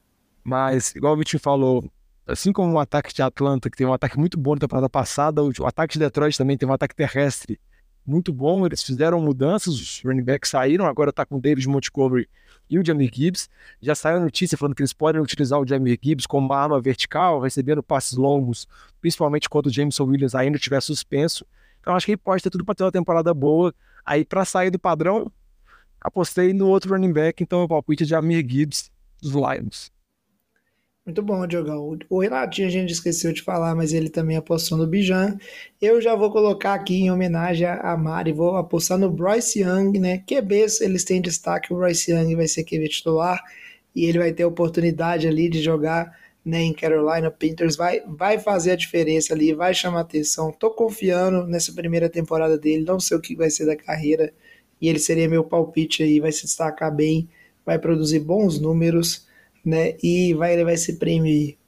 Mas, 0.42 0.94
igual 0.94 1.14
o 1.14 1.16
Vitinho 1.16 1.40
falou, 1.40 1.84
assim 2.26 2.52
como 2.52 2.72
o 2.72 2.78
ataque 2.78 3.12
de 3.12 3.22
Atlanta, 3.22 3.68
que 3.68 3.76
tem 3.76 3.86
um 3.86 3.92
ataque 3.92 4.18
muito 4.18 4.38
bom 4.38 4.54
na 4.54 4.60
temporada 4.60 4.88
passada, 4.88 5.42
o 5.42 5.66
ataque 5.66 5.94
de 5.94 5.98
Detroit 5.98 6.38
também 6.38 6.56
tem 6.56 6.68
um 6.68 6.72
ataque 6.72 6.94
terrestre 6.94 7.58
muito 8.06 8.32
bom. 8.32 8.64
Eles 8.64 8.82
fizeram 8.82 9.20
mudanças, 9.20 9.74
os 9.74 10.02
running 10.04 10.22
backs 10.22 10.50
saíram, 10.50 10.86
agora 10.86 11.12
tá 11.12 11.26
com 11.26 11.36
o 11.36 11.40
David 11.40 11.68
Montgomery 11.68 12.28
e 12.68 12.78
o 12.78 12.84
Jamie 12.84 13.10
Gibbs. 13.12 13.48
Já 13.80 13.94
saiu 13.94 14.18
a 14.18 14.20
notícia 14.20 14.56
falando 14.56 14.74
que 14.74 14.82
eles 14.82 14.92
podem 14.92 15.20
utilizar 15.20 15.60
o 15.60 15.66
Jamie 15.66 15.98
Gibbs 16.02 16.26
como 16.26 16.46
uma 16.46 16.56
arma 16.56 16.80
vertical, 16.80 17.40
recebendo 17.40 17.82
passes 17.82 18.16
longos, 18.16 18.66
principalmente 19.00 19.48
quando 19.48 19.66
o 19.66 19.72
Jameson 19.72 20.04
Williams 20.04 20.34
ainda 20.34 20.56
estiver 20.56 20.80
suspenso. 20.80 21.46
Então 21.80 21.94
acho 21.94 22.06
que 22.06 22.12
ele 22.12 22.16
pode 22.16 22.42
ter 22.42 22.50
tudo 22.50 22.64
para 22.64 22.74
ter 22.74 22.84
uma 22.84 22.92
temporada 22.92 23.32
boa. 23.32 23.74
Aí 24.04 24.24
para 24.24 24.44
sair 24.44 24.70
do 24.70 24.78
padrão, 24.78 25.30
apostei 26.00 26.52
no 26.52 26.68
outro 26.68 26.92
running 26.92 27.12
back, 27.12 27.42
então 27.42 27.62
o 27.62 27.68
palpite 27.68 28.02
é 28.02 28.06
de 28.06 28.14
Amir 28.14 28.44
Gibbs 28.48 28.90
dos 29.20 29.32
Lions. 29.32 29.95
Muito 31.06 31.22
bom, 31.22 31.46
Diogão. 31.46 31.96
O 32.10 32.20
Renatinho 32.20 32.66
a 32.66 32.70
gente 32.70 32.92
esqueceu 32.92 33.32
de 33.32 33.40
falar, 33.40 33.76
mas 33.76 33.92
ele 33.92 34.10
também 34.10 34.36
apostou 34.36 34.76
no 34.76 34.88
Bijan. 34.88 35.38
Eu 35.80 36.00
já 36.00 36.16
vou 36.16 36.32
colocar 36.32 36.74
aqui 36.74 36.96
em 36.96 37.12
homenagem 37.12 37.64
a 37.64 37.96
Mari, 37.96 38.32
vou 38.32 38.56
apostar 38.56 38.98
no 38.98 39.08
Bryce 39.08 39.60
Young, 39.60 40.00
né? 40.00 40.18
QBs, 40.26 40.80
eles 40.80 41.04
têm 41.04 41.20
destaque, 41.22 41.72
o 41.72 41.76
Bryce 41.76 42.10
Young 42.10 42.34
vai 42.34 42.48
ser 42.48 42.64
QB 42.64 42.88
titular 42.88 43.40
e 43.94 44.04
ele 44.06 44.18
vai 44.18 44.32
ter 44.32 44.44
oportunidade 44.44 45.28
ali 45.28 45.48
de 45.48 45.62
jogar 45.62 46.12
né, 46.44 46.62
em 46.62 46.72
Carolina 46.74 47.30
Panthers, 47.30 47.76
vai, 47.76 48.00
vai 48.06 48.38
fazer 48.40 48.72
a 48.72 48.76
diferença 48.76 49.32
ali, 49.32 49.54
vai 49.54 49.72
chamar 49.74 50.00
atenção. 50.00 50.50
Tô 50.52 50.70
confiando 50.70 51.46
nessa 51.46 51.72
primeira 51.72 52.08
temporada 52.08 52.58
dele, 52.58 52.84
não 52.84 52.98
sei 52.98 53.16
o 53.16 53.20
que 53.20 53.36
vai 53.36 53.48
ser 53.50 53.64
da 53.66 53.76
carreira 53.76 54.32
e 54.80 54.88
ele 54.88 54.98
seria 54.98 55.28
meu 55.28 55.44
palpite 55.44 56.02
aí, 56.02 56.18
vai 56.20 56.32
se 56.32 56.42
destacar 56.44 56.94
bem, 56.94 57.28
vai 57.64 57.78
produzir 57.78 58.20
bons 58.20 58.60
números 58.60 59.25
né? 59.66 59.96
E 60.02 60.32
vai 60.34 60.54
levar 60.54 60.72
esse 60.72 60.94
prêmio 60.94 61.26
aí. 61.26 61.58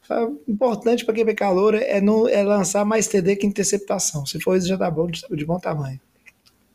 Importante 0.46 1.04
para 1.04 1.14
quem 1.14 1.24
vê 1.24 1.34
calor 1.34 1.74
é, 1.74 2.00
não, 2.00 2.26
é 2.26 2.42
lançar 2.42 2.84
mais 2.84 3.08
TD 3.08 3.36
que 3.36 3.46
interceptação. 3.46 4.24
Se 4.24 4.40
for 4.40 4.56
isso, 4.56 4.68
já 4.68 4.78
tá 4.78 4.90
bom, 4.90 5.06
de, 5.06 5.22
de 5.30 5.44
bom 5.44 5.58
tamanho. 5.58 6.00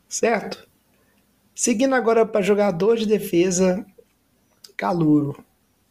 Certo? 0.08 0.68
Seguindo 1.54 1.94
agora 1.94 2.24
para 2.24 2.42
jogador 2.42 2.96
de 2.96 3.06
defesa, 3.06 3.84
Calouro. 4.76 5.42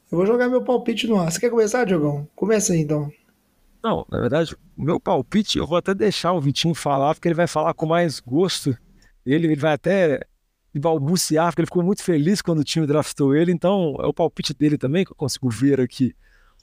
Eu 0.09 0.17
vou 0.17 0.25
jogar 0.25 0.47
meu 0.47 0.63
palpite 0.63 1.07
no 1.07 1.19
ar. 1.19 1.31
Você 1.31 1.39
quer 1.39 1.49
começar, 1.49 1.85
Diogão? 1.85 2.27
Começa 2.35 2.71
aí, 2.71 2.81
então. 2.81 3.11
Não, 3.83 4.05
na 4.09 4.19
verdade, 4.21 4.55
o 4.77 4.83
meu 4.83 4.99
palpite, 4.99 5.57
eu 5.57 5.67
vou 5.67 5.77
até 5.77 5.93
deixar 5.93 6.31
o 6.33 6.39
Vitinho 6.39 6.75
falar, 6.75 7.15
porque 7.15 7.27
ele 7.27 7.35
vai 7.35 7.47
falar 7.47 7.73
com 7.73 7.85
mais 7.85 8.19
gosto. 8.19 8.77
Ele, 9.25 9.47
ele 9.47 9.55
vai 9.55 9.73
até 9.73 10.21
balbuciar, 10.79 11.47
porque 11.47 11.61
ele 11.61 11.67
ficou 11.67 11.83
muito 11.83 12.03
feliz 12.03 12.41
quando 12.41 12.59
o 12.59 12.63
time 12.63 12.87
draftou 12.87 13.35
ele. 13.35 13.51
Então, 13.51 13.95
é 13.99 14.05
o 14.05 14.13
palpite 14.13 14.53
dele 14.53 14.77
também, 14.77 15.05
que 15.05 15.11
eu 15.11 15.15
consigo 15.15 15.49
ver 15.49 15.79
aqui 15.79 16.15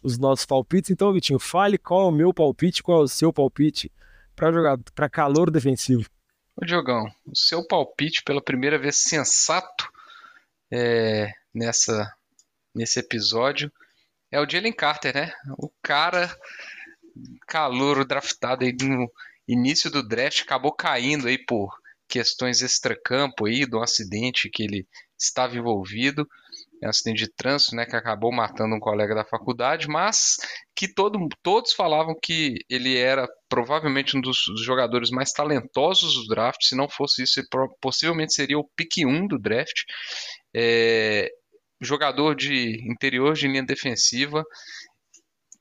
os 0.02 0.18
nossos 0.18 0.46
palpites. 0.46 0.90
Então, 0.90 1.12
Vitinho, 1.12 1.38
fale 1.38 1.78
qual 1.78 2.02
é 2.02 2.04
o 2.06 2.10
meu 2.10 2.32
palpite, 2.32 2.82
qual 2.82 3.00
é 3.00 3.04
o 3.04 3.08
seu 3.08 3.32
palpite 3.32 3.90
para 4.34 4.52
jogar 4.52 4.78
para 4.94 5.08
calor 5.08 5.50
defensivo. 5.50 6.08
Ô 6.56 6.64
Diogão, 6.64 7.04
o 7.26 7.36
seu 7.36 7.66
palpite 7.66 8.22
pela 8.22 8.42
primeira 8.42 8.78
vez 8.78 8.96
sensato 8.96 9.88
é, 10.70 11.32
nessa 11.54 12.12
nesse 12.74 13.00
episódio 13.00 13.70
é 14.30 14.40
o 14.40 14.48
Jalen 14.48 14.72
Carter, 14.72 15.14
né? 15.14 15.32
O 15.58 15.70
cara 15.82 16.34
calor 17.46 18.04
draftado 18.04 18.64
aí 18.64 18.74
no 18.80 19.10
início 19.46 19.90
do 19.90 20.06
draft 20.06 20.42
acabou 20.42 20.72
caindo 20.72 21.26
aí 21.26 21.36
por 21.36 21.79
questões 22.10 22.60
extracampo 22.60 23.46
aí 23.46 23.64
do 23.64 23.80
acidente 23.80 24.50
que 24.50 24.64
ele 24.64 24.86
estava 25.18 25.56
envolvido 25.56 26.26
é 26.82 26.86
um 26.86 26.90
acidente 26.90 27.24
de 27.24 27.28
trânsito, 27.30 27.76
né, 27.76 27.84
que 27.84 27.94
acabou 27.94 28.32
matando 28.32 28.74
um 28.74 28.80
colega 28.80 29.14
da 29.14 29.24
faculdade, 29.24 29.86
mas 29.86 30.38
que 30.74 30.88
todo, 30.92 31.18
todos 31.42 31.72
falavam 31.72 32.16
que 32.20 32.54
ele 32.70 32.96
era 32.96 33.28
provavelmente 33.50 34.16
um 34.16 34.20
dos, 34.20 34.38
jogadores 34.64 35.10
mais 35.10 35.30
talentosos 35.30 36.14
do 36.14 36.26
draft. 36.26 36.62
Se 36.62 36.74
não 36.74 36.88
fosse 36.88 37.22
isso, 37.22 37.42
possivelmente 37.82 38.32
seria 38.32 38.58
o 38.58 38.68
pick 38.74 39.04
1 39.04 39.26
do 39.26 39.38
draft. 39.38 39.82
É, 40.56 41.30
jogador 41.80 42.34
de 42.34 42.82
interior 42.90 43.34
de 43.34 43.46
linha 43.46 43.64
defensiva. 43.64 44.42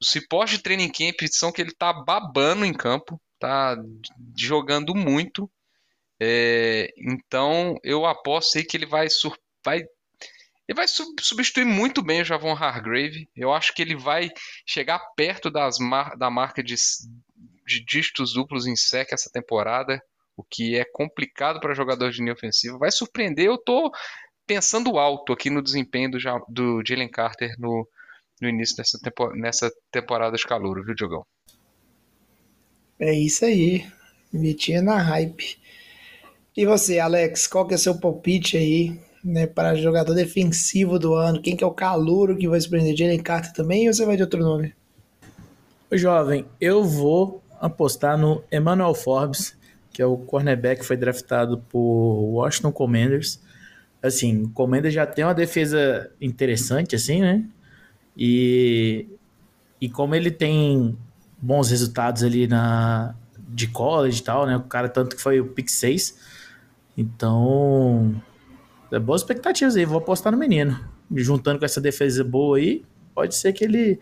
Os 0.01 0.13
reportes 0.13 0.57
de 0.57 0.63
training 0.63 0.89
camp 0.89 1.19
são 1.29 1.51
que 1.51 1.61
ele 1.61 1.73
tá 1.73 1.91
babando 1.91 2.63
em 2.63 2.73
campo, 2.73 3.19
tá 3.37 3.75
jogando 4.37 4.95
muito. 4.95 5.51
É, 6.21 6.93
então 6.97 7.77
eu 7.83 8.05
aposto 8.05 8.57
aí 8.57 8.63
que 8.63 8.75
ele 8.75 8.85
vai, 8.85 9.07
vai 9.63 9.83
ele 10.69 10.75
vai 10.75 10.85
substituir 10.87 11.65
muito 11.65 12.03
bem 12.03 12.21
o 12.21 12.25
Javon 12.25 12.53
Hargrave. 12.53 13.27
Eu 13.35 13.51
acho 13.51 13.73
que 13.73 13.81
ele 13.81 13.95
vai 13.95 14.29
chegar 14.67 14.99
perto 15.15 15.49
das 15.49 15.79
mar 15.79 16.15
da 16.15 16.29
marca 16.29 16.61
de, 16.61 16.75
de 17.65 17.83
dígitos 17.83 18.33
duplos 18.33 18.67
em 18.67 18.75
sec 18.75 19.11
essa 19.11 19.31
temporada, 19.31 19.99
o 20.37 20.43
que 20.43 20.77
é 20.77 20.85
complicado 20.85 21.59
para 21.59 21.73
jogador 21.73 22.11
de 22.11 22.19
linha 22.19 22.33
ofensiva. 22.33 22.77
Vai 22.77 22.91
surpreender. 22.91 23.47
Eu 23.47 23.57
tô 23.57 23.91
pensando 24.45 24.99
alto 24.99 25.33
aqui 25.33 25.49
no 25.49 25.61
desempenho 25.61 26.11
do, 26.11 26.19
do 26.47 26.83
Jalen 26.85 27.09
Carter 27.09 27.55
no, 27.57 27.87
no 28.39 28.47
início 28.47 28.77
dessa 28.77 28.99
tempo, 28.99 29.31
nessa 29.35 29.71
temporada 29.91 30.37
de 30.37 30.43
calor, 30.43 30.85
viu, 30.85 30.93
Diogão? 30.93 31.25
É 32.99 33.11
isso 33.11 33.43
aí. 33.43 33.87
Metia 34.31 34.83
na 34.83 35.01
hype. 35.01 35.57
E 36.59 36.65
você, 36.65 36.99
Alex, 36.99 37.47
qual 37.47 37.65
que 37.65 37.73
é 37.73 37.77
seu 37.77 37.97
palpite 37.97 38.57
aí 38.57 38.99
né, 39.23 39.47
para 39.47 39.75
jogador 39.75 40.13
defensivo 40.13 40.99
do 40.99 41.13
ano? 41.13 41.41
Quem 41.41 41.55
que 41.55 41.63
é 41.63 41.67
o 41.67 41.71
calouro 41.71 42.35
que 42.35 42.49
vai 42.49 42.59
se 42.59 42.69
prender? 42.69 42.97
Jalen 42.97 43.23
Carter 43.23 43.53
também 43.53 43.87
ou 43.87 43.93
você 43.93 44.05
vai 44.05 44.17
de 44.17 44.23
outro 44.23 44.43
nome? 44.43 44.75
Jovem, 45.89 46.45
eu 46.59 46.83
vou 46.83 47.41
apostar 47.61 48.17
no 48.17 48.43
Emmanuel 48.51 48.93
Forbes, 48.93 49.55
que 49.93 50.01
é 50.01 50.05
o 50.05 50.17
cornerback 50.17 50.81
que 50.81 50.85
foi 50.85 50.97
draftado 50.97 51.59
por 51.69 51.79
Washington 51.79 52.73
Commanders. 52.73 53.39
Assim, 54.03 54.43
o 54.43 54.49
Commanders 54.49 54.93
já 54.93 55.05
tem 55.05 55.23
uma 55.23 55.33
defesa 55.33 56.11
interessante, 56.19 56.93
assim, 56.93 57.21
né? 57.21 57.41
E, 58.17 59.07
e 59.79 59.87
como 59.87 60.13
ele 60.13 60.29
tem 60.29 60.97
bons 61.41 61.69
resultados 61.69 62.21
ali 62.21 62.47
na 62.47 63.15
de 63.47 63.67
college 63.67 64.19
e 64.19 64.23
tal, 64.25 64.45
né? 64.45 64.57
O 64.57 64.63
cara 64.63 64.89
tanto 64.89 65.15
que 65.15 65.21
foi 65.21 65.39
o 65.39 65.45
pick 65.45 65.69
6. 65.69 66.37
Então, 66.99 68.21
é 68.91 68.99
boas 68.99 69.21
expectativas 69.21 69.77
aí, 69.77 69.85
vou 69.85 69.99
apostar 69.99 70.33
no 70.33 70.37
menino. 70.37 70.77
Juntando 71.15 71.57
com 71.57 71.63
essa 71.63 71.79
defesa 71.79 72.25
boa 72.25 72.57
aí, 72.57 72.83
pode 73.15 73.35
ser 73.35 73.53
que 73.53 73.63
ele 73.63 73.97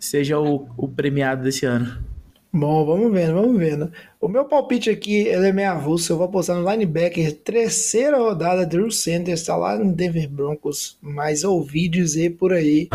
seja 0.00 0.40
o, 0.40 0.70
o 0.74 0.88
premiado 0.88 1.42
desse 1.42 1.66
ano. 1.66 2.02
Bom, 2.50 2.86
vamos 2.86 3.12
vendo, 3.12 3.34
vamos 3.34 3.58
vendo. 3.58 3.92
O 4.18 4.26
meu 4.26 4.46
palpite 4.46 4.88
aqui 4.88 5.26
ele 5.28 5.48
é 5.48 5.52
meio 5.52 5.70
avulso. 5.70 6.12
Eu 6.12 6.16
vou 6.16 6.26
apostar 6.26 6.56
no 6.56 6.70
linebacker, 6.70 7.30
terceira 7.36 8.16
rodada. 8.16 8.64
Drew 8.64 8.90
Sanders 8.90 9.40
está 9.40 9.54
lá 9.54 9.76
no 9.76 9.92
Denver 9.92 10.30
Broncos. 10.30 10.96
Mas 11.02 11.44
ouvi 11.44 11.88
dizer 11.88 12.36
por 12.36 12.54
aí 12.54 12.88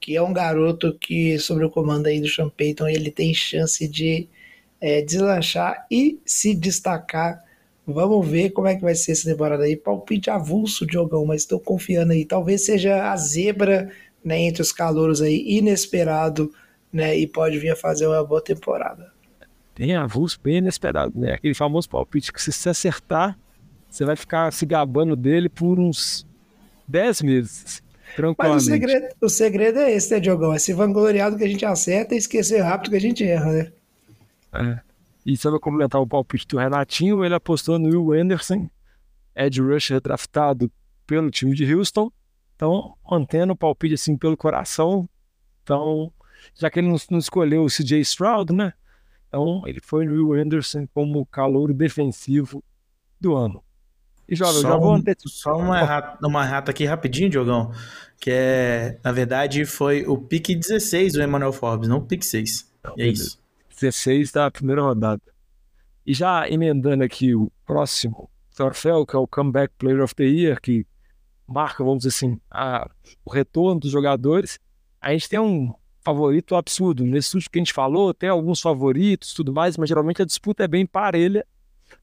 que 0.00 0.16
é 0.16 0.22
um 0.22 0.32
garoto 0.32 0.96
que, 0.98 1.38
sobre 1.38 1.64
o 1.64 1.70
comando 1.70 2.08
aí 2.08 2.20
do 2.20 2.28
Sean 2.28 2.48
Payton, 2.48 2.88
ele 2.88 3.12
tem 3.12 3.32
chance 3.32 3.86
de 3.86 4.28
é, 4.80 5.02
deslanchar 5.02 5.86
e 5.88 6.18
se 6.24 6.52
destacar 6.52 7.44
Vamos 7.92 8.26
ver 8.26 8.50
como 8.50 8.68
é 8.68 8.74
que 8.74 8.82
vai 8.82 8.94
ser 8.94 9.12
essa 9.12 9.28
temporada 9.28 9.64
aí. 9.64 9.76
Palpite 9.76 10.30
avulso, 10.30 10.86
Diogão, 10.86 11.24
mas 11.24 11.42
estou 11.42 11.60
confiando 11.60 12.12
aí. 12.12 12.24
Talvez 12.24 12.64
seja 12.64 13.10
a 13.10 13.16
zebra 13.16 13.90
né, 14.24 14.40
entre 14.40 14.62
os 14.62 14.72
calouros 14.72 15.20
aí, 15.22 15.44
inesperado, 15.46 16.52
né? 16.92 17.16
E 17.16 17.26
pode 17.26 17.58
vir 17.58 17.70
a 17.70 17.76
fazer 17.76 18.06
uma 18.06 18.24
boa 18.24 18.42
temporada. 18.42 19.12
Tem 19.74 19.94
avulso 19.94 20.38
bem 20.42 20.58
inesperado, 20.58 21.18
né? 21.18 21.34
Aquele 21.34 21.54
famoso 21.54 21.88
palpite 21.88 22.32
que 22.32 22.42
se 22.42 22.52
você 22.52 22.68
acertar, 22.68 23.38
você 23.88 24.04
vai 24.04 24.16
ficar 24.16 24.52
se 24.52 24.66
gabando 24.66 25.16
dele 25.16 25.48
por 25.48 25.78
uns 25.78 26.26
10 26.86 27.22
meses. 27.22 27.82
Mas 28.36 28.64
o 28.64 28.66
segredo, 28.66 29.08
o 29.20 29.28
segredo 29.28 29.78
é 29.78 29.92
esse, 29.92 30.12
né, 30.12 30.20
Diogão? 30.20 30.52
É 30.52 30.58
se 30.58 30.72
vangloriar 30.72 31.30
do 31.30 31.36
que 31.38 31.44
a 31.44 31.48
gente 31.48 31.64
acerta 31.64 32.14
e 32.14 32.18
esquecer 32.18 32.60
rápido 32.60 32.90
que 32.90 32.96
a 32.96 33.00
gente 33.00 33.24
erra, 33.24 33.52
né? 33.52 33.72
É. 34.52 34.89
E 35.24 35.36
só 35.36 35.50
para 35.50 35.60
complementar 35.60 36.00
o 36.00 36.06
palpite 36.06 36.46
do 36.46 36.58
Renatinho, 36.58 37.24
ele 37.24 37.34
apostou 37.34 37.78
no 37.78 37.88
Will 37.88 38.20
Anderson, 38.20 38.68
Ed 39.34 39.60
Rusher 39.60 40.00
draftado 40.00 40.70
pelo 41.06 41.30
time 41.30 41.54
de 41.54 41.72
Houston. 41.72 42.10
Então, 42.56 42.94
mantendo 43.08 43.52
o 43.52 43.56
palpite 43.56 43.94
assim 43.94 44.16
pelo 44.16 44.36
coração. 44.36 45.08
Então, 45.62 46.12
já 46.54 46.70
que 46.70 46.78
ele 46.78 46.88
não, 46.88 46.96
não 47.10 47.18
escolheu 47.18 47.64
o 47.64 47.68
CJ 47.68 48.00
Stroud, 48.00 48.52
né? 48.52 48.72
Então, 49.28 49.62
ele 49.66 49.80
foi 49.80 50.06
no 50.06 50.12
Will 50.12 50.42
Anderson 50.42 50.86
como 50.92 51.24
calor 51.26 51.72
defensivo 51.72 52.62
do 53.20 53.34
ano. 53.36 53.62
E 54.28 54.36
jovem, 54.36 54.62
já 54.62 54.76
vou 54.76 54.94
ante... 54.94 55.14
Só 55.26 55.56
uma 55.56 55.80
errata, 55.80 56.26
uma 56.26 56.44
errata 56.44 56.70
aqui 56.70 56.84
rapidinho, 56.84 57.28
Diogão. 57.28 57.72
Que 58.20 58.30
é, 58.30 58.98
na 59.02 59.10
verdade, 59.10 59.64
foi 59.64 60.04
o 60.06 60.16
pique 60.16 60.54
16 60.54 61.14
do 61.14 61.22
Emmanuel 61.22 61.52
Forbes, 61.52 61.88
não 61.88 61.98
o 61.98 62.02
pique 62.02 62.24
6. 62.24 62.70
Não, 62.84 62.94
é 62.96 63.08
isso. 63.08 63.40
16 63.80 64.32
da 64.32 64.50
primeira 64.50 64.82
rodada. 64.82 65.22
E 66.06 66.12
já 66.12 66.48
emendando 66.48 67.04
aqui 67.04 67.34
o 67.34 67.50
próximo 67.64 68.30
troféu, 68.54 69.06
que 69.06 69.16
é 69.16 69.18
o 69.18 69.26
Comeback 69.26 69.74
Player 69.78 70.02
of 70.02 70.14
the 70.14 70.24
Year, 70.24 70.60
que 70.60 70.86
marca, 71.46 71.82
vamos 71.82 72.04
dizer 72.04 72.08
assim, 72.08 72.40
a, 72.50 72.88
o 73.24 73.30
retorno 73.30 73.80
dos 73.80 73.90
jogadores, 73.90 74.58
a 75.00 75.12
gente 75.12 75.28
tem 75.28 75.38
um 75.38 75.72
favorito 76.02 76.54
absurdo. 76.54 77.04
Nesse 77.04 77.34
último 77.34 77.50
que 77.50 77.58
a 77.58 77.62
gente 77.62 77.72
falou, 77.72 78.14
tem 78.14 78.28
alguns 78.28 78.60
favoritos 78.60 79.34
tudo 79.34 79.52
mais, 79.52 79.76
mas 79.76 79.88
geralmente 79.88 80.22
a 80.22 80.26
disputa 80.26 80.64
é 80.64 80.68
bem 80.68 80.86
parelha. 80.86 81.46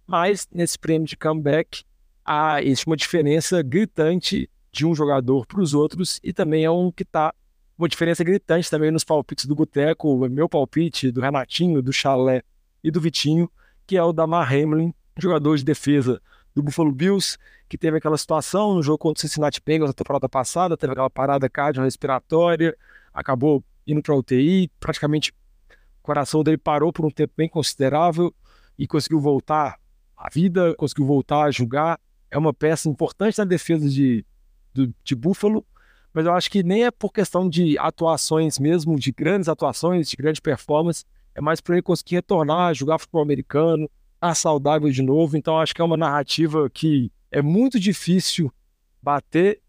Mas 0.06 0.48
nesse 0.52 0.78
prêmio 0.78 1.08
de 1.08 1.16
comeback, 1.16 1.84
há 2.24 2.62
existe 2.62 2.88
uma 2.88 2.98
diferença 2.98 3.62
gritante 3.62 4.50
de 4.72 4.86
um 4.86 4.94
jogador 4.94 5.46
para 5.46 5.62
os 5.62 5.74
outros 5.74 6.20
e 6.24 6.34
também 6.34 6.64
é 6.64 6.72
um 6.72 6.92
que 6.92 7.04
está 7.04 7.34
uma 7.78 7.88
diferença 7.88 8.24
gritante 8.24 8.70
também 8.70 8.90
nos 8.90 9.04
palpites 9.04 9.46
do 9.46 9.54
Boteco, 9.54 10.28
meu 10.30 10.50
palpite, 10.50 11.12
do 11.12 11.22
Renatinho, 11.22 11.82
do 11.82 11.94
Chalé 11.94 12.42
e 12.84 12.90
do 12.90 13.00
Vitinho, 13.00 13.50
que 13.86 13.96
é 13.96 14.04
o 14.04 14.12
da 14.12 14.26
Mar 14.26 14.52
Hamlin, 14.52 14.94
jogador 15.18 15.58
de 15.58 15.64
defesa 15.64 16.20
do 16.56 16.64
Buffalo 16.64 16.92
Bills, 16.92 17.38
que 17.70 17.78
teve 17.78 17.98
aquela 17.98 18.18
situação 18.18 18.74
no 18.74 18.82
jogo 18.82 18.98
contra 18.98 19.20
o 19.20 19.22
Cincinnati 19.22 19.62
Bengals 19.64 19.90
na 19.90 19.94
temporada 19.94 20.28
passada, 20.28 20.76
teve 20.76 20.94
aquela 20.94 21.10
parada 21.10 21.48
cardiorrespiratória, 21.48 22.76
acabou 23.14 23.64
indo 23.86 24.02
para 24.02 24.16
a 24.16 24.18
UTI, 24.18 24.72
praticamente 24.80 25.32
o 25.72 26.02
coração 26.02 26.44
dele 26.44 26.58
parou 26.58 26.92
por 26.92 27.06
um 27.06 27.12
tempo 27.12 27.34
bem 27.38 27.48
considerável 27.48 28.34
e 28.78 28.88
conseguiu 28.88 29.20
voltar 29.20 29.80
à 30.16 30.30
vida, 30.30 30.74
conseguiu 30.76 31.06
voltar 31.06 31.44
a 31.44 31.52
jogar. 31.52 32.00
É 32.32 32.38
uma 32.38 32.54
peça 32.54 32.90
importante 32.90 33.38
na 33.38 33.46
defesa 33.46 33.88
de, 33.88 34.26
de, 34.74 34.92
de 35.04 35.16
Buffalo 35.16 35.64
mas 36.18 36.26
eu 36.26 36.34
acho 36.34 36.50
que 36.50 36.64
nem 36.64 36.84
é 36.84 36.90
por 36.90 37.14
questão 37.14 37.48
de 37.48 37.78
atuações 37.78 38.58
mesmo, 38.58 38.98
de 38.98 39.12
grandes 39.12 39.48
atuações, 39.48 40.10
de 40.10 40.18
grande 40.18 40.42
performance, 40.42 41.06
é 41.36 41.40
mais 41.40 41.62
para 41.62 41.76
ele 41.76 41.84
conseguir 41.84 42.16
retornar, 42.16 42.74
jogar 42.74 42.98
futebol 42.98 43.22
americano, 43.22 43.88
estar 44.16 44.34
saudável 44.34 44.90
de 44.90 45.04
novo. 45.04 45.38
Então 45.38 45.60
acho 45.60 45.76
que 45.76 45.82
é 45.82 45.86
uma 45.86 45.96
narrativa 45.96 46.68
que 46.72 47.12
é 47.30 47.40
muito 47.40 47.80
difícil 47.80 48.52
bater 49.00 49.62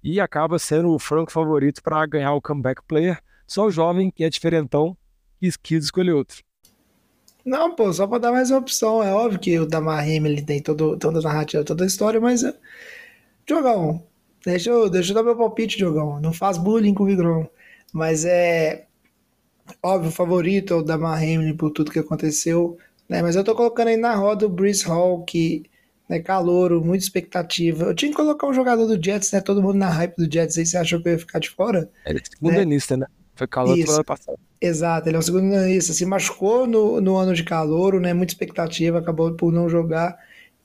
e 0.00 0.20
acaba 0.20 0.60
sendo 0.60 0.92
o 0.92 0.98
franco 1.00 1.32
favorito 1.32 1.82
para 1.82 2.06
ganhar 2.06 2.34
o 2.34 2.40
comeback 2.40 2.80
player. 2.86 3.20
Só 3.44 3.66
o 3.66 3.70
jovem, 3.72 4.08
que 4.08 4.22
é 4.22 4.30
diferentão, 4.30 4.96
quis, 5.40 5.56
quis 5.56 5.86
escolher 5.86 6.12
outro. 6.12 6.38
Não, 7.44 7.74
pô, 7.74 7.92
só 7.92 8.06
pra 8.06 8.18
dar 8.18 8.30
mais 8.30 8.48
uma 8.48 8.60
opção. 8.60 9.02
É 9.02 9.12
óbvio 9.12 9.40
que 9.40 9.58
o 9.58 9.66
Damar 9.66 10.04
Hamlin 10.04 10.44
tem 10.44 10.62
todo, 10.62 10.96
toda 10.96 11.18
a 11.18 11.22
narrativa, 11.22 11.64
toda 11.64 11.82
a 11.82 11.86
história, 11.88 12.20
mas. 12.20 12.44
eh, 12.44 12.54
Diogão, 13.44 14.06
deixa 14.46 14.70
eu, 14.70 14.88
deixa 14.88 15.10
eu 15.10 15.14
dar 15.14 15.24
meu 15.24 15.36
palpite, 15.36 15.76
Diogão. 15.76 16.20
Não 16.20 16.32
faz 16.32 16.56
bullying 16.56 16.94
com 16.94 17.02
o 17.02 17.06
Vigron. 17.06 17.46
Mas 17.92 18.24
é. 18.24 18.86
Óbvio, 19.82 20.10
o 20.10 20.12
favorito 20.12 20.72
é 20.72 20.76
o 20.76 20.82
Damar 20.82 21.18
Hamlin 21.18 21.56
por 21.56 21.70
tudo 21.70 21.90
que 21.90 21.98
aconteceu. 21.98 22.78
Né? 23.08 23.20
Mas 23.20 23.34
eu 23.34 23.42
tô 23.42 23.54
colocando 23.54 23.88
aí 23.88 23.96
na 23.96 24.14
roda 24.14 24.46
o 24.46 24.48
Bruce 24.48 24.84
Hall, 24.84 25.24
que 25.24 25.64
né, 26.08 26.20
calouro, 26.20 26.84
muita 26.84 27.04
expectativa. 27.04 27.86
Eu 27.86 27.94
tinha 27.94 28.10
que 28.10 28.16
colocar 28.16 28.46
um 28.46 28.54
jogador 28.54 28.86
do 28.86 29.02
Jets, 29.02 29.32
né? 29.32 29.40
Todo 29.40 29.60
mundo 29.60 29.76
na 29.76 29.90
hype 29.90 30.16
do 30.16 30.32
Jets 30.32 30.56
aí, 30.56 30.64
você 30.64 30.76
achou 30.76 31.02
que 31.02 31.08
eu 31.08 31.12
ia 31.12 31.18
ficar 31.18 31.40
de 31.40 31.50
fora? 31.50 31.90
Ele 32.06 32.20
é 32.20 32.22
segundanista, 32.24 32.96
né? 32.96 33.06
Foi 33.34 33.46
calor 33.48 33.76
Isso. 33.76 33.92
ano 33.92 34.04
passado. 34.04 34.38
Exato, 34.60 35.08
ele 35.08 35.16
é 35.16 35.18
um 35.18 35.22
segundo 35.22 35.52
analista. 35.52 35.92
Se 35.92 36.06
machucou 36.06 36.66
no, 36.66 37.00
no 37.00 37.16
ano 37.16 37.34
de 37.34 37.42
calor, 37.42 38.00
né? 38.00 38.14
Muita 38.14 38.32
expectativa, 38.32 38.98
acabou 38.98 39.34
por 39.34 39.52
não 39.52 39.68
jogar. 39.68 40.16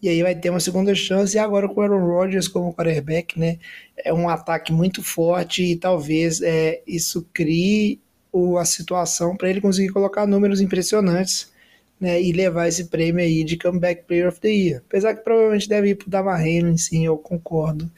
E 0.02 0.10
aí 0.10 0.24
vai 0.24 0.36
ter 0.36 0.49
uma 0.49 0.60
segunda 0.60 0.93
chance. 0.95 1.36
E 1.36 1.39
agora 1.39 1.68
com 1.70 1.80
o 1.80 1.84
Aaron 1.84 2.06
Rodgers 2.06 2.47
como 2.47 2.74
quarterback, 2.74 3.39
né? 3.39 3.60
É 3.97 4.14
um 4.14 4.28
ataque 4.28 4.74
muito 4.74 5.04
forte 5.04 5.64
e 5.64 5.76
talvez 5.76 6.41
é, 6.41 6.82
isso 6.88 7.28
crie 7.34 7.99
o, 8.32 8.58
a 8.58 8.66
situação 8.66 9.36
para 9.36 9.49
ele 9.49 9.62
conseguir 9.62 9.89
colocar 9.89 10.26
números 10.26 10.62
impressionantes. 10.62 11.52
Né, 11.99 12.20
e 12.20 12.32
levar 12.32 12.68
esse 12.68 12.86
prêmio 12.86 13.24
aí 13.24 13.43
de 13.43 13.56
Comeback 13.60 14.06
Player 14.08 14.28
of 14.28 14.39
the 14.39 14.49
Year. 14.49 14.82
Apesar 14.88 15.14
que 15.14 15.24
provavelmente 15.24 15.70
deve 15.70 15.89
ir 15.89 15.95
pro 15.95 16.10
Damar 16.10 16.41
Hamlin, 16.41 16.76
sim, 16.76 17.06
eu 17.06 17.16
concordo 17.16 17.91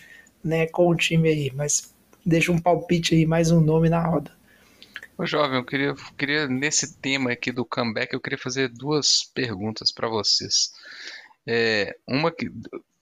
né, 0.43 0.67
com 0.67 0.89
o 0.89 0.95
time 0.95 1.29
aí. 1.29 1.53
Mas 1.55 1.93
deixa 2.25 2.51
um 2.51 2.59
palpite 2.59 3.15
aí, 3.15 3.25
mais 3.25 3.49
um 3.49 3.61
nome 3.61 3.87
na 3.89 4.05
roda. 4.05 4.29
Ô, 5.17 5.25
jovem, 5.25 5.57
eu 5.57 5.63
queria, 5.63 5.95
queria, 6.17 6.47
nesse 6.47 6.97
tema 6.97 7.31
aqui 7.31 7.51
do 7.51 7.63
comeback, 7.63 8.13
eu 8.13 8.19
queria 8.19 8.37
fazer 8.37 8.67
duas 8.67 9.23
perguntas 9.23 9.91
para 9.91 10.09
vocês. 10.09 10.73
É, 11.47 11.95
uma 12.07 12.31
que, 12.31 12.49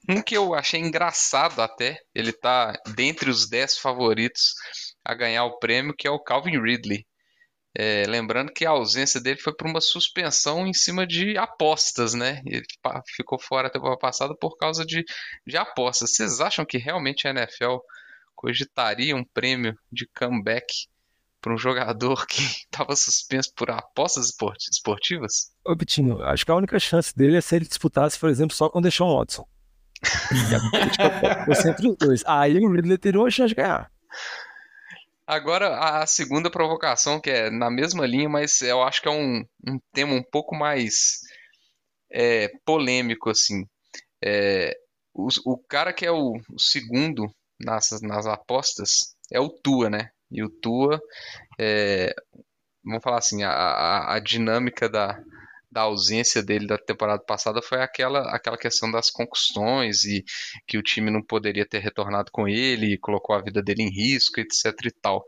um 0.09 0.21
que 0.21 0.35
eu 0.35 0.53
achei 0.53 0.79
engraçado 0.79 1.61
até, 1.61 2.01
ele 2.13 2.33
tá 2.33 2.73
dentre 2.95 3.29
os 3.29 3.47
10 3.47 3.77
favoritos 3.77 4.55
a 5.03 5.13
ganhar 5.13 5.45
o 5.45 5.59
prêmio, 5.59 5.95
que 5.95 6.07
é 6.07 6.11
o 6.11 6.19
Calvin 6.19 6.59
Ridley. 6.59 7.05
É, 7.73 8.03
lembrando 8.05 8.51
que 8.51 8.65
a 8.65 8.71
ausência 8.71 9.21
dele 9.21 9.39
foi 9.39 9.55
por 9.55 9.65
uma 9.65 9.79
suspensão 9.79 10.67
em 10.67 10.73
cima 10.73 11.07
de 11.07 11.37
apostas, 11.37 12.13
né? 12.13 12.41
Ele 12.45 12.65
ficou 13.15 13.39
fora 13.39 13.67
a 13.67 13.71
temporada 13.71 13.97
passada 13.97 14.35
por 14.35 14.57
causa 14.57 14.85
de, 14.85 15.05
de 15.47 15.55
apostas. 15.55 16.13
Vocês 16.13 16.41
acham 16.41 16.65
que 16.65 16.77
realmente 16.77 17.27
a 17.27 17.31
NFL 17.31 17.77
cogitaria 18.35 19.15
um 19.15 19.23
prêmio 19.23 19.77
de 19.91 20.05
comeback 20.07 20.87
para 21.41 21.53
um 21.53 21.57
jogador 21.57 22.25
que 22.27 22.41
estava 22.43 22.95
suspenso 22.95 23.51
por 23.55 23.69
apostas 23.71 24.27
esport- 24.27 24.61
esportivas? 24.71 25.51
Ô, 25.65 25.75
Bitinho, 25.75 26.21
acho 26.23 26.45
que 26.45 26.51
a 26.51 26.55
única 26.55 26.79
chance 26.79 27.15
dele 27.15 27.37
é 27.37 27.41
se 27.41 27.55
ele 27.55 27.65
disputasse, 27.67 28.17
por 28.19 28.29
exemplo, 28.29 28.55
só 28.55 28.69
com 28.69 28.79
o 28.79 28.81
Deshaun 28.81 29.17
Watson. 29.17 29.47
Fosse 31.45 31.69
entre 31.69 31.87
os 31.87 31.97
dois. 31.97 32.23
Aí 32.25 32.57
o 32.57 32.71
Ridley 32.71 32.97
teria 32.97 33.19
uma 33.19 33.29
chance 33.29 33.49
de 33.49 33.55
ganhar. 33.55 33.91
Agora, 35.25 35.77
a 36.01 36.05
segunda 36.07 36.49
provocação, 36.49 37.19
que 37.19 37.29
é 37.29 37.49
na 37.49 37.69
mesma 37.69 38.05
linha, 38.05 38.27
mas 38.27 38.61
eu 38.61 38.81
acho 38.81 39.01
que 39.01 39.07
é 39.07 39.11
um, 39.11 39.45
um 39.67 39.79
tema 39.93 40.13
um 40.13 40.23
pouco 40.23 40.55
mais 40.55 41.19
é, 42.11 42.49
polêmico, 42.65 43.29
assim. 43.29 43.65
É, 44.23 44.75
o, 45.13 45.27
o 45.45 45.57
cara 45.57 45.93
que 45.93 46.05
é 46.05 46.11
o, 46.11 46.33
o 46.49 46.59
segundo 46.59 47.31
nas, 47.59 47.89
nas 48.01 48.25
apostas 48.25 49.15
é 49.31 49.39
o 49.39 49.49
Tua, 49.49 49.89
né? 49.89 50.09
E 50.31 50.43
o 50.43 50.49
Tua, 50.49 51.01
é, 51.59 52.13
vamos 52.83 53.03
falar 53.03 53.17
assim, 53.17 53.43
a, 53.43 53.51
a, 53.51 54.15
a 54.15 54.19
dinâmica 54.19 54.87
da, 54.89 55.21
da 55.71 55.81
ausência 55.81 56.43
dele 56.43 56.67
da 56.67 56.77
temporada 56.77 57.23
passada 57.23 57.61
foi 57.61 57.81
aquela, 57.81 58.35
aquela 58.35 58.57
questão 58.57 58.91
das 58.91 59.09
concussões 59.09 60.03
e 60.03 60.23
que 60.67 60.77
o 60.77 60.83
time 60.83 61.09
não 61.09 61.23
poderia 61.23 61.65
ter 61.65 61.79
retornado 61.79 62.29
com 62.31 62.47
ele, 62.47 62.97
colocou 62.97 63.33
a 63.33 63.41
vida 63.41 63.63
dele 63.63 63.83
em 63.83 63.89
risco, 63.89 64.41
etc 64.41 64.65
e 64.85 64.91
tal. 64.91 65.25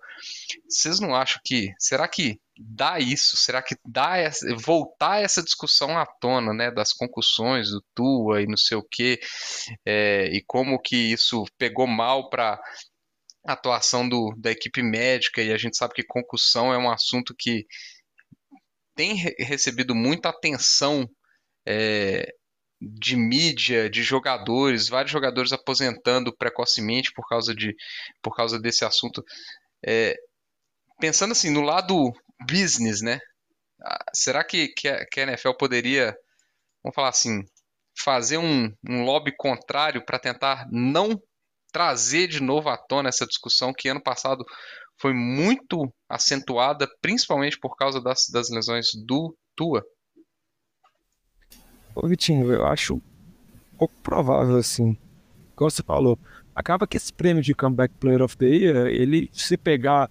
Vocês 0.67 0.99
não 0.99 1.15
acham 1.15 1.41
que, 1.45 1.73
será 1.79 2.07
que 2.09 2.41
dá 2.57 2.99
isso? 2.99 3.37
Será 3.37 3.61
que 3.61 3.75
dá 3.85 4.17
essa, 4.17 4.45
voltar 4.57 5.21
essa 5.21 5.41
discussão 5.41 5.97
à 5.97 6.05
tona, 6.05 6.53
né, 6.53 6.69
das 6.69 6.91
concussões 6.91 7.69
do 7.69 7.81
Tua 7.95 8.41
e 8.41 8.47
não 8.47 8.57
sei 8.57 8.77
o 8.77 8.83
quê, 8.83 9.19
é, 9.85 10.25
e 10.25 10.43
como 10.45 10.81
que 10.81 10.95
isso 10.95 11.45
pegou 11.57 11.87
mal 11.87 12.29
para 12.29 12.59
atuação 13.45 14.07
do, 14.07 14.33
da 14.37 14.51
equipe 14.51 14.81
médica 14.81 15.41
e 15.41 15.51
a 15.51 15.57
gente 15.57 15.77
sabe 15.77 15.93
que 15.93 16.03
concussão 16.03 16.73
é 16.73 16.77
um 16.77 16.89
assunto 16.89 17.35
que 17.37 17.65
tem 18.95 19.15
re- 19.15 19.35
recebido 19.39 19.95
muita 19.95 20.29
atenção 20.29 21.07
é, 21.65 22.33
de 22.81 23.15
mídia, 23.15 23.89
de 23.89 24.03
jogadores, 24.03 24.89
vários 24.89 25.11
jogadores 25.11 25.51
aposentando 25.51 26.35
precocemente 26.35 27.11
por 27.13 27.27
causa 27.27 27.55
de, 27.55 27.75
por 28.21 28.35
causa 28.35 28.59
desse 28.59 28.85
assunto. 28.85 29.23
É, 29.85 30.15
pensando 30.99 31.31
assim 31.31 31.49
no 31.49 31.61
lado 31.61 32.11
business, 32.47 33.01
né? 33.01 33.19
Será 34.13 34.43
que, 34.43 34.69
que, 34.69 34.87
a, 34.87 35.05
que 35.05 35.19
a 35.19 35.23
NFL 35.23 35.53
poderia, 35.53 36.15
vamos 36.83 36.95
falar 36.95 37.09
assim, 37.09 37.41
fazer 37.97 38.37
um, 38.37 38.71
um 38.87 39.03
lobby 39.03 39.35
contrário 39.35 40.05
para 40.05 40.19
tentar 40.19 40.67
não 40.71 41.21
trazer 41.73 42.27
de 42.27 42.41
novo 42.41 42.69
à 42.69 42.77
tona 42.77 43.09
essa 43.09 43.25
discussão 43.25 43.73
que 43.75 43.89
ano 43.89 44.01
passado 44.01 44.45
foi 45.01 45.13
muito 45.13 45.91
acentuada, 46.07 46.87
principalmente 47.01 47.59
por 47.59 47.75
causa 47.75 47.99
das, 47.99 48.27
das 48.31 48.49
lesões 48.49 48.87
do 49.05 49.35
Tua? 49.55 49.83
Ô, 51.95 52.07
Vitinho, 52.07 52.51
eu 52.51 52.65
acho 52.65 53.01
pouco 53.77 53.93
provável, 54.01 54.55
assim. 54.55 54.97
Como 55.55 55.69
você 55.69 55.83
falou, 55.83 56.17
acaba 56.55 56.87
que 56.87 56.97
esse 56.97 57.11
prêmio 57.11 57.43
de 57.43 57.53
Comeback 57.53 57.93
Player 57.99 58.21
of 58.21 58.37
the 58.37 58.45
Year, 58.45 58.87
ele 58.87 59.29
se 59.33 59.57
pegar. 59.57 60.09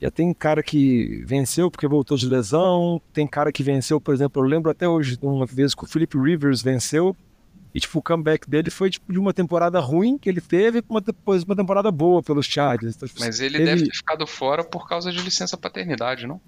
Já 0.00 0.10
tem 0.10 0.34
cara 0.34 0.64
que 0.64 1.22
venceu 1.24 1.70
porque 1.70 1.86
voltou 1.86 2.16
de 2.16 2.26
lesão, 2.26 3.00
tem 3.12 3.24
cara 3.24 3.52
que 3.52 3.62
venceu, 3.62 4.00
por 4.00 4.12
exemplo, 4.12 4.42
eu 4.42 4.46
lembro 4.48 4.68
até 4.68 4.88
hoje 4.88 5.16
uma 5.22 5.46
vez 5.46 5.76
que 5.76 5.84
o 5.84 5.86
Philip 5.86 6.18
Rivers 6.18 6.60
venceu, 6.60 7.16
e 7.74 7.80
tipo, 7.80 7.98
o 7.98 8.02
comeback 8.02 8.48
dele 8.48 8.70
foi 8.70 8.90
tipo, 8.90 9.12
de 9.12 9.18
uma 9.18 9.32
temporada 9.32 9.80
ruim 9.80 10.18
que 10.18 10.28
ele 10.28 10.40
teve 10.40 10.82
uma, 10.88 11.00
depois 11.00 11.42
uma 11.42 11.56
temporada 11.56 11.90
boa 11.90 12.22
pelos 12.22 12.46
Chargers. 12.46 12.96
Então, 12.96 13.08
tipo, 13.08 13.20
Mas 13.20 13.40
ele 13.40 13.58
teve- 13.58 13.64
deve 13.70 13.84
ter 13.90 13.96
ficado 13.96 14.26
fora 14.26 14.62
por 14.62 14.86
causa 14.88 15.10
de 15.10 15.18
licença 15.22 15.56
paternidade, 15.56 16.26
não? 16.26 16.40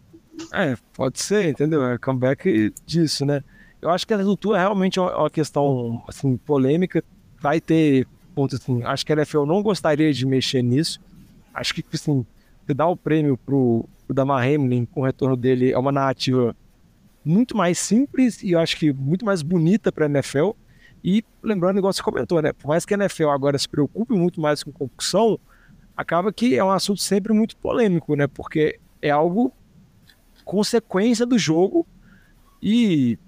É, 0.52 0.76
pode 0.94 1.20
ser, 1.20 1.48
entendeu? 1.48 1.84
É 1.84 1.96
comeback 1.96 2.72
disso, 2.84 3.24
né? 3.24 3.42
Eu 3.80 3.90
acho 3.90 4.06
que 4.06 4.12
a 4.14 4.18
cultura 4.18 4.58
realmente 4.58 4.98
é 4.98 5.02
uma 5.02 5.30
questão 5.30 6.02
assim, 6.08 6.36
polêmica. 6.36 7.02
Vai 7.40 7.60
ter 7.60 8.06
ponto 8.34 8.56
assim. 8.56 8.82
Acho 8.82 9.04
que 9.06 9.12
a 9.12 9.16
NFL 9.16 9.44
não 9.44 9.62
gostaria 9.62 10.12
de 10.12 10.26
mexer 10.26 10.62
nisso. 10.62 11.00
Acho 11.52 11.72
que 11.74 11.84
assim, 11.92 12.26
você 12.66 12.74
dar 12.74 12.88
o 12.88 12.96
prêmio 12.96 13.36
pro, 13.36 13.88
pro 14.06 14.14
Damar 14.14 14.42
Hamlin 14.44 14.86
com 14.86 15.02
o 15.02 15.04
retorno 15.04 15.36
dele 15.36 15.70
é 15.72 15.78
uma 15.78 15.92
narrativa 15.92 16.56
muito 17.24 17.56
mais 17.56 17.78
simples 17.78 18.42
e 18.42 18.52
eu 18.52 18.58
acho 18.58 18.76
que 18.76 18.92
muito 18.92 19.24
mais 19.24 19.40
bonita 19.42 19.92
para 19.92 20.06
a 20.06 20.08
NFL. 20.08 20.50
E 21.04 21.22
lembrando, 21.42 21.76
igual 21.76 21.92
você 21.92 22.02
comentou, 22.02 22.40
né? 22.40 22.54
Por 22.54 22.68
mais 22.68 22.86
que 22.86 22.94
a 22.94 22.96
NFL 22.96 23.28
agora 23.28 23.58
se 23.58 23.68
preocupe 23.68 24.14
muito 24.14 24.40
mais 24.40 24.62
com 24.62 24.72
concussão, 24.72 25.38
acaba 25.94 26.32
que 26.32 26.56
é 26.56 26.64
um 26.64 26.70
assunto 26.70 27.02
sempre 27.02 27.34
muito 27.34 27.56
polêmico, 27.58 28.16
né? 28.16 28.26
Porque 28.26 28.80
é 29.02 29.10
algo 29.10 29.52
consequência 30.46 31.26
do 31.26 31.38
jogo 31.38 31.86
e 32.62 33.18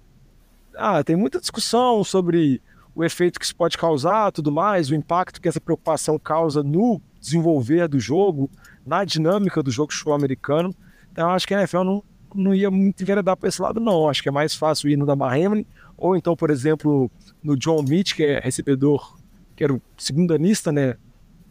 ah, 0.75 1.05
tem 1.05 1.17
muita 1.17 1.39
discussão 1.39 2.03
sobre 2.03 2.63
o 2.95 3.05
efeito 3.05 3.39
que 3.39 3.45
isso 3.45 3.55
pode 3.55 3.77
causar, 3.77 4.33
tudo 4.33 4.51
mais, 4.51 4.91
o 4.91 4.95
impacto 4.95 5.41
que 5.41 5.49
essa 5.49 5.61
preocupação 5.61 6.19
causa 6.19 6.63
no 6.63 7.01
desenvolver 7.21 7.89
do 7.89 8.01
jogo, 8.01 8.51
na 8.87 9.05
dinâmica 9.05 9.63
do 9.63 9.71
jogo 9.71 9.93
show 9.93 10.15
americano. 10.15 10.75
Então, 11.13 11.29
acho 11.29 11.47
que 11.47 11.55
a 11.55 11.59
NFL 11.59 11.85
não, 11.85 12.03
não 12.35 12.55
ia 12.55 12.71
muito 12.71 13.03
enveredar 13.03 13.37
para 13.37 13.51
esse 13.51 13.61
lado, 13.61 13.81
não. 13.81 14.09
Acho 14.09 14.23
que 14.23 14.31
é 14.31 14.33
mais 14.33 14.55
fácil 14.55 14.89
ir 14.89 14.97
no 14.97 15.05
Damar 15.05 15.35
Hamlin, 15.35 15.67
ou 15.97 16.17
então, 16.17 16.37
por 16.37 16.51
exemplo, 16.51 17.11
no 17.43 17.57
John 17.57 17.83
Mitch, 17.83 18.15
que 18.15 18.25
é 18.25 18.41
recebedor, 18.41 19.17
que 19.55 19.65
era 19.65 19.73
o 19.73 19.81
segundanista, 19.97 20.71
né, 20.71 20.97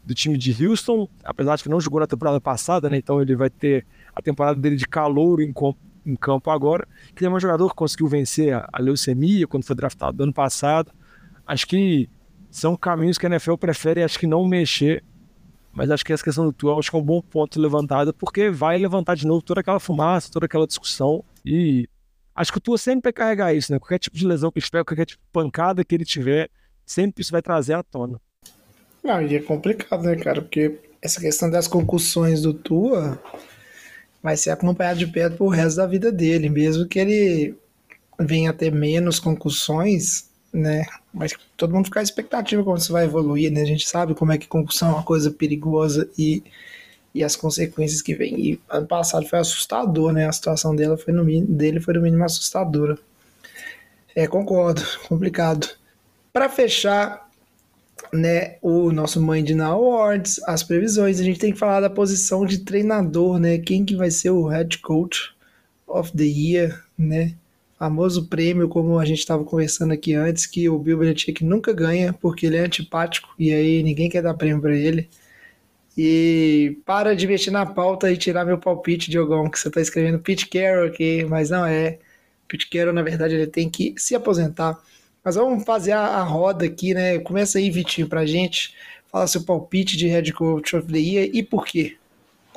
do 0.03 0.13
time 0.13 0.37
de 0.37 0.65
Houston, 0.65 1.09
apesar 1.23 1.55
de 1.55 1.63
que 1.63 1.69
não 1.69 1.81
jogou 1.81 1.99
na 1.99 2.07
temporada 2.07 2.39
passada, 2.39 2.89
né, 2.89 2.97
então 2.97 3.21
ele 3.21 3.35
vai 3.35 3.49
ter 3.49 3.85
a 4.13 4.21
temporada 4.21 4.59
dele 4.59 4.75
de 4.75 4.87
calouro 4.87 5.41
em, 5.41 5.53
em 6.05 6.15
campo 6.15 6.51
agora, 6.51 6.87
que 7.15 7.25
é 7.25 7.29
um 7.29 7.39
jogador 7.39 7.69
que 7.69 7.75
conseguiu 7.75 8.07
vencer 8.07 8.53
a, 8.53 8.69
a 8.71 8.81
leucemia 8.81 9.47
quando 9.47 9.63
foi 9.63 9.75
draftado 9.75 10.21
ano 10.21 10.33
passado. 10.33 10.91
Acho 11.47 11.65
que 11.67 12.07
são 12.51 12.77
caminhos 12.77 13.17
que 13.17 13.25
a 13.25 13.29
NFL 13.29 13.55
prefere, 13.55 14.03
acho 14.03 14.19
que 14.19 14.27
não 14.27 14.47
mexer, 14.47 15.03
mas 15.73 15.91
acho 15.91 16.05
que 16.05 16.13
essa 16.13 16.23
questão 16.23 16.45
do 16.45 16.53
Tua 16.53 16.77
acho 16.79 16.89
que 16.89 16.95
é 16.95 16.99
um 16.99 17.03
bom 17.03 17.21
ponto 17.21 17.59
levantado, 17.59 18.13
porque 18.13 18.49
vai 18.49 18.77
levantar 18.77 19.15
de 19.15 19.27
novo 19.27 19.41
toda 19.41 19.59
aquela 19.59 19.79
fumaça, 19.79 20.31
toda 20.31 20.45
aquela 20.45 20.65
discussão, 20.65 21.23
e 21.43 21.89
acho 22.35 22.51
que 22.51 22.57
o 22.57 22.61
Tua 22.61 22.77
sempre 22.77 23.03
vai 23.05 23.13
carregar 23.13 23.53
isso, 23.53 23.71
né? 23.71 23.79
Qualquer 23.79 23.99
tipo 23.99 24.17
de 24.17 24.27
lesão 24.27 24.51
que 24.51 24.59
tiver, 24.59 24.83
qualquer 24.83 25.05
tipo 25.05 25.23
de 25.23 25.31
pancada 25.31 25.83
que 25.83 25.95
ele 25.95 26.05
tiver, 26.05 26.49
sempre 26.85 27.21
isso 27.21 27.31
vai 27.31 27.41
trazer 27.41 27.73
à 27.73 27.81
tona. 27.81 28.19
Não, 29.03 29.21
e 29.21 29.35
é 29.35 29.39
complicado, 29.39 30.03
né, 30.03 30.15
cara? 30.15 30.41
Porque 30.41 30.79
essa 31.01 31.21
questão 31.21 31.49
das 31.49 31.67
concussões 31.67 32.41
do 32.41 32.53
Tua 32.53 33.21
vai 34.21 34.35
ser 34.35 34.49
acompanhado 34.49 34.97
de 34.97 35.07
perto 35.07 35.37
pro 35.37 35.47
resto 35.47 35.77
da 35.77 35.85
vida 35.85 36.11
dele, 36.11 36.49
mesmo 36.49 36.87
que 36.87 36.97
ele 36.99 37.55
venha 38.19 38.49
a 38.49 38.53
ter 38.53 38.71
menos 38.71 39.19
concussões, 39.19 40.29
né? 40.51 40.83
Mas 41.13 41.33
todo 41.55 41.73
mundo 41.73 41.85
fica 41.85 41.99
à 41.99 42.03
expectativa 42.03 42.63
como 42.63 42.77
isso 42.77 42.91
vai 42.91 43.05
evoluir, 43.05 43.51
né? 43.51 43.61
A 43.61 43.65
gente 43.65 43.87
sabe 43.87 44.15
como 44.15 44.31
é 44.31 44.37
que 44.37 44.47
concussão 44.47 44.89
é 44.89 44.93
uma 44.93 45.03
coisa 45.03 45.29
perigosa 45.29 46.09
e, 46.17 46.43
e 47.15 47.23
as 47.23 47.37
consequências 47.37 48.01
que 48.01 48.13
vem. 48.13 48.37
E 48.37 48.59
ano 48.69 48.85
passado 48.85 49.25
foi 49.25 49.39
assustador, 49.39 50.11
né? 50.11 50.27
A 50.27 50.31
situação 50.33 50.75
dela 50.75 50.97
foi 50.97 51.13
no, 51.13 51.23
dele 51.45 51.79
foi 51.79 51.93
no 51.93 52.01
mínimo 52.01 52.25
assustadora. 52.25 52.99
É, 54.13 54.27
concordo, 54.27 54.83
complicado. 55.07 55.65
Para 56.33 56.49
fechar, 56.49 57.29
né, 58.11 58.57
o 58.61 58.91
nosso 58.91 59.25
Mind 59.25 59.49
Now 59.51 59.81
Awards, 59.81 60.41
as 60.45 60.61
previsões, 60.61 61.19
a 61.21 61.23
gente 61.23 61.39
tem 61.39 61.53
que 61.53 61.57
falar 61.57 61.79
da 61.79 61.89
posição 61.89 62.45
de 62.45 62.59
treinador, 62.59 63.39
né? 63.39 63.57
Quem 63.59 63.85
que 63.85 63.95
vai 63.95 64.11
ser 64.11 64.31
o 64.31 64.47
head 64.47 64.77
coach 64.79 65.33
of 65.87 66.11
the 66.11 66.25
year, 66.25 66.83
né? 66.97 67.33
Famoso 67.79 68.27
prêmio, 68.27 68.67
como 68.67 68.99
a 68.99 69.05
gente 69.05 69.19
estava 69.19 69.43
conversando 69.45 69.93
aqui 69.93 70.13
antes, 70.13 70.45
que 70.45 70.67
o 70.67 70.77
Bill 70.77 70.97
Belichick 70.97 71.45
nunca 71.45 71.71
ganha 71.71 72.11
porque 72.11 72.45
ele 72.45 72.57
é 72.57 72.61
antipático 72.61 73.29
e 73.39 73.53
aí 73.53 73.83
ninguém 73.83 74.09
quer 74.09 74.21
dar 74.21 74.33
prêmio 74.33 74.61
para 74.61 74.75
ele. 74.75 75.09
E 75.97 76.77
para 76.85 77.15
de 77.15 77.25
mexer 77.25 77.51
na 77.51 77.65
pauta 77.65 78.11
e 78.11 78.17
tirar 78.17 78.45
meu 78.45 78.57
palpite, 78.57 79.09
Diogão, 79.09 79.49
que 79.49 79.57
você 79.57 79.69
está 79.69 79.79
escrevendo 79.79 80.19
Pete 80.19 80.47
Carroll 80.47 80.87
aqui, 80.87 81.23
mas 81.25 81.49
não 81.49 81.65
é. 81.65 81.99
Pete 82.47 82.69
Carroll, 82.69 82.93
na 82.93 83.01
verdade, 83.01 83.35
ele 83.35 83.47
tem 83.47 83.69
que 83.69 83.95
se 83.97 84.13
aposentar. 84.13 84.77
Mas 85.23 85.35
vamos 85.35 85.63
fazer 85.63 85.93
a, 85.93 86.01
a 86.01 86.23
roda 86.23 86.65
aqui, 86.65 86.93
né? 86.93 87.17
Começa 87.19 87.57
aí, 87.57 87.71
Vitinho, 87.71 88.07
pra 88.07 88.25
gente. 88.25 88.75
Fala 89.11 89.25
seu 89.25 89.43
palpite 89.43 89.95
de 89.95 90.07
Head 90.07 90.33
Coach 90.33 90.75
of 90.75 90.91
the 90.91 90.99
Year 90.99 91.29
e 91.33 91.41
por 91.41 91.65
quê. 91.65 91.95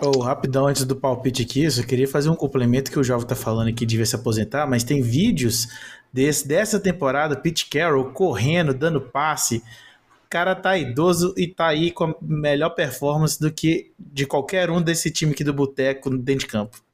Oh, 0.00 0.20
rapidão, 0.20 0.66
antes 0.66 0.84
do 0.84 0.94
palpite 0.94 1.42
aqui, 1.42 1.64
eu 1.64 1.70
só 1.70 1.82
queria 1.82 2.06
fazer 2.06 2.28
um 2.28 2.36
complemento 2.36 2.90
que 2.90 2.98
o 2.98 3.04
Jovem 3.04 3.26
tá 3.26 3.34
falando 3.34 3.72
que 3.72 3.86
devia 3.86 4.06
se 4.06 4.14
aposentar, 4.14 4.66
mas 4.66 4.84
tem 4.84 5.02
vídeos 5.02 5.68
desse, 6.12 6.46
dessa 6.46 6.78
temporada, 6.78 7.36
Pete 7.36 7.68
Carroll 7.68 8.12
correndo, 8.12 8.74
dando 8.74 9.00
passe. 9.00 9.62
O 10.28 10.30
cara 10.30 10.54
tá 10.54 10.76
idoso 10.76 11.32
e 11.38 11.48
tá 11.48 11.68
aí 11.68 11.90
com 11.90 12.04
a 12.04 12.14
melhor 12.20 12.70
performance 12.70 13.40
do 13.40 13.50
que 13.50 13.94
de 13.98 14.26
qualquer 14.26 14.70
um 14.70 14.82
desse 14.82 15.10
time 15.10 15.32
aqui 15.32 15.42
do 15.42 15.54
Boteco 15.54 16.10
dentro 16.10 16.46
de 16.46 16.52
campo. 16.52 16.84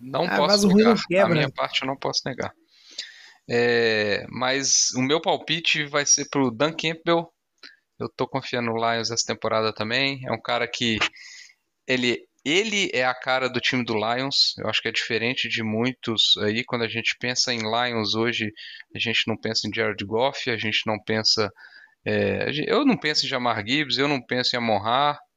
Não 0.00 0.24
ah, 0.24 0.36
posso 0.36 0.66
negar. 0.66 0.96
A 1.24 1.28
minha 1.28 1.50
parte 1.50 1.82
eu 1.82 1.86
não 1.86 1.96
posso 1.96 2.22
negar. 2.26 2.52
É, 3.48 4.26
mas 4.28 4.90
o 4.96 5.00
meu 5.00 5.20
palpite 5.20 5.84
vai 5.86 6.04
ser 6.04 6.28
pro 6.28 6.50
Dan 6.50 6.72
Campbell. 6.72 7.32
Eu 8.00 8.08
tô 8.08 8.26
confiando 8.26 8.72
no 8.72 8.76
Lions 8.76 9.12
essa 9.12 9.26
temporada 9.26 9.72
também. 9.72 10.20
É 10.26 10.32
um 10.32 10.40
cara 10.40 10.66
que 10.66 10.98
ele 11.86 12.26
ele 12.44 12.90
é 12.94 13.04
a 13.04 13.14
cara 13.14 13.48
do 13.48 13.60
time 13.60 13.84
do 13.84 13.94
Lions. 13.94 14.54
Eu 14.58 14.68
acho 14.68 14.80
que 14.80 14.88
é 14.88 14.92
diferente 14.92 15.48
de 15.48 15.62
muitos 15.62 16.36
aí. 16.38 16.64
Quando 16.64 16.82
a 16.82 16.88
gente 16.88 17.14
pensa 17.18 17.52
em 17.52 17.60
Lions 17.60 18.14
hoje, 18.14 18.50
a 18.94 18.98
gente 18.98 19.24
não 19.28 19.36
pensa 19.36 19.68
em 19.68 19.74
Jared 19.74 20.04
Goff, 20.04 20.50
a 20.50 20.56
gente 20.56 20.82
não 20.86 20.98
pensa. 20.98 21.50
É, 22.04 22.50
eu 22.66 22.84
não 22.84 22.96
penso 22.96 23.26
em 23.26 23.28
Jamar 23.28 23.64
Gibbs, 23.66 23.98
eu 23.98 24.08
não 24.08 24.20
penso 24.20 24.54
em 24.54 24.58
Amon 24.58 24.80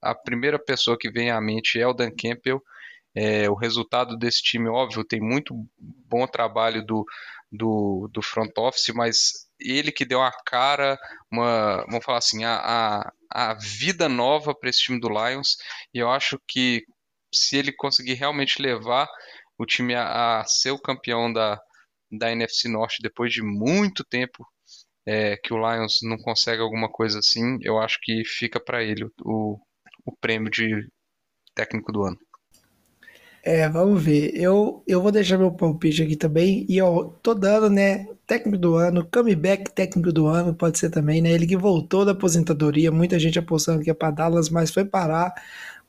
A 0.02 0.16
primeira 0.24 0.58
pessoa 0.58 0.98
que 0.98 1.12
vem 1.12 1.30
à 1.30 1.40
mente 1.42 1.80
é 1.80 1.88
o 1.88 1.94
Dan 1.94 2.12
Campbell. 2.12 2.62
É, 3.16 3.50
o 3.50 3.54
resultado 3.54 4.18
desse 4.18 4.42
time, 4.42 4.70
óbvio, 4.70 5.04
tem 5.04 5.22
muito 5.22 5.54
bom 5.78 6.26
trabalho 6.26 6.84
do, 6.84 7.06
do, 7.52 8.10
do 8.12 8.22
front 8.22 8.52
office, 8.58 8.94
mas 8.96 9.48
ele 9.60 9.92
que 9.92 10.06
deu 10.06 10.22
a 10.22 10.32
cara, 10.46 10.98
uma, 11.32 11.86
vamos 11.86 12.04
falar 12.04 12.18
assim, 12.18 12.44
a, 12.44 12.56
a, 12.56 13.14
a 13.30 13.54
vida 13.56 14.10
nova 14.10 14.56
para 14.56 14.70
esse 14.70 14.80
time 14.82 15.00
do 15.00 15.10
Lions. 15.10 15.58
E 15.94 16.00
eu 16.00 16.10
acho 16.10 16.40
que 16.48 16.84
se 17.34 17.58
ele 17.58 17.72
conseguir 17.72 18.14
realmente 18.16 18.62
levar 18.62 19.08
o 19.58 19.66
time 19.66 19.94
a, 19.96 20.40
a 20.42 20.46
ser 20.46 20.72
o 20.72 20.82
campeão 20.82 21.32
da, 21.32 21.60
da 22.12 22.32
NFC 22.32 22.68
Norte 22.68 23.02
depois 23.02 23.32
de 23.32 23.42
muito 23.44 24.04
tempo 24.04 24.46
é, 25.06 25.38
que 25.38 25.54
o 25.54 25.58
Lions 25.58 26.00
não 26.04 26.18
consegue 26.18 26.62
alguma 26.62 26.90
coisa 26.90 27.20
assim, 27.20 27.58
eu 27.62 27.80
acho 27.80 28.00
que 28.02 28.24
fica 28.26 28.60
para 28.60 28.84
ele 28.84 29.06
o, 29.24 29.60
o 30.06 30.12
prêmio 30.20 30.50
de 30.50 30.88
técnico 31.56 31.92
do 31.92 32.04
ano. 32.04 32.18
É, 33.46 33.68
vamos 33.68 34.02
ver. 34.02 34.32
Eu, 34.36 34.82
eu 34.88 35.02
vou 35.02 35.12
deixar 35.12 35.38
meu 35.38 35.52
palpite 35.52 36.02
aqui 36.02 36.16
também. 36.16 36.66
E 36.70 36.78
eu 36.78 37.14
tô 37.22 37.34
dando, 37.34 37.70
né? 37.70 38.08
Técnico 38.26 38.58
do 38.58 38.76
ano, 38.76 39.06
comeback 39.12 39.70
técnico 39.72 40.14
do 40.14 40.28
ano, 40.28 40.54
pode 40.56 40.80
ser 40.80 40.90
também, 40.90 41.22
né? 41.22 41.32
Ele 41.32 41.46
que 41.46 41.58
voltou 41.58 42.06
da 42.06 42.14
aposentadoria, 42.14 42.90
muita 42.90 43.20
gente 43.20 43.38
apostando 43.38 43.82
que 43.84 43.90
ia 43.90 43.96
para 43.96 44.12
Dallas, 44.12 44.50
mas 44.50 44.72
foi 44.72 44.86
parar 44.86 45.34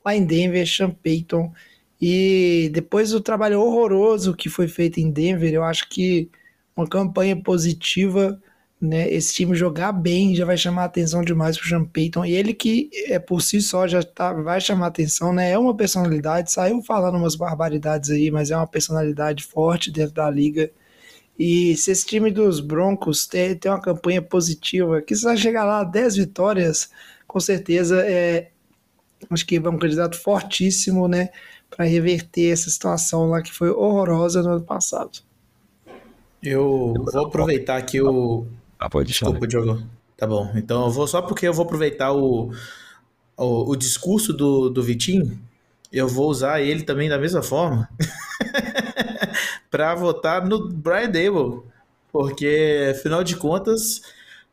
lá 0.03 0.13
em 0.15 0.25
Denver, 0.25 0.67
Sean 0.67 0.91
Payton. 0.91 1.53
E 2.01 2.69
depois 2.73 3.11
do 3.11 3.21
trabalho 3.21 3.61
horroroso 3.61 4.35
que 4.35 4.49
foi 4.49 4.67
feito 4.67 4.99
em 4.99 5.09
Denver, 5.09 5.53
eu 5.53 5.63
acho 5.63 5.87
que 5.89 6.29
uma 6.75 6.87
campanha 6.87 7.41
positiva 7.41 8.41
né, 8.85 9.09
esse 9.11 9.33
time 9.33 9.55
jogar 9.55 9.91
bem 9.91 10.35
já 10.35 10.45
vai 10.45 10.57
chamar 10.57 10.85
atenção 10.85 11.23
demais 11.23 11.57
pro 11.57 11.67
Sean 11.67 11.85
Payton. 11.85 12.25
E 12.25 12.33
ele 12.33 12.53
que 12.53 12.89
é 13.07 13.19
por 13.19 13.41
si 13.41 13.61
só 13.61 13.87
já 13.87 14.03
tá, 14.03 14.33
vai 14.33 14.61
chamar 14.61 14.87
atenção, 14.87 15.33
né? 15.33 15.51
É 15.51 15.57
uma 15.57 15.75
personalidade, 15.75 16.51
saiu 16.51 16.81
falando 16.81 17.17
umas 17.17 17.35
barbaridades 17.35 18.09
aí, 18.09 18.31
mas 18.31 18.51
é 18.51 18.55
uma 18.55 18.67
personalidade 18.67 19.43
forte 19.43 19.91
dentro 19.91 20.13
da 20.13 20.29
liga. 20.29 20.71
E 21.37 21.75
se 21.75 21.91
esse 21.91 22.05
time 22.05 22.31
dos 22.31 22.59
Broncos 22.59 23.27
tem, 23.27 23.55
tem 23.55 23.71
uma 23.71 23.81
campanha 23.81 24.21
positiva, 24.21 25.01
que 25.01 25.15
se 25.15 25.23
vai 25.23 25.35
chegar 25.35 25.65
lá 25.65 25.83
10 25.83 26.15
vitórias, 26.15 26.89
com 27.27 27.39
certeza 27.39 28.01
é 28.05 28.49
acho 29.29 29.45
que 29.45 29.57
é 29.57 29.69
um 29.69 29.77
candidato 29.77 30.17
fortíssimo, 30.17 31.07
né, 31.07 31.29
para 31.69 31.85
reverter 31.85 32.51
essa 32.51 32.69
situação 32.69 33.29
lá 33.29 33.41
que 33.41 33.51
foi 33.51 33.69
horrorosa 33.69 34.41
no 34.41 34.49
ano 34.49 34.63
passado. 34.63 35.19
Eu 36.41 36.93
vou 37.11 37.25
aproveitar 37.25 37.81
que 37.81 38.01
o 38.01 38.45
ah, 38.79 38.89
pode. 38.89 39.09
Desculpa, 39.09 39.47
Diogo. 39.47 39.81
Tá 40.17 40.25
bom. 40.25 40.51
Então 40.55 40.85
eu 40.85 40.91
vou 40.91 41.07
só 41.07 41.21
porque 41.21 41.47
eu 41.47 41.53
vou 41.53 41.65
aproveitar 41.65 42.13
o, 42.13 42.51
o, 43.37 43.71
o 43.71 43.75
discurso 43.75 44.33
do, 44.33 44.69
do 44.69 44.81
Vitinho, 44.81 45.39
eu 45.91 46.07
vou 46.07 46.29
usar 46.29 46.61
ele 46.61 46.83
também 46.83 47.09
da 47.09 47.17
mesma 47.17 47.41
forma 47.41 47.89
para 49.69 49.95
votar 49.95 50.45
no 50.45 50.67
Brian 50.69 51.09
Dable. 51.09 51.63
Porque, 52.11 52.91
afinal 52.91 53.23
de 53.23 53.35
contas, 53.35 54.01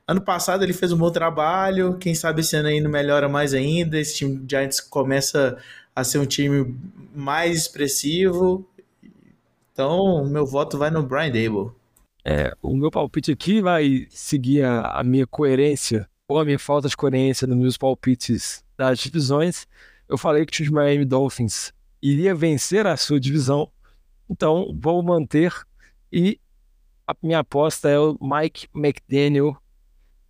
ano 0.06 0.20
passado 0.20 0.64
ele 0.64 0.72
fez 0.72 0.90
um 0.92 0.96
bom 0.96 1.10
trabalho. 1.10 1.96
Quem 1.98 2.14
sabe 2.14 2.40
esse 2.40 2.56
ano 2.56 2.68
ainda 2.68 2.88
melhora 2.88 3.28
mais 3.28 3.54
ainda. 3.54 3.98
Esse 3.98 4.16
time 4.16 4.36
de 4.36 4.50
Giants 4.50 4.80
começa 4.80 5.56
a 5.94 6.02
ser 6.02 6.18
um 6.18 6.26
time 6.26 6.76
mais 7.14 7.56
expressivo. 7.56 8.66
Então, 9.72 10.24
meu 10.24 10.44
voto 10.44 10.76
vai 10.76 10.90
no 10.90 11.02
Brian 11.02 11.30
Dable. 11.30 11.72
É, 12.24 12.56
o 12.62 12.76
meu 12.76 12.90
palpite 12.90 13.32
aqui 13.32 13.60
vai 13.60 14.06
seguir 14.10 14.62
a, 14.62 15.00
a, 15.00 15.04
minha 15.04 15.26
coerência, 15.26 16.08
ou 16.28 16.38
a 16.38 16.44
minha 16.44 16.58
falta 16.58 16.88
de 16.88 16.96
coerência 16.96 17.46
nos 17.46 17.56
meus 17.56 17.76
palpites 17.76 18.64
das 18.76 18.98
divisões. 19.00 19.66
Eu 20.08 20.16
falei 20.16 20.46
que 20.46 20.62
o 20.68 20.72
Miami 20.72 21.04
Dolphins 21.04 21.72
iria 22.00 22.34
vencer 22.34 22.86
a 22.86 22.96
sua 22.96 23.18
divisão, 23.18 23.70
então 24.30 24.76
vou 24.80 25.02
manter. 25.02 25.52
E 26.12 26.38
a 27.06 27.14
minha 27.22 27.40
aposta 27.40 27.88
é 27.88 27.98
o 27.98 28.16
Mike 28.20 28.68
McDaniel, 28.74 29.56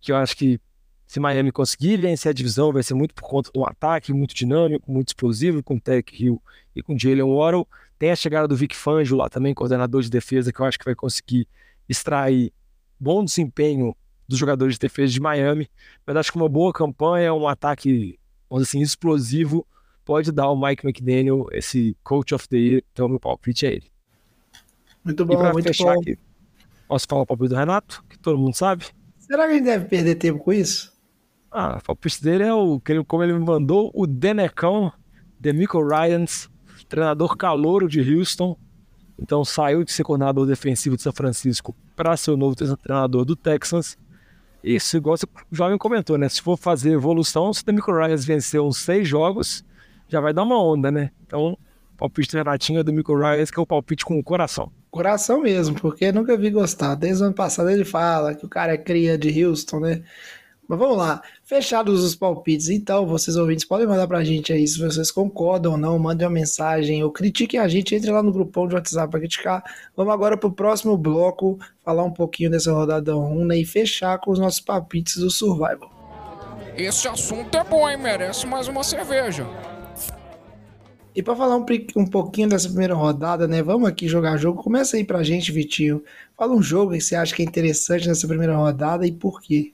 que 0.01 0.11
eu 0.11 0.15
acho 0.15 0.35
que 0.35 0.59
se 1.05 1.19
Miami 1.19 1.51
conseguir 1.51 1.97
vencer 1.97 2.31
a 2.31 2.33
divisão, 2.33 2.73
vai 2.73 2.81
ser 2.81 2.95
muito 2.95 3.13
por 3.13 3.21
conta 3.21 3.51
do 3.53 3.63
ataque 3.63 4.11
muito 4.11 4.33
dinâmico, 4.33 4.91
muito 4.91 5.09
explosivo, 5.09 5.61
com 5.61 5.75
o 5.75 5.79
Tech 5.79 6.11
Hill 6.11 6.41
e 6.75 6.81
com 6.81 6.95
o 6.95 6.99
Jalen 6.99 7.21
Waddle. 7.21 7.67
Tem 7.99 8.09
a 8.09 8.15
chegada 8.15 8.47
do 8.47 8.55
Vic 8.55 8.75
Fangio 8.75 9.15
lá 9.15 9.29
também, 9.29 9.53
coordenador 9.53 10.01
de 10.01 10.09
defesa, 10.09 10.51
que 10.51 10.59
eu 10.59 10.65
acho 10.65 10.79
que 10.79 10.85
vai 10.85 10.95
conseguir 10.95 11.47
extrair 11.87 12.51
bom 12.99 13.23
desempenho 13.23 13.95
dos 14.27 14.39
jogadores 14.39 14.75
de 14.75 14.79
defesa 14.79 15.11
de 15.11 15.19
Miami, 15.19 15.69
mas 16.05 16.15
acho 16.15 16.31
que 16.31 16.37
uma 16.37 16.49
boa 16.49 16.71
campanha, 16.71 17.33
um 17.33 17.47
ataque, 17.47 18.17
vamos 18.49 18.67
assim, 18.67 18.81
explosivo, 18.81 19.67
pode 20.05 20.31
dar 20.31 20.43
ao 20.43 20.59
Mike 20.59 20.85
McDaniel 20.85 21.47
esse 21.51 21.95
Coach 22.03 22.33
of 22.33 22.47
the 22.47 22.57
Year, 22.57 22.83
então 22.91 23.07
meu 23.07 23.19
palpite 23.19 23.65
é 23.65 23.73
ele. 23.73 23.91
Muito 25.03 25.25
bom, 25.25 25.51
muito 25.51 25.71
bom. 25.77 25.89
Aqui, 25.89 26.17
posso 26.87 27.05
falar 27.07 27.21
o 27.23 27.25
palpite 27.25 27.49
do 27.49 27.55
Renato, 27.55 28.03
que 28.09 28.17
todo 28.17 28.37
mundo 28.37 28.55
sabe? 28.55 28.85
Será 29.19 29.45
que 29.45 29.51
a 29.51 29.55
gente 29.55 29.65
deve 29.65 29.85
perder 29.85 30.15
tempo 30.15 30.39
com 30.39 30.53
isso? 30.53 30.93
Ah, 31.51 31.77
o 31.79 31.83
palpite 31.83 32.23
dele 32.23 32.43
é 32.43 32.53
o 32.53 32.81
como 33.07 33.23
ele 33.23 33.33
me 33.33 33.45
mandou, 33.45 33.91
o 33.93 34.07
Denecão, 34.07 34.91
Demico 35.39 35.85
Ryans, 35.85 36.49
treinador 36.87 37.35
calouro 37.35 37.87
de 37.87 37.99
Houston, 37.99 38.57
então 39.23 39.45
saiu 39.45 39.85
de 39.85 39.91
ser 39.91 40.03
coordenador 40.03 40.45
defensivo 40.45 40.97
de 40.97 41.01
São 41.01 41.13
Francisco 41.13 41.73
para 41.95 42.15
ser 42.17 42.31
o 42.31 42.37
novo 42.37 42.55
treinador 42.55 43.23
do 43.23 43.37
Texans. 43.37 43.97
Isso, 44.61 44.97
igual 44.97 45.15
o 45.15 45.55
jovem 45.55 45.77
comentou, 45.77 46.17
né? 46.17 46.27
Se 46.27 46.41
for 46.41 46.57
fazer 46.57 46.91
evolução, 46.91 47.53
se 47.53 47.63
o 47.63 47.65
Demico 47.65 47.91
Ryans 47.91 48.25
vencer 48.25 48.61
uns 48.61 48.77
seis 48.77 49.07
jogos, 49.07 49.63
já 50.09 50.19
vai 50.19 50.33
dar 50.33 50.43
uma 50.43 50.61
onda, 50.61 50.91
né? 50.91 51.09
Então, 51.25 51.57
palpite 51.97 52.35
Renatinho 52.35 52.79
é 52.79 52.83
do 52.83 52.91
Demico 52.91 53.17
Ryans, 53.17 53.49
que 53.49 53.57
é 53.57 53.63
o 53.63 53.65
palpite 53.65 54.03
com 54.03 54.19
o 54.19 54.23
coração. 54.23 54.69
Coração 54.91 55.41
mesmo, 55.41 55.75
porque 55.79 56.11
nunca 56.11 56.37
vi 56.37 56.49
gostar. 56.49 56.95
Desde 56.95 57.23
o 57.23 57.25
ano 57.27 57.35
passado 57.35 57.69
ele 57.69 57.85
fala 57.85 58.35
que 58.35 58.45
o 58.45 58.49
cara 58.49 58.73
é 58.73 58.77
cria 58.77 59.17
de 59.17 59.43
Houston, 59.43 59.79
né? 59.79 60.03
Mas 60.67 60.79
vamos 60.79 60.97
lá, 60.97 61.21
fechados 61.43 62.03
os 62.03 62.15
palpites, 62.15 62.69
então 62.69 63.05
vocês 63.05 63.35
ouvintes 63.35 63.65
podem 63.65 63.85
mandar 63.85 64.07
pra 64.07 64.23
gente 64.23 64.53
aí 64.53 64.65
se 64.65 64.79
vocês 64.79 65.11
concordam 65.11 65.73
ou 65.73 65.77
não, 65.77 65.99
mandem 65.99 66.25
uma 66.25 66.33
mensagem 66.33 67.03
ou 67.03 67.11
critiquem 67.11 67.59
a 67.59 67.67
gente, 67.67 67.93
entre 67.93 68.09
lá 68.09 68.23
no 68.23 68.31
grupão 68.31 68.67
de 68.67 68.73
WhatsApp 68.73 69.11
pra 69.11 69.19
criticar. 69.19 69.63
Vamos 69.95 70.13
agora 70.13 70.37
pro 70.37 70.51
próximo 70.51 70.97
bloco, 70.97 71.59
falar 71.83 72.03
um 72.03 72.11
pouquinho 72.11 72.49
dessa 72.49 72.71
rodada 72.71 73.15
1 73.15 73.45
né, 73.45 73.57
e 73.57 73.65
fechar 73.65 74.17
com 74.19 74.31
os 74.31 74.39
nossos 74.39 74.61
palpites 74.61 75.17
do 75.17 75.29
Survival. 75.29 75.91
Esse 76.77 77.07
assunto 77.07 77.55
é 77.55 77.63
bom, 77.63 77.87
hein? 77.87 77.97
Merece 77.97 78.47
mais 78.47 78.67
uma 78.67 78.83
cerveja. 78.83 79.45
E 81.15 81.21
para 81.21 81.35
falar 81.35 81.57
um, 81.57 81.65
um, 81.95 82.07
pouquinho 82.07 82.49
dessa 82.49 82.67
primeira 82.67 82.95
rodada, 82.95 83.47
né? 83.47 83.61
Vamos 83.61 83.87
aqui 83.87 84.07
jogar 84.07 84.37
jogo. 84.37 84.63
Começa 84.63 84.97
aí 84.97 85.03
pra 85.03 85.21
gente, 85.21 85.51
Vitinho. 85.51 86.03
Fala 86.35 86.55
um 86.55 86.63
jogo 86.63 86.93
que 86.93 87.01
você 87.01 87.15
acha 87.15 87.35
que 87.35 87.43
é 87.43 87.45
interessante 87.45 88.07
nessa 88.07 88.27
primeira 88.27 88.55
rodada 88.55 89.05
e 89.05 89.11
por 89.11 89.39
quê? 89.39 89.71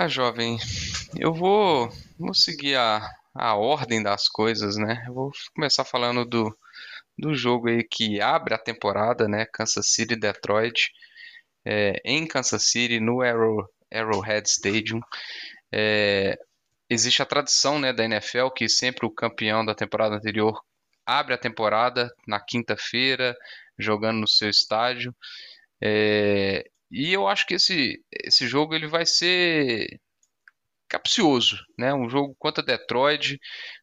Ah, 0.00 0.06
jovem, 0.06 0.58
eu 1.18 1.34
vou, 1.34 1.88
vou 2.16 2.32
seguir 2.32 2.76
a, 2.76 3.00
a 3.34 3.56
ordem 3.56 4.00
das 4.00 4.28
coisas, 4.28 4.76
né? 4.76 5.02
Eu 5.08 5.12
vou 5.12 5.32
começar 5.52 5.84
falando 5.84 6.24
do, 6.24 6.56
do 7.18 7.34
jogo 7.34 7.68
aí 7.68 7.82
que 7.82 8.20
abre 8.20 8.54
a 8.54 8.58
temporada, 8.58 9.26
né? 9.26 9.44
Kansas 9.52 9.88
City 9.88 10.14
Detroit. 10.14 10.92
É, 11.66 12.00
em 12.04 12.28
Kansas 12.28 12.70
City, 12.70 13.00
no 13.00 13.22
Arrow, 13.22 13.68
Arrowhead 13.92 14.48
Stadium. 14.48 15.00
É, 15.74 16.38
existe 16.88 17.20
a 17.20 17.26
tradição 17.26 17.80
né, 17.80 17.92
da 17.92 18.04
NFL 18.04 18.50
que 18.54 18.68
sempre 18.68 19.04
o 19.04 19.10
campeão 19.10 19.64
da 19.64 19.74
temporada 19.74 20.14
anterior 20.14 20.62
abre 21.04 21.34
a 21.34 21.38
temporada 21.38 22.08
na 22.24 22.38
quinta-feira, 22.38 23.36
jogando 23.76 24.20
no 24.20 24.28
seu 24.28 24.48
estádio. 24.48 25.12
É, 25.82 26.64
e 26.90 27.12
eu 27.12 27.28
acho 27.28 27.46
que 27.46 27.54
esse, 27.54 28.02
esse 28.24 28.46
jogo 28.46 28.74
ele 28.74 28.86
vai 28.86 29.04
ser 29.04 30.00
capcioso, 30.88 31.58
né? 31.78 31.92
Um 31.92 32.08
jogo 32.08 32.34
contra 32.38 32.64
Detroit. 32.64 33.38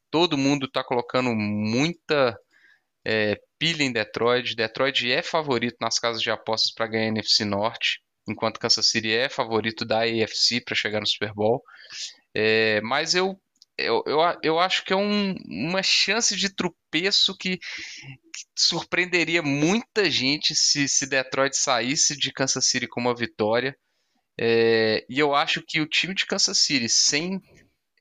Todo 0.10 0.38
mundo 0.38 0.66
está 0.66 0.84
colocando 0.84 1.34
muita 1.36 2.38
é, 3.06 3.40
pilha 3.60 3.84
em 3.84 3.92
Detroit. 3.92 4.56
Detroit 4.56 5.12
é 5.12 5.22
favorito 5.22 5.78
nas 5.80 6.00
casas 6.00 6.22
de 6.22 6.32
apostas 6.32 6.74
para 6.74 6.88
ganhar 6.88 7.06
a 7.06 7.08
NFC 7.10 7.46
Norte, 7.46 8.02
enquanto 8.28 8.60
Kansas 8.60 8.88
City 8.88 9.12
é 9.12 9.30
favorito 9.30 9.86
da 9.86 10.02
AFC 10.02 10.62
para 10.66 10.76
chegar 10.76 11.00
no 11.00 11.08
Super 11.08 11.34
Bowl. 11.34 11.64
É, 12.34 12.82
mas 12.82 13.14
eu, 13.14 13.40
eu, 13.78 14.04
eu, 14.06 14.20
eu, 14.42 14.60
acho 14.60 14.84
que 14.86 14.94
é 14.94 14.96
um, 14.96 15.36
uma 15.46 15.84
chance 15.84 16.36
de 16.36 16.54
tropeço 16.54 17.38
que, 17.38 17.58
que, 17.58 18.46
surpreenderia 18.58 19.42
muita 19.42 20.10
gente 20.10 20.56
se, 20.56 20.88
se 20.88 21.06
Detroit 21.06 21.56
saísse 21.56 22.18
de 22.18 22.32
Kansas 22.32 22.66
City 22.66 22.88
com 22.88 23.02
uma 23.02 23.16
vitória. 23.16 23.78
É, 24.40 25.06
e 25.10 25.20
eu 25.20 25.34
acho 25.36 25.62
que 25.62 25.82
o 25.82 25.88
time 25.88 26.14
de 26.14 26.26
Kansas 26.26 26.60
City, 26.60 26.90
sem 26.90 27.42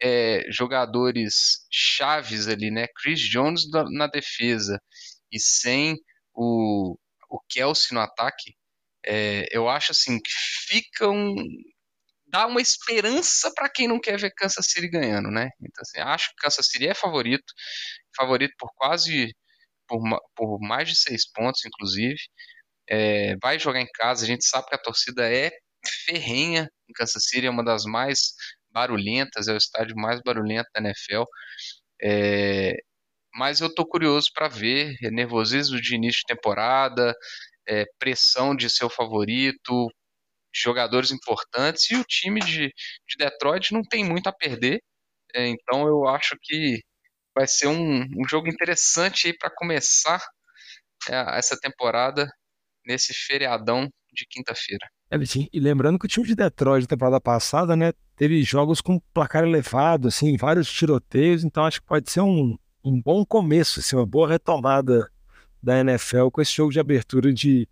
é, 0.02 0.44
jogadores 0.50 1.66
chaves 1.70 2.48
ali, 2.48 2.70
né? 2.70 2.86
Chris 2.96 3.20
Jones 3.20 3.68
na, 3.70 3.84
na 3.90 4.06
defesa 4.06 4.80
e 5.32 5.40
sem 5.40 5.96
o, 6.34 6.96
o 7.30 7.40
Kelsey 7.48 7.94
no 7.94 8.00
ataque, 8.00 8.54
é, 9.06 9.46
eu 9.50 9.68
acho 9.68 9.92
assim 9.92 10.20
que 10.20 10.30
fica 10.68 11.08
um, 11.08 11.34
dá 12.34 12.48
uma 12.48 12.60
esperança 12.60 13.52
para 13.54 13.68
quem 13.68 13.86
não 13.86 14.00
quer 14.00 14.18
ver 14.18 14.32
Kansas 14.34 14.66
City 14.66 14.88
ganhando, 14.88 15.30
né? 15.30 15.50
Então, 15.60 15.82
assim, 15.82 16.00
acho 16.00 16.30
que 16.30 16.36
Kansas 16.38 16.66
City 16.66 16.88
é 16.88 16.94
favorito, 16.94 17.44
favorito 18.16 18.52
por 18.58 18.70
quase 18.74 19.32
por, 19.86 20.00
por 20.34 20.58
mais 20.60 20.88
de 20.88 20.96
seis 20.96 21.30
pontos, 21.30 21.64
inclusive. 21.64 22.18
É, 22.90 23.36
vai 23.42 23.58
jogar 23.58 23.80
em 23.80 23.88
casa, 23.94 24.24
a 24.24 24.26
gente 24.26 24.44
sabe 24.44 24.66
que 24.68 24.74
a 24.74 24.82
torcida 24.82 25.32
é 25.32 25.52
ferrenha 26.06 26.68
em 26.88 26.92
Kansas 26.94 27.24
City, 27.24 27.46
é 27.46 27.50
uma 27.50 27.64
das 27.64 27.84
mais 27.84 28.34
barulhentas, 28.70 29.46
é 29.46 29.52
o 29.52 29.56
estádio 29.56 29.94
mais 29.96 30.20
barulhento 30.20 30.68
da 30.74 30.80
NFL. 30.80 31.24
É, 32.02 32.74
mas 33.34 33.60
eu 33.60 33.72
tô 33.74 33.86
curioso 33.86 34.28
para 34.34 34.48
ver 34.48 34.96
é 35.02 35.10
nervosismo 35.10 35.80
de 35.80 35.94
início 35.94 36.20
de 36.20 36.34
temporada, 36.34 37.14
é, 37.68 37.84
pressão 37.98 38.56
de 38.56 38.68
seu 38.70 38.90
favorito, 38.90 39.88
jogadores 40.62 41.10
importantes 41.10 41.90
e 41.90 41.96
o 41.96 42.04
time 42.04 42.40
de, 42.40 42.68
de 42.68 43.16
Detroit 43.18 43.72
não 43.72 43.82
tem 43.82 44.04
muito 44.04 44.28
a 44.28 44.32
perder. 44.32 44.80
É, 45.34 45.48
então 45.48 45.86
eu 45.86 46.06
acho 46.06 46.36
que 46.40 46.80
vai 47.34 47.46
ser 47.46 47.66
um, 47.66 48.02
um 48.02 48.28
jogo 48.28 48.48
interessante 48.48 49.32
para 49.36 49.50
começar 49.50 50.24
é, 51.08 51.38
essa 51.38 51.58
temporada 51.58 52.28
nesse 52.86 53.12
feriadão 53.12 53.88
de 54.12 54.26
quinta-feira. 54.30 54.86
É, 55.10 55.16
e 55.52 55.60
lembrando 55.60 55.98
que 55.98 56.06
o 56.06 56.08
time 56.08 56.26
de 56.26 56.34
Detroit 56.34 56.82
na 56.82 56.88
temporada 56.88 57.20
passada, 57.20 57.74
né, 57.74 57.92
teve 58.16 58.42
jogos 58.42 58.80
com 58.80 59.00
placar 59.12 59.42
elevado, 59.42 60.08
assim, 60.08 60.36
vários 60.36 60.72
tiroteios, 60.72 61.44
então 61.44 61.64
acho 61.64 61.80
que 61.80 61.86
pode 61.86 62.10
ser 62.10 62.20
um, 62.20 62.56
um 62.84 63.00
bom 63.00 63.24
começo, 63.24 63.80
assim, 63.80 63.96
uma 63.96 64.06
boa 64.06 64.28
retomada 64.28 65.10
da 65.62 65.80
NFL 65.80 66.28
com 66.30 66.40
esse 66.40 66.52
jogo 66.52 66.72
de 66.72 66.78
abertura 66.78 67.32
de 67.32 67.68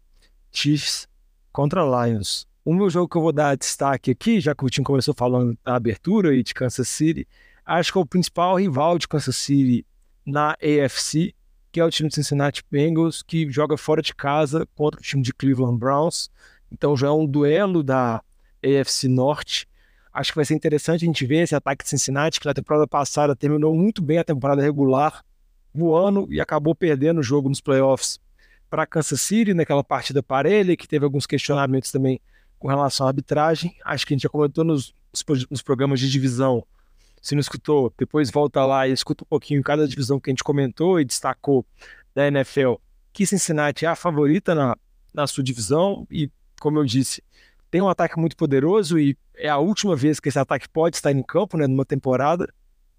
Chiefs 0.51 1.09
contra 1.53 1.83
Lions. 1.83 2.47
O 2.65 2.73
meu 2.73 2.89
jogo 2.89 3.09
que 3.09 3.17
eu 3.17 3.23
vou 3.23 3.33
dar 3.33 3.57
destaque 3.57 4.13
aqui, 4.13 4.39
já 4.41 4.55
que 4.55 4.65
o 4.65 4.71
time 4.71 4.85
começou 4.85 5.13
falando 5.13 5.59
da 5.65 5.75
abertura 5.75 6.33
e 6.33 6.45
de 6.45 6.55
Kansas 6.55 6.89
City, 6.89 7.27
acho 7.67 7.91
que 7.91 7.99
é 7.99 8.01
o 8.01 8.07
principal 8.07 8.55
rival 8.55 8.99
de 8.99 9.09
Kansas 9.09 9.35
City 9.35 9.85
na 10.25 10.53
AFC, 10.53 11.35
que 11.73 11.81
é 11.81 11.85
o 11.85 11.91
time 11.91 12.09
de 12.09 12.15
Cincinnati 12.15 12.63
Bengals, 12.71 13.21
que 13.21 13.51
joga 13.51 13.77
fora 13.77 14.01
de 14.01 14.15
casa 14.15 14.65
contra 14.77 15.01
o 15.01 15.03
time 15.03 15.25
de 15.25 15.35
Cleveland 15.35 15.77
Browns. 15.77 16.31
Então 16.71 16.97
já 16.97 17.09
é 17.09 17.11
um 17.11 17.27
duelo 17.27 17.83
da 17.83 18.23
AFC 18.65 19.09
Norte. 19.09 19.67
Acho 20.13 20.31
que 20.31 20.37
vai 20.37 20.45
ser 20.45 20.55
interessante 20.55 21.05
a 21.05 21.07
gente 21.07 21.27
ver 21.27 21.43
esse 21.43 21.57
ataque 21.57 21.83
de 21.83 21.91
Cincinnati, 21.91 22.39
que 22.39 22.47
na 22.47 22.55
temporada 22.55 22.87
passada 22.87 23.35
terminou 23.35 23.75
muito 23.75 24.01
bem 24.01 24.19
a 24.19 24.25
temporada 24.25 24.63
regular, 24.63 25.25
voando 25.75 26.33
e 26.33 26.41
acabou 26.41 26.77
perdendo 26.77 27.19
o 27.19 27.25
jogo 27.25 27.49
nos 27.49 27.61
playoffs 27.61 28.21
para 28.71 28.87
Kansas 28.87 29.21
City, 29.21 29.53
naquela 29.53 29.83
partida 29.83 30.23
parelha, 30.23 30.77
que 30.77 30.87
teve 30.87 31.05
alguns 31.05 31.27
questionamentos 31.27 31.91
também 31.91 32.21
com 32.63 32.69
relação 32.69 33.07
à 33.07 33.11
arbitragem. 33.11 33.75
Acho 33.85 34.07
que 34.07 34.15
a 34.15 34.17
gente 34.17 34.23
já 34.23 34.29
comentou 34.29 34.63
nos, 34.63 34.95
nos 35.51 35.63
programas 35.63 35.99
de 35.99 36.09
divisão. 36.09 36.65
Se 37.21 37.35
não 37.35 37.41
escutou, 37.41 37.93
depois 37.99 38.31
volta 38.31 38.65
lá 38.65 38.87
e 38.87 38.93
escuta 38.93 39.25
um 39.25 39.27
pouquinho 39.27 39.61
cada 39.65 39.87
divisão 39.87 40.21
que 40.21 40.31
a 40.31 40.33
gente 40.33 40.45
comentou 40.45 41.01
e 41.01 41.05
destacou 41.05 41.67
da 42.15 42.29
NFL, 42.29 42.75
que 43.13 43.27
Cincinnati 43.27 43.85
é 43.85 43.89
a 43.89 43.97
favorita 43.97 44.55
na, 44.55 44.77
na 45.13 45.27
sua 45.27 45.43
divisão 45.43 46.07
e, 46.09 46.31
como 46.61 46.79
eu 46.79 46.85
disse, 46.85 47.21
tem 47.69 47.83
um 47.83 47.89
ataque 47.89 48.17
muito 48.17 48.37
poderoso 48.37 48.97
e 48.97 49.17
é 49.35 49.49
a 49.49 49.59
última 49.59 49.97
vez 49.97 50.21
que 50.21 50.29
esse 50.29 50.39
ataque 50.39 50.69
pode 50.69 50.95
estar 50.95 51.11
em 51.11 51.23
campo, 51.23 51.57
né, 51.57 51.67
numa 51.67 51.85
temporada. 51.85 52.49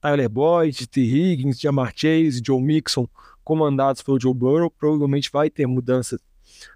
Tyler 0.01 0.27
Boyd, 0.27 0.87
T. 0.87 0.99
Higgins, 0.99 1.57
Jamar 1.57 1.93
Chase, 1.95 2.41
Joe 2.45 2.61
Mixon, 2.61 3.07
comandados 3.45 4.01
pelo 4.01 4.19
Joe 4.19 4.33
Burrow, 4.33 4.69
provavelmente 4.69 5.31
vai 5.31 5.49
ter 5.49 5.65
mudanças 5.65 6.19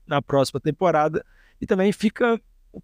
na 0.05 0.21
próxima 0.21 0.61
temporada. 0.61 1.25
E 1.59 1.65
também 1.65 1.91
fica 1.91 2.39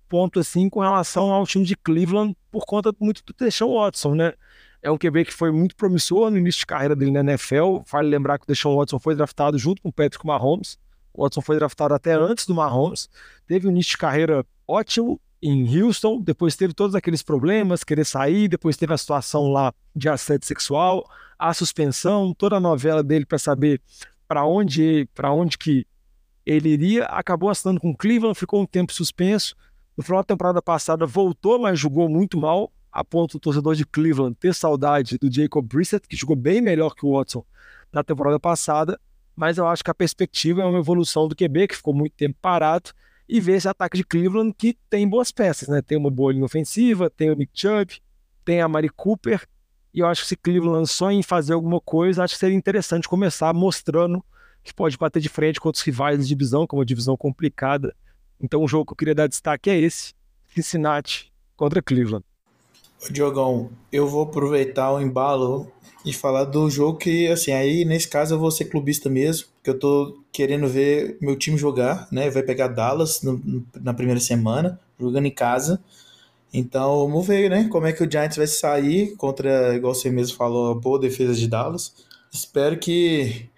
ponto 0.07 0.39
assim 0.39 0.69
com 0.69 0.79
relação 0.79 1.31
ao 1.31 1.45
time 1.45 1.65
de 1.65 1.75
Cleveland 1.75 2.35
por 2.51 2.65
conta 2.65 2.93
muito 2.99 3.23
do 3.25 3.33
Deshaun 3.33 3.75
Watson, 3.75 4.15
né? 4.15 4.33
É 4.81 4.91
um 4.91 4.97
QB 4.97 5.25
que 5.25 5.33
foi 5.33 5.51
muito 5.51 5.75
promissor 5.75 6.29
no 6.29 6.37
início 6.37 6.59
de 6.59 6.65
carreira 6.65 6.95
dele 6.95 7.11
na 7.11 7.21
NFL. 7.21 7.79
Vale 7.89 8.09
lembrar 8.09 8.37
que 8.37 8.43
o 8.43 8.47
Deshaun 8.47 8.75
Watson 8.75 8.99
foi 8.99 9.15
draftado 9.15 9.57
junto 9.57 9.81
com 9.81 9.89
o 9.89 9.93
Patrick 9.93 10.25
Mahomes. 10.25 10.77
O 11.13 11.23
Watson 11.23 11.41
foi 11.41 11.55
draftado 11.55 11.93
até 11.93 12.13
antes 12.13 12.45
do 12.45 12.53
Mahomes. 12.53 13.09
Teve 13.47 13.67
um 13.67 13.71
início 13.71 13.91
de 13.91 13.97
carreira 13.97 14.45
ótimo 14.67 15.21
em 15.41 15.81
Houston, 15.81 16.21
depois 16.21 16.55
teve 16.55 16.73
todos 16.73 16.95
aqueles 16.95 17.21
problemas, 17.21 17.83
querer 17.83 18.05
sair, 18.05 18.47
depois 18.47 18.77
teve 18.77 18.93
a 18.93 18.97
situação 18.97 19.51
lá 19.51 19.73
de 19.93 20.07
assédio 20.07 20.47
sexual, 20.47 21.05
a 21.37 21.53
suspensão, 21.53 22.33
toda 22.33 22.55
a 22.55 22.59
novela 22.59 23.03
dele 23.03 23.25
para 23.25 23.37
saber 23.37 23.81
para 24.25 24.45
onde, 24.45 25.07
para 25.13 25.31
onde 25.33 25.57
que 25.57 25.85
ele 26.45 26.69
iria, 26.69 27.05
acabou 27.05 27.49
assinando 27.49 27.79
com 27.79 27.95
Cleveland, 27.95 28.37
ficou 28.37 28.61
um 28.61 28.65
tempo 28.65 28.93
suspenso, 28.93 29.55
no 29.97 30.03
final 30.03 30.21
da 30.21 30.25
temporada 30.25 30.61
passada 30.61 31.05
voltou, 31.05 31.59
mas 31.59 31.79
jogou 31.79 32.09
muito 32.09 32.37
mal, 32.37 32.71
a 32.91 33.03
ponto 33.03 33.33
do 33.33 33.39
torcedor 33.39 33.75
de 33.75 33.85
Cleveland 33.85 34.35
ter 34.39 34.53
saudade 34.53 35.17
do 35.17 35.31
Jacob 35.31 35.65
Brissett, 35.65 36.07
que 36.07 36.15
jogou 36.15 36.35
bem 36.35 36.61
melhor 36.61 36.95
que 36.95 37.05
o 37.05 37.17
Watson 37.17 37.43
na 37.91 38.03
temporada 38.03 38.39
passada, 38.39 38.99
mas 39.35 39.57
eu 39.57 39.67
acho 39.67 39.83
que 39.83 39.91
a 39.91 39.95
perspectiva 39.95 40.61
é 40.61 40.65
uma 40.65 40.79
evolução 40.79 41.27
do 41.27 41.35
QB, 41.35 41.67
que 41.67 41.75
ficou 41.75 41.93
muito 41.93 42.13
tempo 42.13 42.37
parado, 42.41 42.91
e 43.27 43.39
ver 43.39 43.53
esse 43.53 43.67
ataque 43.67 43.97
de 43.97 44.03
Cleveland 44.03 44.53
que 44.57 44.77
tem 44.89 45.07
boas 45.07 45.31
peças, 45.31 45.69
né? 45.69 45.81
Tem 45.81 45.97
uma 45.97 46.11
boa 46.11 46.31
linha 46.33 46.45
ofensiva, 46.45 47.09
tem 47.09 47.31
o 47.31 47.35
Nick 47.35 47.51
Chubb, 47.53 47.99
tem 48.45 48.61
a 48.61 48.67
Mari 48.67 48.89
Cooper, 48.89 49.47
e 49.93 49.99
eu 49.99 50.07
acho 50.07 50.23
que 50.23 50.27
se 50.27 50.35
Cleveland 50.35 50.87
sonha 50.87 51.19
em 51.19 51.23
fazer 51.23 51.53
alguma 51.53 51.79
coisa, 51.79 52.23
acho 52.23 52.33
que 52.33 52.39
seria 52.39 52.57
interessante 52.57 53.07
começar 53.07 53.53
mostrando 53.53 54.23
que 54.63 54.73
pode 54.73 54.97
bater 54.97 55.19
de 55.19 55.29
frente 55.29 55.59
com 55.59 55.69
outros 55.69 55.83
rivais 55.83 56.19
de 56.19 56.27
divisão, 56.27 56.65
que 56.65 56.75
é 56.75 56.77
uma 56.77 56.85
divisão 56.85 57.15
complicada, 57.15 57.95
então 58.43 58.61
o 58.61 58.67
jogo 58.67 58.87
que 58.87 58.91
eu 58.91 58.97
queria 58.97 59.15
dar 59.15 59.27
destaque 59.27 59.69
é 59.69 59.79
esse: 59.79 60.13
Cincinnati 60.53 61.31
contra 61.55 61.81
Cleveland. 61.81 62.25
Diogão, 63.09 63.69
eu 63.91 64.07
vou 64.07 64.23
aproveitar 64.23 64.91
o 64.91 65.01
embalo 65.01 65.71
e 66.05 66.11
falar 66.11 66.43
do 66.43 66.69
jogo 66.69 66.97
que, 66.97 67.27
assim, 67.29 67.51
aí 67.51 67.85
nesse 67.85 68.07
caso 68.07 68.35
eu 68.35 68.39
vou 68.39 68.51
ser 68.51 68.65
clubista 68.65 69.09
mesmo, 69.09 69.47
porque 69.55 69.69
eu 69.69 69.79
tô 69.79 70.21
querendo 70.31 70.67
ver 70.67 71.17
meu 71.21 71.37
time 71.37 71.57
jogar, 71.57 72.07
né? 72.11 72.29
Vai 72.29 72.43
pegar 72.43 72.67
Dallas 72.67 73.21
no, 73.21 73.65
na 73.81 73.93
primeira 73.93 74.19
semana, 74.19 74.79
jogando 74.99 75.25
em 75.25 75.31
casa. 75.31 75.81
Então, 76.53 77.07
vamos 77.07 77.25
ver, 77.25 77.49
né? 77.49 77.67
Como 77.69 77.87
é 77.87 77.93
que 77.93 78.03
o 78.03 78.09
Giants 78.09 78.37
vai 78.37 78.47
sair 78.47 79.15
contra, 79.15 79.75
igual 79.75 79.95
você 79.95 80.09
mesmo 80.09 80.37
falou, 80.37 80.71
a 80.71 80.75
boa 80.75 80.99
defesa 80.99 81.33
de 81.33 81.47
Dallas. 81.47 81.93
Espero 82.31 82.77
que 82.77 83.49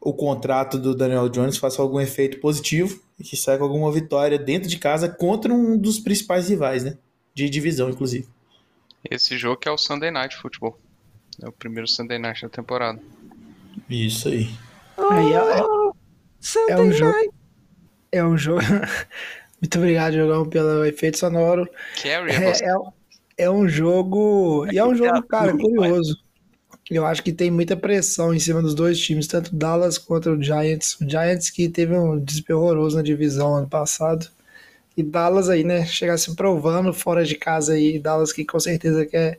o 0.00 0.12
contrato 0.12 0.78
do 0.78 0.94
Daniel 0.94 1.28
Jones 1.28 1.58
faça 1.58 1.80
algum 1.82 2.00
efeito 2.00 2.40
positivo 2.40 3.00
e 3.20 3.22
que 3.22 3.36
saia 3.36 3.58
com 3.58 3.64
alguma 3.64 3.92
vitória 3.92 4.38
dentro 4.38 4.68
de 4.68 4.78
casa 4.78 5.08
contra 5.08 5.52
um 5.52 5.76
dos 5.76 6.00
principais 6.00 6.48
rivais, 6.48 6.82
né? 6.82 6.96
De 7.34 7.48
divisão, 7.50 7.90
inclusive. 7.90 8.26
Esse 9.08 9.36
jogo 9.36 9.58
que 9.58 9.68
é 9.68 9.70
o 9.70 9.76
Sunday 9.76 10.10
Night 10.10 10.36
Football. 10.36 10.78
É 11.42 11.46
o 11.46 11.52
primeiro 11.52 11.86
Sunday 11.86 12.18
Night 12.18 12.42
da 12.42 12.48
temporada. 12.48 12.98
Isso 13.88 14.28
aí. 14.28 14.50
Aí 14.96 15.32
é, 15.32 16.72
é 16.72 16.76
um 16.76 16.92
jogo. 16.92 17.34
É 18.10 18.24
um 18.24 18.36
jogo. 18.38 18.60
Muito 19.60 19.78
obrigado, 19.78 20.14
Jogão, 20.14 20.48
pelo 20.48 20.84
efeito 20.86 21.18
sonoro. 21.18 21.68
Carrie, 22.02 22.32
É, 22.32 22.50
é, 22.50 23.44
é 23.44 23.50
um 23.50 23.68
jogo. 23.68 24.66
E 24.72 24.78
é 24.78 24.84
um 24.84 24.94
jogo, 24.94 25.22
cara, 25.24 25.52
curioso. 25.52 26.18
Eu 26.90 27.06
acho 27.06 27.22
que 27.22 27.32
tem 27.32 27.50
muita 27.52 27.76
pressão 27.76 28.34
em 28.34 28.40
cima 28.40 28.60
dos 28.60 28.74
dois 28.74 28.98
times, 28.98 29.28
tanto 29.28 29.54
Dallas 29.54 29.96
quanto 29.96 30.30
o 30.30 30.42
Giants. 30.42 31.00
O 31.00 31.08
Giants 31.08 31.48
que 31.48 31.68
teve 31.68 31.96
um 31.96 32.18
desespero 32.18 32.58
horroroso 32.60 32.96
na 32.96 33.02
divisão 33.02 33.54
ano 33.54 33.68
passado. 33.68 34.28
E 34.96 35.02
Dallas 35.02 35.48
aí, 35.48 35.62
né, 35.64 35.86
chegar 35.86 36.18
se 36.18 36.34
provando 36.34 36.92
fora 36.92 37.24
de 37.24 37.36
casa 37.36 37.74
aí. 37.74 37.98
Dallas 37.98 38.32
que 38.32 38.44
com 38.44 38.58
certeza 38.58 39.06
quer 39.06 39.38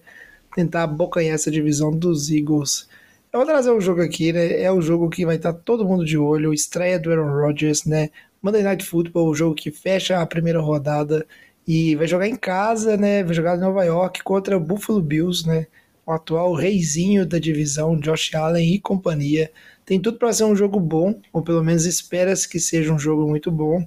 tentar 0.55 0.83
abocanhar 0.83 1.35
essa 1.35 1.51
divisão 1.51 1.91
dos 1.91 2.31
Eagles. 2.31 2.87
Eu 3.33 3.39
vou 3.39 3.47
trazer 3.47 3.71
um 3.71 3.81
jogo 3.81 4.01
aqui, 4.01 4.33
né? 4.33 4.61
É 4.61 4.71
o 4.71 4.81
jogo 4.81 5.09
que 5.09 5.25
vai 5.25 5.35
estar 5.37 5.53
todo 5.53 5.85
mundo 5.85 6.05
de 6.05 6.17
olho. 6.17 6.53
Estreia 6.53 6.99
do 6.99 7.11
Aaron 7.11 7.31
Rodgers, 7.31 7.85
né? 7.85 8.09
Monday 8.41 8.63
Night 8.63 8.85
Football, 8.85 9.29
o 9.29 9.35
jogo 9.35 9.55
que 9.55 9.71
fecha 9.71 10.21
a 10.21 10.25
primeira 10.25 10.61
rodada. 10.61 11.25
E 11.67 11.95
vai 11.95 12.07
jogar 12.07 12.27
em 12.27 12.35
casa, 12.35 12.97
né? 12.97 13.23
Vai 13.23 13.33
jogar 13.33 13.57
em 13.57 13.61
Nova 13.61 13.83
York 13.85 14.23
contra 14.23 14.57
o 14.57 14.59
Buffalo 14.59 15.01
Bills, 15.01 15.47
né? 15.47 15.67
O 16.05 16.11
atual 16.11 16.53
reizinho 16.53 17.25
da 17.25 17.39
divisão, 17.39 17.99
Josh 17.99 18.33
Allen 18.33 18.73
e 18.73 18.79
companhia. 18.79 19.51
Tem 19.85 19.99
tudo 19.99 20.17
para 20.17 20.33
ser 20.33 20.45
um 20.45 20.55
jogo 20.55 20.79
bom, 20.79 21.19
ou 21.31 21.41
pelo 21.41 21.63
menos 21.63 21.85
espera-se 21.85 22.47
que 22.47 22.59
seja 22.59 22.93
um 22.93 22.99
jogo 22.99 23.27
muito 23.27 23.51
bom. 23.51 23.85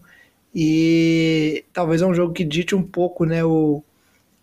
E 0.54 1.64
talvez 1.72 2.02
é 2.02 2.06
um 2.06 2.14
jogo 2.14 2.32
que 2.32 2.44
dite 2.44 2.74
um 2.74 2.82
pouco, 2.82 3.24
né? 3.24 3.44
O, 3.44 3.82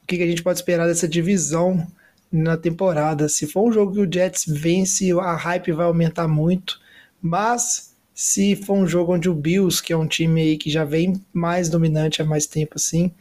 o 0.03 0.07
que, 0.07 0.17
que 0.17 0.24
a 0.24 0.28
gente 0.28 0.43
pode 0.43 0.59
esperar 0.59 0.88
dessa 0.88 1.07
divisão 1.07 1.88
na 2.32 2.57
temporada. 2.57 3.28
Se 3.28 3.45
for 3.47 3.67
um 3.67 3.72
jogo 3.72 3.93
que 3.93 3.99
o 3.99 4.11
Jets 4.11 4.45
vence, 4.47 5.11
a 5.11 5.36
hype 5.36 5.72
vai 5.72 5.86
aumentar 5.86 6.28
muito. 6.28 6.80
Mas 7.22 7.95
se 8.13 8.55
for 8.55 8.76
um 8.76 8.88
jogo 8.88 9.13
onde 9.13 9.30
o 9.30 9.34
Bills, 9.34 9.82
que 9.82 9.93
é 9.93 9.97
um 9.97 10.07
time 10.07 10.41
aí 10.41 10.57
que 10.57 10.69
já 10.69 10.84
vem 10.84 11.22
mais 11.34 11.69
dominante 11.69 12.22
há 12.22 12.26
mais 12.26 12.45
tempo 12.45 12.74
assim, 12.76 13.11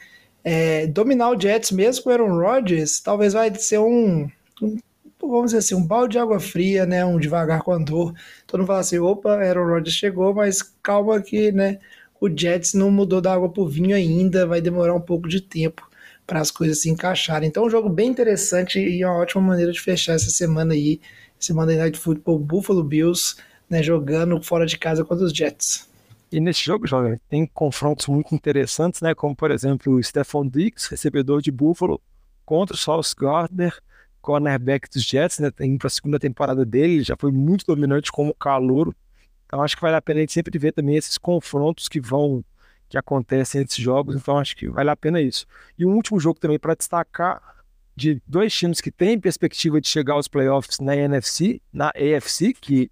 é, 0.44 0.86
dominar 0.86 1.30
o 1.30 1.40
Jets 1.40 1.70
mesmo 1.70 2.04
com 2.04 2.10
o 2.10 2.12
Aaron 2.12 2.38
Rodgers, 2.38 3.00
talvez 3.00 3.32
vai 3.32 3.54
ser 3.54 3.78
um, 3.78 4.22
um, 4.24 4.30
vamos 5.20 5.46
dizer 5.46 5.58
assim, 5.58 5.74
um 5.74 5.86
balde 5.86 6.12
de 6.12 6.18
água 6.18 6.40
fria, 6.40 6.86
né, 6.86 7.04
um 7.04 7.18
devagar 7.18 7.62
com 7.62 7.72
andor. 7.72 8.12
Todo 8.46 8.60
mundo 8.60 8.68
fala 8.68 8.80
assim, 8.80 8.98
opa, 8.98 9.32
Aaron 9.34 9.66
Rodgers 9.66 9.94
chegou, 9.94 10.34
mas 10.34 10.62
calma 10.82 11.20
que, 11.20 11.52
né, 11.52 11.78
o 12.20 12.28
Jets 12.28 12.74
não 12.74 12.90
mudou 12.90 13.20
da 13.20 13.32
água 13.32 13.48
pro 13.48 13.66
vinho 13.66 13.94
ainda, 13.94 14.46
vai 14.46 14.60
demorar 14.60 14.94
um 14.94 15.00
pouco 15.00 15.28
de 15.28 15.40
tempo 15.40 15.88
para 16.26 16.40
as 16.40 16.50
coisas 16.50 16.80
se 16.82 16.90
encaixarem. 16.90 17.48
Então, 17.48 17.64
um 17.64 17.70
jogo 17.70 17.88
bem 17.88 18.08
interessante 18.08 18.78
e 18.78 19.04
uma 19.04 19.16
ótima 19.16 19.42
maneira 19.42 19.72
de 19.72 19.80
fechar 19.80 20.14
essa 20.14 20.30
semana 20.30 20.74
aí, 20.74 21.00
esse 21.40 21.52
Monday 21.52 21.76
Night 21.76 21.98
Football 21.98 22.38
Buffalo 22.38 22.84
Bills, 22.84 23.36
né, 23.68 23.82
jogando 23.82 24.40
fora 24.42 24.66
de 24.66 24.78
casa 24.78 25.04
contra 25.04 25.24
os 25.24 25.32
Jets. 25.32 25.88
E 26.30 26.38
nesse 26.38 26.64
jogo, 26.64 26.86
jovem, 26.86 27.18
tem 27.28 27.44
confrontos 27.46 28.06
muito 28.06 28.32
interessantes, 28.32 29.00
né? 29.00 29.14
Como, 29.16 29.34
por 29.34 29.50
exemplo, 29.50 29.94
o 29.94 30.02
Stephon 30.02 30.46
Diggs, 30.46 30.88
recebedor 30.88 31.42
de 31.42 31.50
Buffalo, 31.50 32.00
contra 32.46 32.76
o 32.76 32.78
Sauce 32.78 33.14
Gardner, 33.18 33.76
cornerback 34.20 34.88
dos 34.90 35.02
Jets, 35.02 35.38
né? 35.38 35.50
Indo 35.60 35.78
para 35.78 35.86
a 35.86 35.90
segunda 35.90 36.18
temporada 36.18 36.64
dele, 36.64 36.94
ele 36.94 37.02
já 37.02 37.16
foi 37.18 37.32
muito 37.32 37.64
dominante 37.66 38.10
como 38.10 38.34
calouro. 38.34 38.94
Então, 39.46 39.62
acho 39.62 39.76
que 39.76 39.82
vale 39.82 39.96
a 39.96 40.02
pena 40.02 40.20
a 40.20 40.22
gente 40.22 40.32
sempre 40.32 40.58
ver 40.58 40.72
também 40.72 40.96
esses 40.96 41.18
confrontos 41.18 41.88
que 41.88 42.00
vão, 42.00 42.44
que 42.88 42.96
acontecem 42.96 43.62
entre 43.62 43.82
jogos. 43.82 44.14
Então, 44.14 44.38
acho 44.38 44.56
que 44.56 44.68
vale 44.68 44.90
a 44.90 44.96
pena 44.96 45.20
isso. 45.20 45.46
E 45.78 45.84
um 45.84 45.94
último 45.94 46.20
jogo 46.20 46.38
também 46.38 46.58
para 46.58 46.74
destacar 46.74 47.42
de 47.96 48.22
dois 48.26 48.54
times 48.54 48.80
que 48.80 48.90
têm 48.90 49.18
perspectiva 49.18 49.80
de 49.80 49.88
chegar 49.88 50.14
aos 50.14 50.28
playoffs 50.28 50.78
na 50.78 50.96
NFC, 50.96 51.60
na 51.72 51.88
AFC, 51.88 52.54
que 52.54 52.90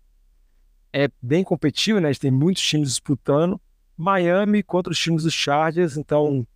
é 0.92 1.08
bem 1.22 1.44
competitivo, 1.44 2.00
né? 2.00 2.08
A 2.08 2.12
gente 2.12 2.22
tem 2.22 2.30
muitos 2.30 2.62
times 2.62 2.88
disputando. 2.88 3.60
Miami 3.96 4.62
contra 4.62 4.92
os 4.92 4.98
times 4.98 5.24
dos 5.24 5.34
Chargers, 5.34 5.96
então 5.96 6.46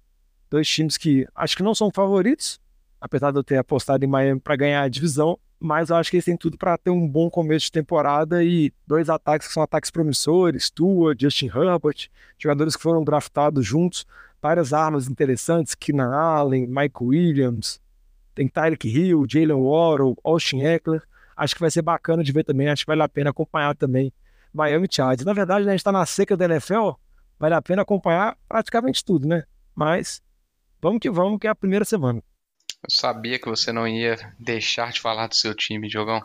dois 0.48 0.68
times 0.68 0.96
que 0.96 1.26
acho 1.34 1.56
que 1.56 1.62
não 1.62 1.74
são 1.74 1.90
favoritos, 1.90 2.60
apesar 3.02 3.32
de 3.32 3.38
eu 3.38 3.42
ter 3.42 3.56
apostado 3.56 4.04
em 4.04 4.08
Miami 4.08 4.40
para 4.40 4.54
ganhar 4.54 4.82
a 4.82 4.88
divisão, 4.88 5.36
mas 5.58 5.90
eu 5.90 5.96
acho 5.96 6.08
que 6.08 6.16
eles 6.16 6.24
têm 6.24 6.36
tudo 6.36 6.56
para 6.56 6.78
ter 6.78 6.90
um 6.90 7.06
bom 7.06 7.28
começo 7.28 7.66
de 7.66 7.72
temporada 7.72 8.44
e 8.44 8.72
dois 8.86 9.10
ataques 9.10 9.48
que 9.48 9.54
são 9.54 9.62
ataques 9.62 9.90
promissores, 9.90 10.70
Tua, 10.70 11.14
Justin 11.18 11.46
Herbert, 11.46 12.08
jogadores 12.38 12.76
que 12.76 12.82
foram 12.82 13.02
draftados 13.02 13.66
juntos, 13.66 14.06
várias 14.40 14.72
armas 14.72 15.08
interessantes, 15.08 15.74
Keenan 15.74 16.14
Allen, 16.14 16.66
Mike 16.68 17.02
Williams, 17.02 17.80
tem 18.34 18.46
Tyreek 18.46 18.88
Hill, 18.88 19.26
Jalen 19.28 19.60
Waddle, 19.60 20.16
Austin 20.24 20.60
Eckler. 20.60 21.02
Acho 21.36 21.54
que 21.54 21.60
vai 21.60 21.70
ser 21.70 21.82
bacana 21.82 22.22
de 22.22 22.32
ver 22.32 22.44
também, 22.44 22.68
acho 22.68 22.84
que 22.84 22.90
vale 22.90 23.02
a 23.02 23.08
pena 23.08 23.30
acompanhar 23.30 23.74
também 23.74 24.12
Miami 24.54 24.86
Chargers. 24.90 25.24
Na 25.24 25.32
verdade, 25.32 25.64
né, 25.64 25.72
a 25.72 25.74
gente 25.74 25.80
está 25.80 25.92
na 25.92 26.06
seca 26.06 26.36
da 26.36 26.44
NFL, 26.44 26.90
vale 27.38 27.54
a 27.54 27.62
pena 27.62 27.82
acompanhar 27.82 28.36
praticamente 28.48 29.04
tudo, 29.04 29.26
né? 29.26 29.42
Mas 29.74 30.22
vamos 30.80 31.00
que 31.00 31.10
vamos, 31.10 31.38
que 31.40 31.46
é 31.46 31.50
a 31.50 31.54
primeira 31.54 31.84
semana. 31.84 32.22
Eu 32.82 32.90
sabia 32.90 33.38
que 33.38 33.48
você 33.48 33.72
não 33.72 33.86
ia 33.86 34.16
deixar 34.38 34.92
de 34.92 35.00
falar 35.00 35.28
do 35.28 35.36
seu 35.36 35.54
time, 35.54 35.88
Diogão. 35.88 36.20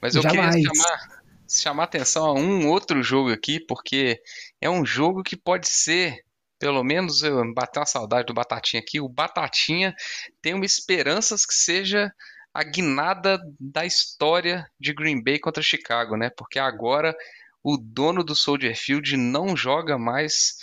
Mas 0.00 0.14
eu 0.14 0.22
Jamais. 0.22 0.54
queria 0.54 0.70
chamar, 0.74 1.22
chamar 1.48 1.84
atenção 1.84 2.26
a 2.26 2.34
um 2.34 2.68
outro 2.68 3.02
jogo 3.02 3.32
aqui, 3.32 3.58
porque 3.58 4.22
é 4.60 4.70
um 4.70 4.86
jogo 4.86 5.24
que 5.24 5.36
pode 5.36 5.68
ser, 5.68 6.24
pelo 6.58 6.84
menos 6.84 7.22
eu 7.22 7.52
bater 7.52 7.80
uma 7.80 7.86
saudade 7.86 8.26
do 8.26 8.34
Batatinha 8.34 8.80
aqui, 8.80 9.00
o 9.00 9.08
Batatinha 9.08 9.92
tem 10.40 10.54
uma 10.54 10.64
esperanças 10.64 11.44
que 11.44 11.54
seja 11.54 12.12
a 12.54 12.62
guinada 12.62 13.40
da 13.58 13.84
história 13.84 14.68
de 14.78 14.92
Green 14.92 15.22
Bay 15.22 15.38
contra 15.38 15.62
Chicago, 15.62 16.16
né? 16.16 16.30
Porque 16.30 16.58
agora 16.58 17.14
o 17.62 17.76
dono 17.76 18.22
do 18.22 18.34
Soldier 18.34 18.76
Field 18.76 19.16
não 19.16 19.56
joga 19.56 19.98
mais 19.98 20.56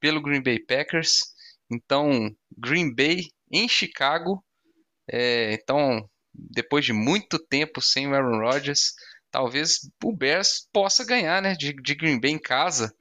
pelo 0.00 0.22
Green 0.22 0.42
Bay 0.42 0.58
Packers. 0.58 1.20
Então, 1.70 2.34
Green 2.56 2.94
Bay 2.94 3.28
em 3.50 3.68
Chicago. 3.68 4.42
É, 5.10 5.52
então, 5.54 6.08
depois 6.34 6.84
de 6.84 6.92
muito 6.92 7.38
tempo 7.38 7.80
sem 7.80 8.06
o 8.06 8.14
Aaron 8.14 8.38
Rodgers, 8.38 8.94
talvez 9.30 9.80
o 10.02 10.14
Bears 10.14 10.68
possa 10.72 11.04
ganhar 11.04 11.42
né, 11.42 11.54
de, 11.54 11.72
de 11.72 11.94
Green 11.94 12.20
Bay 12.20 12.32
em 12.32 12.38
casa. 12.38 12.94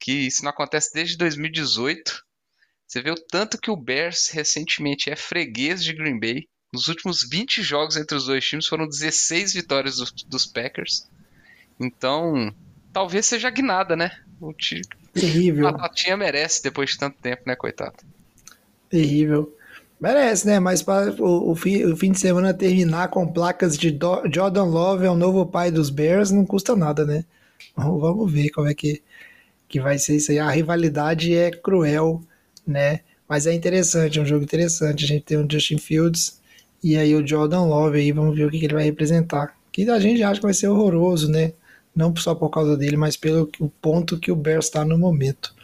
Que 0.00 0.12
isso 0.12 0.42
não 0.42 0.50
acontece 0.50 0.92
desde 0.92 1.16
2018. 1.16 2.24
Você 2.86 3.00
vê 3.00 3.10
o 3.10 3.14
tanto 3.14 3.58
que 3.58 3.70
o 3.70 3.76
Bears 3.76 4.28
recentemente 4.28 5.10
é 5.10 5.16
freguês 5.16 5.82
de 5.82 5.92
Green 5.92 6.18
Bay. 6.18 6.48
Nos 6.72 6.88
últimos 6.88 7.26
20 7.28 7.62
jogos 7.62 7.96
entre 7.96 8.16
os 8.16 8.26
dois 8.26 8.44
times 8.44 8.66
foram 8.66 8.88
16 8.88 9.54
vitórias 9.54 9.96
dos, 9.96 10.12
dos 10.26 10.46
Packers. 10.46 11.08
Então, 11.78 12.54
talvez 12.92 13.26
seja 13.26 13.50
guinada, 13.50 13.96
né? 13.96 14.20
O 14.40 14.52
time, 14.52 14.82
Terrível. 15.12 15.68
a 15.68 15.72
Batatinha 15.72 16.16
merece 16.16 16.62
depois 16.62 16.90
de 16.90 16.98
tanto 16.98 17.16
tempo, 17.20 17.42
né, 17.46 17.54
coitado? 17.54 17.96
Terrível. 18.90 19.56
Merece, 20.04 20.46
né? 20.46 20.60
Mas 20.60 20.82
para 20.82 21.10
o, 21.22 21.50
o, 21.52 21.56
fim, 21.56 21.82
o 21.84 21.96
fim 21.96 22.12
de 22.12 22.18
semana 22.20 22.52
terminar 22.52 23.08
com 23.08 23.26
placas 23.26 23.76
de 23.78 23.90
Do- 23.90 24.22
Jordan 24.32 24.64
Love 24.64 25.06
é 25.06 25.10
o 25.10 25.14
novo 25.16 25.46
pai 25.46 25.70
dos 25.70 25.88
Bears 25.90 26.30
não 26.30 26.44
custa 26.44 26.76
nada, 26.76 27.04
né? 27.06 27.24
Vamos, 27.76 28.00
vamos 28.00 28.32
ver 28.32 28.50
como 28.50 28.68
é 28.68 28.74
que, 28.74 29.02
que 29.68 29.80
vai 29.80 29.98
ser 29.98 30.16
isso 30.16 30.32
aí. 30.32 30.38
A 30.38 30.50
rivalidade 30.50 31.34
é 31.34 31.50
cruel, 31.50 32.22
né? 32.66 33.00
Mas 33.28 33.46
é 33.46 33.54
interessante, 33.54 34.18
é 34.18 34.22
um 34.22 34.26
jogo 34.26 34.44
interessante. 34.44 35.04
A 35.04 35.08
gente 35.08 35.24
tem 35.24 35.38
o 35.38 35.48
Justin 35.50 35.78
Fields 35.78 36.40
e 36.82 36.96
aí 36.96 37.14
o 37.14 37.26
Jordan 37.26 37.62
Love 37.64 37.98
aí, 37.98 38.12
vamos 38.12 38.36
ver 38.36 38.46
o 38.46 38.50
que, 38.50 38.58
que 38.60 38.66
ele 38.66 38.74
vai 38.74 38.84
representar. 38.84 39.56
Que 39.72 39.88
a 39.90 40.00
gente 40.00 40.22
acha 40.22 40.40
que 40.40 40.46
vai 40.46 40.54
ser 40.54 40.68
horroroso, 40.68 41.30
né? 41.30 41.52
Não 41.96 42.14
só 42.16 42.34
por 42.34 42.50
causa 42.50 42.76
dele, 42.76 42.96
mas 42.96 43.16
pelo 43.16 43.50
o 43.60 43.68
ponto 43.68 44.18
que 44.20 44.32
o 44.32 44.36
Bears 44.36 44.66
está 44.66 44.84
no 44.84 44.98
momento. 44.98 45.54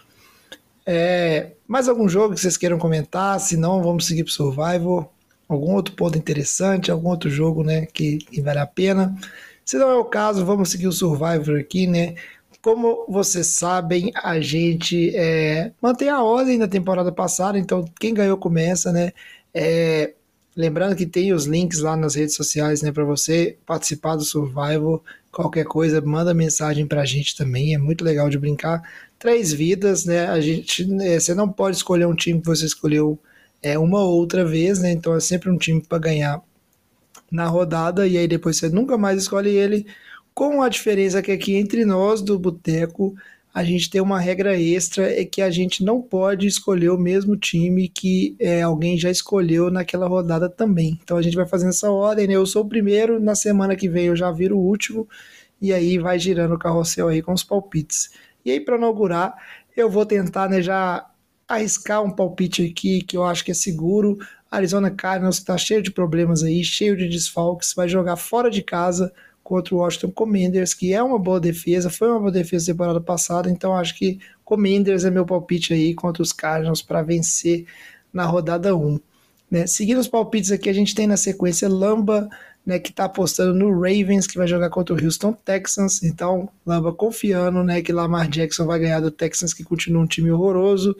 É, 0.92 1.52
mais 1.68 1.88
algum 1.88 2.08
jogo 2.08 2.34
que 2.34 2.40
vocês 2.40 2.56
queiram 2.56 2.76
comentar? 2.76 3.38
Se 3.38 3.56
não, 3.56 3.80
vamos 3.80 4.06
seguir 4.06 4.24
para 4.24 4.32
Survival. 4.32 5.14
Algum 5.48 5.74
outro 5.74 5.94
ponto 5.94 6.18
interessante, 6.18 6.90
algum 6.90 7.10
outro 7.10 7.30
jogo 7.30 7.62
né, 7.62 7.86
que, 7.86 8.18
que 8.18 8.40
vale 8.40 8.58
a 8.58 8.66
pena. 8.66 9.16
Se 9.64 9.78
não 9.78 9.88
é 9.88 9.94
o 9.94 10.04
caso, 10.04 10.44
vamos 10.44 10.68
seguir 10.68 10.88
o 10.88 10.92
Survivor 10.92 11.60
aqui, 11.60 11.86
né? 11.86 12.16
Como 12.60 13.06
vocês 13.08 13.46
sabem, 13.46 14.10
a 14.16 14.40
gente 14.40 15.14
é, 15.14 15.70
mantém 15.80 16.08
a 16.08 16.24
ordem 16.24 16.58
da 16.58 16.66
temporada 16.66 17.12
passada, 17.12 17.56
então 17.56 17.84
quem 18.00 18.12
ganhou 18.12 18.36
começa, 18.36 18.92
né? 18.92 19.12
É, 19.54 20.14
lembrando 20.56 20.96
que 20.96 21.06
tem 21.06 21.32
os 21.32 21.46
links 21.46 21.78
lá 21.78 21.96
nas 21.96 22.16
redes 22.16 22.34
sociais, 22.34 22.82
né, 22.82 22.90
para 22.90 23.04
você 23.04 23.56
participar 23.64 24.16
do 24.16 24.24
Survival. 24.24 25.04
Qualquer 25.30 25.64
coisa, 25.64 26.00
manda 26.00 26.34
mensagem 26.34 26.84
pra 26.84 27.04
gente 27.04 27.36
também, 27.36 27.74
é 27.74 27.78
muito 27.78 28.04
legal 28.04 28.28
de 28.28 28.38
brincar. 28.38 28.82
Três 29.20 29.52
vidas, 29.52 30.06
né? 30.06 30.26
A 30.28 30.40
gente, 30.40 30.86
né, 30.86 31.20
você 31.20 31.34
não 31.34 31.46
pode 31.46 31.76
escolher 31.76 32.06
um 32.06 32.14
time 32.14 32.40
que 32.40 32.46
você 32.46 32.64
escolheu 32.64 33.18
é 33.62 33.78
uma 33.78 34.02
outra 34.02 34.46
vez, 34.46 34.78
né? 34.78 34.90
Então 34.92 35.14
é 35.14 35.20
sempre 35.20 35.50
um 35.50 35.58
time 35.58 35.82
para 35.82 35.98
ganhar 35.98 36.42
na 37.30 37.46
rodada 37.46 38.06
e 38.06 38.16
aí 38.16 38.26
depois 38.26 38.56
você 38.56 38.70
nunca 38.70 38.96
mais 38.96 39.20
escolhe 39.20 39.50
ele. 39.50 39.86
Com 40.32 40.62
a 40.62 40.70
diferença 40.70 41.20
que 41.20 41.30
aqui 41.30 41.54
entre 41.54 41.84
nós 41.84 42.22
do 42.22 42.38
Boteco, 42.38 43.14
a 43.52 43.62
gente 43.62 43.90
tem 43.90 44.00
uma 44.00 44.18
regra 44.18 44.58
extra 44.58 45.12
é 45.12 45.22
que 45.22 45.42
a 45.42 45.50
gente 45.50 45.84
não 45.84 46.00
pode 46.00 46.46
escolher 46.46 46.88
o 46.88 46.96
mesmo 46.98 47.36
time 47.36 47.88
que 47.88 48.34
é, 48.38 48.62
alguém 48.62 48.96
já 48.96 49.10
escolheu 49.10 49.70
naquela 49.70 50.08
rodada 50.08 50.48
também. 50.48 50.98
Então 51.04 51.18
a 51.18 51.22
gente 51.22 51.36
vai 51.36 51.46
fazendo 51.46 51.70
essa 51.70 51.90
ordem, 51.90 52.26
né? 52.26 52.36
Eu 52.36 52.46
sou 52.46 52.62
o 52.62 52.68
primeiro, 52.68 53.20
na 53.20 53.34
semana 53.34 53.76
que 53.76 53.86
vem 53.86 54.06
eu 54.06 54.16
já 54.16 54.30
viro 54.32 54.56
o 54.56 54.66
último, 54.66 55.06
e 55.60 55.74
aí 55.74 55.98
vai 55.98 56.18
girando 56.18 56.54
o 56.54 56.58
carrossel 56.58 57.08
aí 57.08 57.20
com 57.20 57.34
os 57.34 57.44
palpites. 57.44 58.08
E 58.44 58.50
aí, 58.50 58.60
para 58.60 58.76
inaugurar, 58.76 59.34
eu 59.76 59.90
vou 59.90 60.04
tentar 60.04 60.48
né, 60.48 60.60
já 60.62 61.06
arriscar 61.48 62.02
um 62.02 62.10
palpite 62.10 62.64
aqui 62.64 63.02
que 63.02 63.16
eu 63.16 63.24
acho 63.24 63.44
que 63.44 63.50
é 63.50 63.54
seguro. 63.54 64.18
Arizona 64.50 64.90
Cardinals 64.90 65.38
está 65.38 65.56
cheio 65.58 65.82
de 65.82 65.90
problemas 65.90 66.42
aí, 66.42 66.62
cheio 66.64 66.96
de 66.96 67.08
desfalques, 67.08 67.74
vai 67.74 67.88
jogar 67.88 68.16
fora 68.16 68.50
de 68.50 68.62
casa 68.62 69.12
contra 69.42 69.74
o 69.74 69.78
Washington 69.78 70.12
Commanders, 70.12 70.74
que 70.74 70.92
é 70.92 71.02
uma 71.02 71.18
boa 71.18 71.40
defesa, 71.40 71.90
foi 71.90 72.08
uma 72.08 72.20
boa 72.20 72.30
defesa 72.30 72.72
temporada 72.72 73.00
passada, 73.00 73.50
então 73.50 73.74
acho 73.74 73.96
que 73.96 74.20
Commanders 74.44 75.04
é 75.04 75.10
meu 75.10 75.26
palpite 75.26 75.72
aí 75.72 75.92
contra 75.94 76.22
os 76.22 76.32
Cardinals 76.32 76.82
para 76.82 77.02
vencer 77.02 77.66
na 78.12 78.26
rodada 78.26 78.76
1. 78.76 79.00
Né? 79.50 79.66
Seguindo 79.66 79.98
os 79.98 80.06
palpites 80.06 80.52
aqui, 80.52 80.68
a 80.68 80.72
gente 80.72 80.94
tem 80.94 81.06
na 81.06 81.16
sequência 81.16 81.68
Lamba, 81.68 82.28
né, 82.64 82.78
que 82.78 82.90
está 82.90 83.04
apostando 83.04 83.54
no 83.54 83.72
Ravens, 83.72 84.26
que 84.26 84.36
vai 84.36 84.46
jogar 84.46 84.70
contra 84.70 84.94
o 84.94 85.04
Houston 85.04 85.32
Texans. 85.32 86.02
Então, 86.02 86.48
Lamba 86.64 86.92
confiando 86.92 87.64
né, 87.64 87.82
que 87.82 87.92
Lamar 87.92 88.28
Jackson 88.28 88.66
vai 88.66 88.78
ganhar 88.78 89.00
do 89.00 89.10
Texans, 89.10 89.54
que 89.54 89.64
continua 89.64 90.02
um 90.02 90.06
time 90.06 90.30
horroroso. 90.30 90.96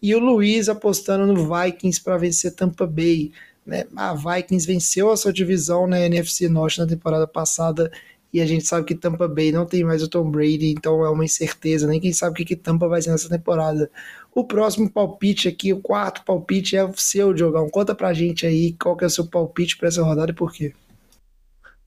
E 0.00 0.14
o 0.14 0.18
Luiz 0.18 0.68
apostando 0.68 1.26
no 1.32 1.48
Vikings 1.48 2.00
para 2.02 2.18
vencer 2.18 2.54
Tampa 2.54 2.86
Bay. 2.86 3.30
Né? 3.64 3.84
A 3.94 4.14
Vikings 4.14 4.66
venceu 4.66 5.10
a 5.10 5.16
sua 5.16 5.32
divisão 5.32 5.86
na 5.86 6.00
NFC 6.00 6.48
Norte 6.48 6.78
na 6.78 6.86
temporada 6.86 7.26
passada 7.26 7.90
e 8.32 8.40
a 8.40 8.46
gente 8.46 8.66
sabe 8.66 8.86
que 8.86 8.94
Tampa 8.94 9.28
Bay 9.28 9.52
não 9.52 9.66
tem 9.66 9.84
mais 9.84 10.02
o 10.02 10.08
Tom 10.08 10.30
Brady, 10.30 10.70
então 10.70 11.04
é 11.04 11.10
uma 11.10 11.24
incerteza, 11.24 11.86
nem 11.86 12.00
quem 12.00 12.14
sabe 12.14 12.32
o 12.32 12.34
que, 12.36 12.46
que 12.46 12.56
Tampa 12.56 12.88
vai 12.88 13.02
ser 13.02 13.10
nessa 13.10 13.28
temporada. 13.28 13.90
O 14.34 14.42
próximo 14.42 14.88
palpite 14.88 15.48
aqui, 15.48 15.70
o 15.72 15.80
quarto 15.80 16.24
palpite 16.24 16.74
é 16.74 16.82
o 16.82 16.96
seu, 16.96 17.34
Diogão. 17.34 17.68
Conta 17.68 17.94
pra 17.94 18.14
gente 18.14 18.46
aí 18.46 18.72
qual 18.72 18.96
que 18.96 19.04
é 19.04 19.06
o 19.06 19.10
seu 19.10 19.26
palpite 19.26 19.76
para 19.76 19.88
essa 19.88 20.02
rodada 20.02 20.30
e 20.30 20.34
por 20.34 20.50
quê. 20.50 20.72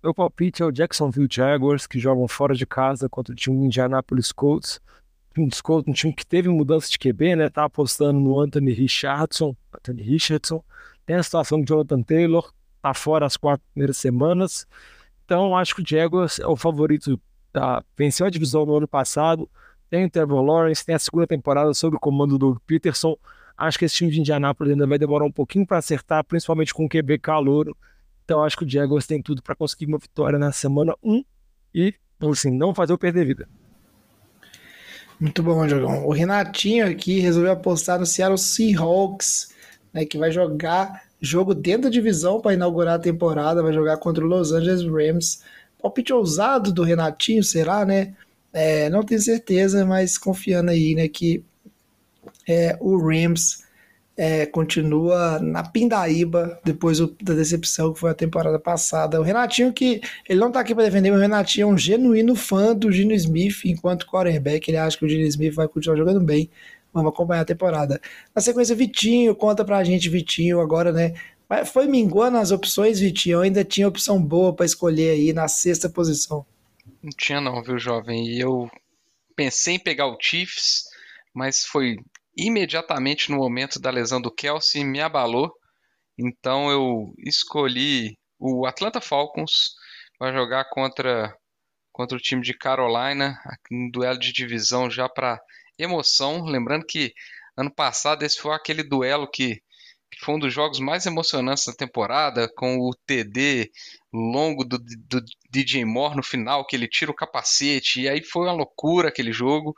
Meu 0.06 0.14
palpite 0.14 0.62
é 0.62 0.66
o 0.68 0.72
Jacksonville 0.72 1.28
Jaguars, 1.28 1.88
que 1.88 1.97
jogam 1.97 2.28
fora 2.28 2.53
de 2.53 2.64
casa 2.64 3.10
contra 3.10 3.34
o 3.34 3.36
time 3.36 3.66
Indianapolis 3.66 4.32
Colts. 4.32 4.80
Um 5.36 5.49
Colts, 5.64 5.89
um 5.89 5.93
time 5.93 6.14
que 6.14 6.24
teve 6.24 6.47
mudança 6.47 6.88
de 6.91 6.99
QB, 6.99 7.36
né? 7.36 7.49
Tá 7.49 7.64
apostando 7.64 8.20
no 8.20 8.39
Anthony 8.39 8.72
Richardson. 8.72 9.58
Anthony 9.74 10.03
Richardson 10.03 10.64
tem 11.08 11.16
a 11.16 11.24
situação 11.24 11.60
do 11.60 11.66
Jonathan 11.68 12.03
Taylor, 12.03 12.53
tá 12.84 12.93
fora 12.93 13.26
as 13.26 13.36
quatro 13.36 13.66
primeiras 13.74 13.97
semanas. 13.97 14.68
Então, 15.26 15.58
acho 15.58 15.74
que 15.74 15.82
o 15.82 15.84
Jaguars 15.84 16.38
é 16.38 16.45
o 16.45 16.56
favorito. 16.56 17.20
Tá? 17.51 17.84
Venceu 17.97 18.28
a 18.28 18.30
divisão 18.30 18.64
no 18.64 18.78
ano 18.78 18.88
passado. 18.88 19.49
Tem 19.89 20.06
o 20.06 20.10
Trevor 20.12 20.43
Lawrence, 20.43 20.86
tem 20.86 20.93
a 20.93 20.99
segunda 20.99 21.26
temporada 21.26 21.74
sob 21.74 21.97
o 21.97 21.99
comando 21.99 22.38
do 22.38 22.62
Peterson. 22.68 23.18
Acho 23.58 23.80
que 23.80 23.86
esse 23.86 23.95
time 23.95 24.12
de 24.12 24.20
Indianápolis 24.20 24.74
ainda 24.74 24.86
vai 24.86 24.99
demorar 24.99 25.26
um 25.26 25.32
pouquinho 25.32 25.66
para 25.66 25.80
acertar, 25.80 26.24
principalmente 26.24 26.76
com 26.76 26.86
o 26.86 26.89
QB 26.89 27.18
calouro. 27.18 27.76
Então, 28.26 28.44
acho 28.44 28.58
que 28.58 28.66
o 28.66 28.70
Jaguars 28.70 29.08
tem 29.08 29.22
tudo 29.22 29.42
para 29.42 29.56
conseguir 29.56 29.86
uma 29.86 30.00
vitória 30.00 30.38
na 30.38 30.52
semana 30.52 30.94
1 31.02 31.24
e, 31.74 31.94
assim, 32.30 32.52
não 32.52 32.74
fazer 32.74 32.92
o 32.92 32.98
perder 32.98 33.26
vida. 33.26 33.48
Muito 35.20 35.42
bom, 35.42 35.66
Jogão. 35.70 36.06
O 36.06 36.12
Renatinho 36.12 36.86
aqui 36.86 37.20
resolveu 37.20 37.52
apostar 37.52 38.00
no 38.00 38.06
Seattle 38.06 38.38
Seahawks 38.38 39.56
né, 39.96 40.04
que 40.04 40.18
vai 40.18 40.30
jogar 40.30 41.04
jogo 41.22 41.56
dentro 41.56 41.84
da 41.84 41.90
divisão 41.90 42.42
para 42.42 42.54
inaugurar 42.54 42.96
a 42.96 43.00
temporada, 43.00 43.64
vai 43.64 43.72
jogar 43.72 43.96
contra 43.98 44.24
o 44.24 44.28
Los 44.28 44.52
Angeles 44.52 44.84
Rams. 44.84 45.42
Palpite 45.82 46.12
ousado 46.12 46.74
do 46.74 46.84
Renatinho, 46.84 47.42
será, 47.42 47.86
né? 47.86 48.14
É, 48.52 48.90
não 48.90 49.04
tenho 49.04 49.22
certeza, 49.22 49.86
mas 49.86 50.18
confiando 50.18 50.72
aí, 50.72 50.94
né, 50.96 51.08
que 51.08 51.44
é, 52.48 52.78
o 52.82 52.98
Rams 52.98 53.64
é, 54.18 54.45
continua 54.45 55.39
na 55.39 55.63
pindaíba 55.63 56.59
depois 56.63 56.99
da 56.99 57.34
decepção 57.34 57.93
que 57.93 57.99
foi 57.99 58.11
a 58.11 58.16
temporada 58.16 58.57
passada. 58.57 59.20
O 59.20 59.24
Renatinho, 59.24 59.74
que 59.74 60.01
ele 60.28 60.39
não 60.39 60.51
tá 60.51 60.61
aqui 60.61 60.74
para 60.74 60.86
defender, 60.86 61.11
mas 61.11 61.20
o 61.20 61.22
Renatinho 61.22 61.70
é 61.70 61.74
um 61.74 61.78
genuíno 61.78 62.36
fã 62.36 62.74
do 62.74 62.91
Gino 62.91 63.13
Smith 63.13 63.66
enquanto 63.66 64.07
quarterback. 64.07 64.70
Ele 64.70 64.78
acha 64.78 64.97
que 64.97 65.05
o 65.05 65.09
Gino 65.09 65.26
Smith 65.26 65.53
vai 65.53 65.68
continuar 65.68 65.97
jogando 65.97 66.22
bem. 66.22 66.49
Vamos 66.93 67.11
acompanhar 67.11 67.41
a 67.41 67.45
temporada. 67.45 67.99
Na 68.34 68.41
sequência, 68.41 68.74
Vitinho, 68.74 69.36
conta 69.36 69.66
pra 69.66 69.84
gente, 69.84 70.07
Vitinho, 70.07 70.61
agora, 70.61 70.93
né? 70.93 71.13
Foi 71.66 71.88
minguando 71.88 72.38
as 72.38 72.51
opções, 72.51 72.99
Vitinho? 72.99 73.41
Ainda 73.41 73.66
tinha 73.66 73.88
opção 73.88 74.22
boa 74.22 74.53
para 74.53 74.66
escolher 74.66 75.11
aí 75.11 75.34
na 75.34 75.47
sexta 75.49 75.89
posição. 75.89 76.45
Não 77.03 77.11
tinha 77.18 77.41
não, 77.41 77.61
viu, 77.61 77.78
jovem? 77.78 78.26
E 78.28 78.39
eu 78.39 78.72
pensei 79.36 79.76
em 79.76 79.80
pegar 79.80 80.07
o 80.07 80.18
Chiefs, 80.20 80.86
mas 81.34 81.66
foi 81.66 81.97
imediatamente 82.36 83.32
no 83.32 83.38
momento 83.38 83.80
da 83.80 83.90
lesão 83.90 84.22
do 84.22 84.32
Kelsey, 84.32 84.84
me 84.84 85.02
abalou. 85.02 85.52
Então 86.18 86.70
eu 86.70 87.14
escolhi 87.20 88.18
o 88.40 88.66
Atlanta 88.66 89.02
Falcons 89.02 89.76
para 90.18 90.34
jogar 90.34 90.66
contra 90.70 91.36
contra 91.96 92.18
o 92.18 92.20
time 92.20 92.42
de 92.42 92.54
Carolina, 92.54 93.40
um 93.72 93.90
duelo 93.90 94.20
de 94.20 94.34
divisão 94.34 94.90
já 94.92 95.08
para 95.08 95.40
emoção. 95.80 96.44
Lembrando 96.44 96.86
que 96.86 97.14
ano 97.56 97.74
passado 97.74 98.24
esse 98.24 98.38
foi 98.38 98.54
aquele 98.54 98.84
duelo 98.84 99.32
que, 99.32 99.62
que 100.12 100.20
foi 100.20 100.36
um 100.36 100.40
dos 100.40 100.54
jogos 100.54 100.78
mais 100.80 101.06
emocionantes 101.06 101.66
da 101.66 101.74
temporada, 101.74 102.52
com 102.58 102.80
o 102.80 102.94
TD 103.06 103.72
longo 104.12 104.66
do, 104.66 104.78
do 104.78 105.24
DJ 105.50 105.86
Moore 105.86 106.18
no 106.18 106.24
final, 106.24 106.66
que 106.68 106.76
ele 106.76 106.88
tira 106.88 107.12
o 107.12 107.16
capacete, 107.16 108.02
e 108.02 108.10
aí 108.10 108.22
foi 108.22 108.44
uma 108.44 108.52
loucura 108.52 109.08
aquele 109.08 109.32
jogo. 109.32 109.74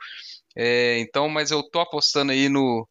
É, 0.57 0.99
então, 0.99 1.29
mas 1.29 1.51
eu 1.51 1.63
tô 1.69 1.79
apostando 1.79 2.31
aí 2.31 2.49
no, 2.49 2.87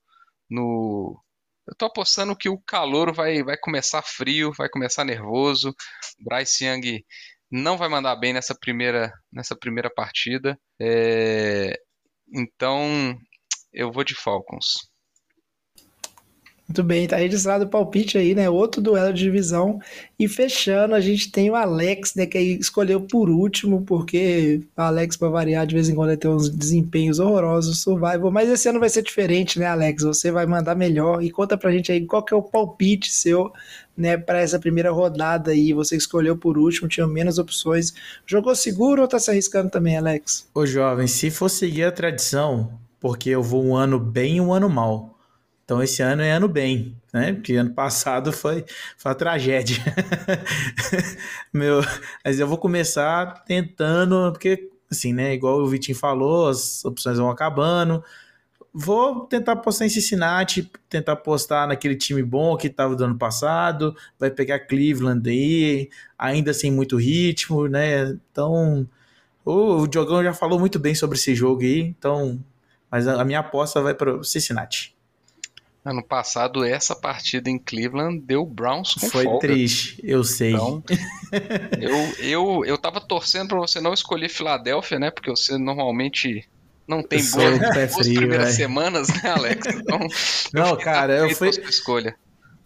no 0.50 1.20
eu 1.68 1.74
tô 1.76 1.86
apostando 1.86 2.36
que 2.36 2.48
o 2.48 2.60
calor 2.60 3.12
vai, 3.12 3.42
vai 3.42 3.56
começar 3.58 4.02
frio, 4.02 4.52
vai 4.56 4.68
começar 4.68 5.04
nervoso. 5.04 5.74
Bryce 6.20 6.64
Young 6.64 7.04
não 7.50 7.76
vai 7.76 7.88
mandar 7.88 8.16
bem 8.16 8.32
nessa 8.32 8.54
primeira, 8.54 9.12
nessa 9.32 9.56
primeira 9.56 9.90
partida. 9.92 10.58
É, 10.80 11.76
então, 12.32 13.16
eu 13.72 13.92
vou 13.92 14.04
de 14.04 14.14
Falcons. 14.14 14.88
Muito 16.68 16.82
bem, 16.82 17.06
tá 17.06 17.16
registrado 17.16 17.64
o 17.64 17.68
palpite 17.68 18.18
aí, 18.18 18.34
né? 18.34 18.50
Outro 18.50 18.82
duelo 18.82 19.12
de 19.12 19.22
divisão. 19.22 19.78
E 20.18 20.26
fechando, 20.26 20.96
a 20.96 21.00
gente 21.00 21.30
tem 21.30 21.48
o 21.48 21.54
Alex, 21.54 22.16
né? 22.16 22.26
Que 22.26 22.38
escolheu 22.40 23.00
por 23.00 23.30
último, 23.30 23.82
porque 23.82 24.60
o 24.76 24.80
Alex, 24.80 25.16
para 25.16 25.28
variar, 25.28 25.64
de 25.64 25.76
vez 25.76 25.88
em 25.88 25.94
quando 25.94 26.16
tem 26.16 26.28
uns 26.28 26.50
desempenhos 26.50 27.20
horrorosos 27.20 27.82
survival. 27.82 28.32
Mas 28.32 28.48
esse 28.48 28.68
ano 28.68 28.80
vai 28.80 28.88
ser 28.88 29.02
diferente, 29.02 29.60
né, 29.60 29.66
Alex? 29.66 30.02
Você 30.02 30.32
vai 30.32 30.44
mandar 30.44 30.74
melhor. 30.74 31.22
E 31.22 31.30
conta 31.30 31.56
pra 31.56 31.70
gente 31.70 31.92
aí 31.92 32.04
qual 32.04 32.24
que 32.24 32.34
é 32.34 32.36
o 32.36 32.42
palpite 32.42 33.12
seu, 33.12 33.52
né, 33.96 34.16
para 34.16 34.40
essa 34.40 34.58
primeira 34.58 34.90
rodada 34.90 35.52
aí. 35.52 35.72
Você 35.72 35.96
escolheu 35.96 36.36
por 36.36 36.58
último, 36.58 36.88
tinha 36.88 37.06
menos 37.06 37.38
opções. 37.38 37.94
Jogou 38.26 38.56
seguro 38.56 39.02
ou 39.02 39.08
tá 39.08 39.20
se 39.20 39.30
arriscando 39.30 39.70
também, 39.70 39.96
Alex? 39.96 40.48
Ô, 40.52 40.66
jovem, 40.66 41.06
se 41.06 41.30
for 41.30 41.48
seguir 41.48 41.84
a 41.84 41.92
tradição, 41.92 42.72
porque 42.98 43.30
eu 43.30 43.42
vou 43.42 43.64
um 43.64 43.76
ano 43.76 44.00
bem 44.00 44.38
e 44.38 44.40
um 44.40 44.52
ano 44.52 44.68
mal. 44.68 45.15
Então 45.66 45.82
esse 45.82 46.00
ano 46.00 46.22
é 46.22 46.30
ano 46.30 46.46
bem, 46.46 46.96
né? 47.12 47.32
Porque 47.32 47.54
ano 47.54 47.74
passado 47.74 48.32
foi, 48.32 48.64
foi 48.96 49.10
uma 49.10 49.16
tragédia. 49.16 49.82
Meu, 51.52 51.80
mas 52.24 52.38
eu 52.38 52.46
vou 52.46 52.56
começar 52.56 53.42
tentando, 53.44 54.30
porque 54.32 54.70
assim, 54.88 55.12
né? 55.12 55.34
Igual 55.34 55.60
o 55.60 55.66
Vitinho 55.66 55.98
falou, 55.98 56.48
as 56.48 56.84
opções 56.84 57.18
vão 57.18 57.28
acabando. 57.28 58.02
Vou 58.72 59.26
tentar 59.26 59.52
apostar 59.52 59.86
em 59.88 59.90
Cincinnati, 59.90 60.70
tentar 60.88 61.12
apostar 61.14 61.66
naquele 61.66 61.96
time 61.96 62.22
bom 62.22 62.56
que 62.56 62.68
estava 62.68 62.94
do 62.94 63.04
ano 63.04 63.18
passado. 63.18 63.96
Vai 64.20 64.30
pegar 64.30 64.60
Cleveland 64.60 65.28
aí, 65.28 65.90
ainda 66.16 66.54
sem 66.54 66.70
muito 66.70 66.96
ritmo, 66.96 67.66
né? 67.68 68.16
Então, 68.30 68.88
o 69.44 69.86
Diogão 69.88 70.22
já 70.22 70.32
falou 70.32 70.60
muito 70.60 70.78
bem 70.78 70.94
sobre 70.94 71.18
esse 71.18 71.34
jogo 71.34 71.62
aí, 71.62 71.80
então. 71.80 72.38
Mas 72.90 73.08
a 73.08 73.24
minha 73.24 73.40
aposta 73.40 73.80
vai 73.82 73.94
para 73.94 74.22
Cincinnati. 74.22 74.95
Ano 75.86 76.02
passado, 76.02 76.64
essa 76.64 76.96
partida 76.96 77.48
em 77.48 77.60
Cleveland 77.60 78.18
deu 78.18 78.44
Browns 78.44 78.94
com 78.94 79.08
Foi 79.08 79.22
folga. 79.22 79.38
triste, 79.46 80.00
eu 80.02 80.24
sei. 80.24 80.52
Então, 80.52 80.82
eu, 81.80 82.26
eu, 82.26 82.64
eu 82.64 82.76
tava 82.76 83.00
torcendo 83.00 83.50
para 83.50 83.58
você 83.58 83.80
não 83.80 83.94
escolher 83.94 84.28
Filadélfia, 84.28 84.98
né? 84.98 85.12
Porque 85.12 85.30
você 85.30 85.56
normalmente 85.56 86.44
não 86.88 87.04
tem 87.04 87.20
boas 87.30 87.92
duas 87.92 88.08
primeiras 88.08 88.46
véio. 88.46 88.56
semanas, 88.56 89.06
né, 89.06 89.30
Alex? 89.30 89.64
Então, 89.68 90.00
não, 90.52 90.76
cara, 90.76 91.18
eu 91.18 91.36
fui 91.36 91.50
escolha. 91.50 92.16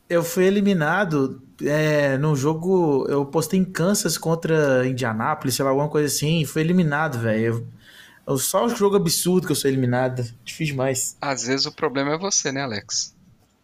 Eu 0.08 0.24
fui 0.24 0.46
eliminado 0.46 1.42
é, 1.62 2.16
no 2.16 2.34
jogo. 2.34 3.06
Eu 3.06 3.26
postei 3.26 3.60
em 3.60 3.64
Kansas 3.64 4.16
contra 4.16 4.88
Indianápolis, 4.88 5.56
sei 5.56 5.62
lá, 5.62 5.70
alguma 5.70 5.90
coisa 5.90 6.06
assim. 6.06 6.46
Fui 6.46 6.62
eliminado, 6.62 7.18
velho. 7.18 7.68
Só 8.38 8.64
um 8.66 8.74
jogo 8.76 8.96
absurdo 8.96 9.46
que 9.46 9.52
eu 9.52 9.56
sou 9.56 9.70
eliminado. 9.70 10.22
Difícil 10.44 10.72
demais. 10.74 11.16
Às 11.20 11.44
vezes 11.44 11.66
o 11.66 11.72
problema 11.72 12.14
é 12.14 12.18
você, 12.18 12.50
né, 12.52 12.62
Alex? 12.62 13.14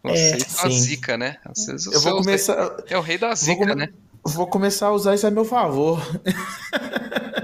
Conceito 0.02 0.38
da 0.62 0.70
sim. 0.70 0.78
zica, 0.78 1.16
né? 1.18 1.36
Às 1.44 1.66
vezes 1.66 1.86
o 1.88 1.92
Eu 1.92 2.00
vou 2.00 2.16
começar. 2.18 2.76
É 2.88 2.96
o 2.96 3.00
rei 3.00 3.18
da 3.18 3.28
Vou, 3.28 3.36
zica, 3.36 3.56
come- 3.60 3.74
né? 3.74 3.88
vou 4.24 4.46
começar 4.46 4.86
a 4.88 4.92
usar 4.92 5.14
isso 5.14 5.26
a 5.26 5.30
meu 5.30 5.44
favor. 5.44 6.00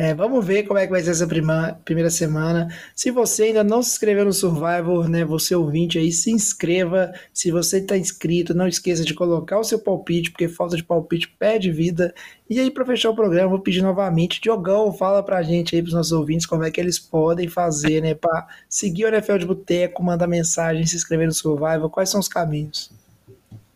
É, 0.00 0.14
vamos 0.14 0.46
ver 0.46 0.62
como 0.62 0.78
é 0.78 0.86
que 0.86 0.92
vai 0.92 1.02
ser 1.02 1.10
essa 1.10 1.26
prima- 1.26 1.76
primeira 1.84 2.08
semana. 2.08 2.68
Se 2.94 3.10
você 3.10 3.44
ainda 3.44 3.64
não 3.64 3.82
se 3.82 3.90
inscreveu 3.90 4.24
no 4.24 4.32
Survivor, 4.32 5.08
né, 5.08 5.24
você 5.24 5.56
ouvinte 5.56 5.98
aí, 5.98 6.12
se 6.12 6.30
inscreva. 6.30 7.12
Se 7.34 7.50
você 7.50 7.78
está 7.78 7.98
inscrito, 7.98 8.54
não 8.54 8.68
esqueça 8.68 9.04
de 9.04 9.12
colocar 9.12 9.58
o 9.58 9.64
seu 9.64 9.76
palpite, 9.80 10.30
porque 10.30 10.46
falta 10.46 10.76
de 10.76 10.84
palpite 10.84 11.26
perde 11.36 11.72
vida. 11.72 12.14
E 12.48 12.60
aí, 12.60 12.70
para 12.70 12.86
fechar 12.86 13.10
o 13.10 13.14
programa, 13.16 13.48
vou 13.48 13.58
pedir 13.58 13.82
novamente, 13.82 14.40
Diogão, 14.40 14.92
fala 14.92 15.20
pra 15.20 15.42
gente 15.42 15.74
aí, 15.74 15.82
pros 15.82 15.94
nossos 15.94 16.12
ouvintes, 16.12 16.46
como 16.46 16.62
é 16.62 16.70
que 16.70 16.80
eles 16.80 17.00
podem 17.00 17.48
fazer, 17.48 18.00
né, 18.00 18.14
para 18.14 18.46
seguir 18.68 19.04
o 19.04 19.08
NFL 19.08 19.38
de 19.38 19.46
Boteco, 19.46 20.00
mandar 20.00 20.28
mensagem, 20.28 20.86
se 20.86 20.94
inscrever 20.94 21.26
no 21.26 21.34
Survivor, 21.34 21.90
quais 21.90 22.08
são 22.08 22.20
os 22.20 22.28
caminhos? 22.28 22.92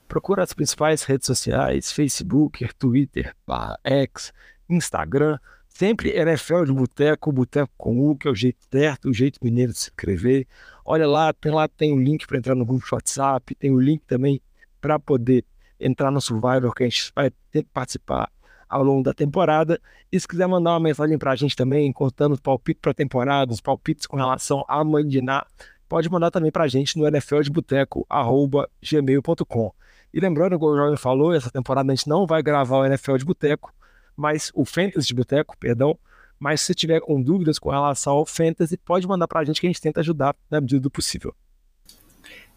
Procura 0.06 0.44
as 0.44 0.52
principais 0.52 1.02
redes 1.02 1.26
sociais, 1.26 1.90
Facebook, 1.90 2.64
Twitter, 2.78 3.34
X, 3.82 4.32
Instagram, 4.70 5.36
sempre 5.82 6.16
NFL 6.16 6.66
de 6.66 6.72
Boteco, 6.72 7.32
Boteco 7.32 7.72
com 7.76 8.08
U, 8.08 8.14
que 8.14 8.28
é 8.28 8.30
o 8.30 8.34
jeito 8.36 8.60
certo, 8.70 9.08
o 9.08 9.12
jeito 9.12 9.40
mineiro 9.42 9.72
de 9.72 9.80
se 9.80 9.90
inscrever. 9.90 10.46
Olha 10.84 11.08
lá, 11.08 11.32
tem 11.32 11.50
lá 11.50 11.66
tem 11.66 11.92
o 11.92 12.00
link 12.00 12.24
para 12.24 12.38
entrar 12.38 12.54
no 12.54 12.64
grupo 12.64 12.86
de 12.86 12.94
WhatsApp, 12.94 13.52
tem 13.56 13.72
o 13.72 13.80
link 13.80 14.00
também 14.06 14.40
para 14.80 14.96
poder 15.00 15.44
entrar 15.80 16.12
no 16.12 16.20
Survivor, 16.20 16.72
que 16.72 16.84
a 16.84 16.88
gente 16.88 17.10
vai 17.16 17.32
ter 17.50 17.64
que 17.64 17.68
participar 17.70 18.30
ao 18.68 18.84
longo 18.84 19.02
da 19.02 19.12
temporada. 19.12 19.80
E 20.12 20.20
se 20.20 20.28
quiser 20.28 20.46
mandar 20.46 20.70
uma 20.70 20.78
mensagem 20.78 21.18
para 21.18 21.32
a 21.32 21.36
gente 21.36 21.56
também, 21.56 21.92
contando 21.92 22.34
os 22.34 22.40
palpites 22.40 22.80
para 22.80 22.92
a 22.92 22.94
temporada, 22.94 23.52
os 23.52 23.60
palpites 23.60 24.06
com 24.06 24.16
relação 24.16 24.64
a 24.68 24.84
Mandiná, 24.84 25.44
pode 25.88 26.08
mandar 26.08 26.30
também 26.30 26.52
para 26.52 26.62
a 26.62 26.68
gente 26.68 26.96
no 26.96 27.08
nfldeboteco.gmail.com. 27.08 29.74
E 30.14 30.20
lembrando, 30.20 30.60
como 30.60 30.74
o 30.74 30.76
Jovem 30.76 30.96
falou, 30.96 31.34
essa 31.34 31.50
temporada 31.50 31.90
a 31.90 31.94
gente 31.96 32.08
não 32.08 32.24
vai 32.24 32.40
gravar 32.40 32.76
o 32.76 32.86
NFL 32.86 33.16
de 33.16 33.24
Boteco, 33.24 33.74
mas 34.16 34.50
o 34.54 34.64
Fantasy 34.64 35.08
de 35.08 35.14
Boteco, 35.14 35.56
perdão. 35.58 35.98
Mas 36.38 36.60
se 36.60 36.74
tiver 36.74 37.00
com 37.00 37.22
dúvidas 37.22 37.58
com 37.58 37.70
relação 37.70 38.14
ao 38.14 38.26
Fantasy, 38.26 38.76
pode 38.76 39.06
mandar 39.06 39.28
pra 39.28 39.44
gente 39.44 39.60
que 39.60 39.66
a 39.66 39.70
gente 39.70 39.80
tenta 39.80 40.00
ajudar 40.00 40.34
na 40.50 40.60
medida 40.60 40.80
do 40.80 40.90
possível. 40.90 41.34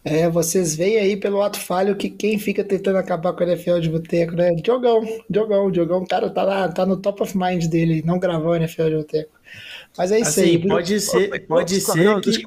É, 0.08 0.28
vocês 0.28 0.76
veem 0.76 0.98
aí 0.98 1.16
pelo 1.16 1.42
ato 1.42 1.58
falho 1.58 1.96
que 1.96 2.08
quem 2.08 2.38
fica 2.38 2.62
tentando 2.62 2.96
acabar 2.96 3.32
com 3.32 3.42
o 3.42 3.46
NFL 3.46 3.80
de 3.80 3.90
boteco, 3.90 4.34
né? 4.34 4.54
Diogão, 4.54 5.02
Diogão, 5.28 5.68
Diogão, 5.68 6.06
cara, 6.06 6.30
tá 6.30 6.44
lá, 6.44 6.68
tá 6.68 6.86
no 6.86 6.96
top 6.96 7.24
of 7.24 7.36
mind 7.36 7.66
dele, 7.66 8.04
não 8.06 8.16
gravar 8.16 8.50
o 8.50 8.54
NFL 8.54 8.84
de 8.84 8.96
boteco. 8.96 9.32
Mas 9.98 10.12
é 10.12 10.20
isso 10.20 10.38
aí. 10.38 10.56
Assim, 10.56 10.68
pode 10.68 11.00
ser, 11.00 11.46
pode 11.46 11.80
ser 11.80 12.04
Todos, 12.04 12.36
que. 12.36 12.44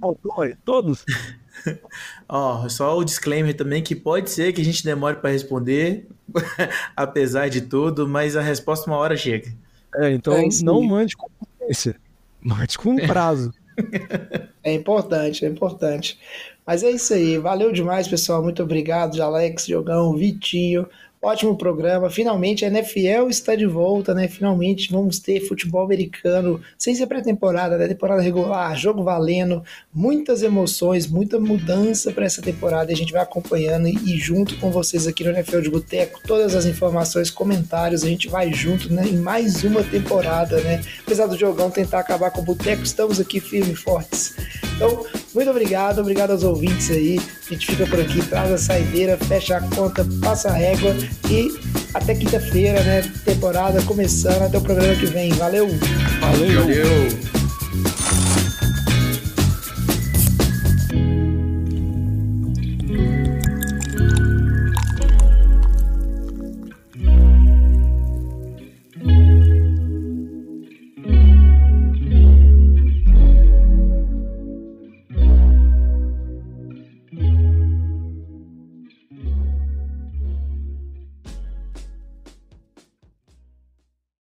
Todos. 0.64 1.06
Ó, 2.28 2.68
só 2.70 2.98
o 2.98 3.04
disclaimer 3.04 3.56
também 3.56 3.82
que 3.82 3.96
pode 3.96 4.30
ser 4.30 4.54
que 4.54 4.62
a 4.62 4.66
gente 4.66 4.84
demore 4.84 5.18
para 5.18 5.32
responder, 5.32 6.08
apesar 6.96 7.50
de 7.50 7.62
tudo, 7.62 8.08
mas 8.08 8.36
a 8.36 8.42
resposta 8.42 8.90
uma 8.90 8.98
hora 8.98 9.16
chega. 9.18 9.52
É, 9.96 10.12
então 10.12 10.34
É 10.34 10.48
não 10.64 10.82
mande 10.84 11.16
com 11.16 11.30
urgência. 11.62 11.96
Mande 12.42 12.78
com 12.78 12.96
prazo. 12.96 13.54
É 14.62 14.74
importante, 14.74 15.46
é 15.46 15.48
importante. 15.48 16.20
Mas 16.68 16.84
é 16.84 16.92
isso 16.92 17.14
aí. 17.14 17.38
Valeu 17.38 17.72
demais, 17.72 18.10
pessoal. 18.10 18.44
Muito 18.44 18.62
obrigado, 18.62 19.20
Alex, 19.22 19.66
Diogão, 19.66 20.16
Vitinho. 20.18 20.86
Ótimo 21.22 21.58
programa. 21.58 22.10
Finalmente 22.10 22.64
a 22.64 22.70
NFL 22.70 23.28
está 23.30 23.54
de 23.54 23.66
volta, 23.66 24.14
né? 24.14 24.30
Finalmente 24.30 24.90
vamos 24.90 25.20
ter 25.20 25.42
futebol 25.42 25.84
americano 25.84 26.62
sem 26.78 26.96
ser 26.96 27.08
pré-temporada, 27.08 27.78
né? 27.78 27.90
Temporada 27.90 28.22
regular, 28.22 28.74
jogo 28.78 29.04
valendo, 29.04 29.62
muitas 29.94 30.44
emoções, 30.44 31.08
muita 31.08 31.38
mudança 31.38 32.14
para 32.14 32.24
essa 32.24 32.42
temporada. 32.42 32.94
A 32.94 32.96
gente 32.96 33.12
vai 33.12 33.22
acompanhando 33.22 33.90
e, 33.90 33.96
e 33.96 34.18
junto 34.18 34.56
com 34.60 34.72
vocês 34.72 35.08
aqui 35.08 35.26
no 35.26 35.32
NFL 35.32 35.60
de 35.60 35.70
Boteco, 35.70 36.22
todas 36.26 36.56
as 36.56 36.66
informações, 36.66 37.30
comentários, 37.30 38.06
a 38.06 38.08
gente 38.08 38.30
vai 38.30 38.54
junto 38.54 38.92
né? 38.92 39.06
em 39.06 39.18
mais 39.18 39.62
uma 39.66 39.84
temporada, 39.84 40.62
né? 40.62 40.82
Apesar 41.02 41.28
do 41.28 41.38
jogão 41.38 41.70
tentar 41.70 42.00
acabar 42.00 42.32
com 42.32 42.40
o 42.40 42.46
Boteco, 42.46 42.84
estamos 42.84 43.20
aqui 43.20 43.42
firmes 43.42 43.72
e 43.72 43.76
fortes. 43.76 44.38
Então, 44.78 45.06
muito 45.36 45.52
obrigado, 45.52 46.00
obrigado 46.00 46.32
aos 46.32 46.44
ouvintes 46.44 46.90
aí. 46.90 47.20
A 47.46 47.54
gente 47.54 47.66
fica 47.66 47.86
por 47.88 48.00
aqui, 48.00 48.26
traz 48.26 48.52
a 48.52 48.58
saideira, 48.58 49.18
fecha 49.18 49.58
a 49.58 49.62
conta, 49.76 50.08
passa 50.22 50.48
a 50.48 50.54
régua 50.54 50.96
e 51.30 51.52
até 51.94 52.16
quinta-feira, 52.16 52.82
né? 52.84 53.04
Temporada 53.26 53.82
começando, 53.84 54.44
até 54.44 54.58
o 54.58 54.62
programa 54.62 54.96
que 54.96 55.06
vem. 55.06 55.32
Valeu! 55.34 55.68
Valeu. 56.20 56.62
Valeu! 56.62 57.39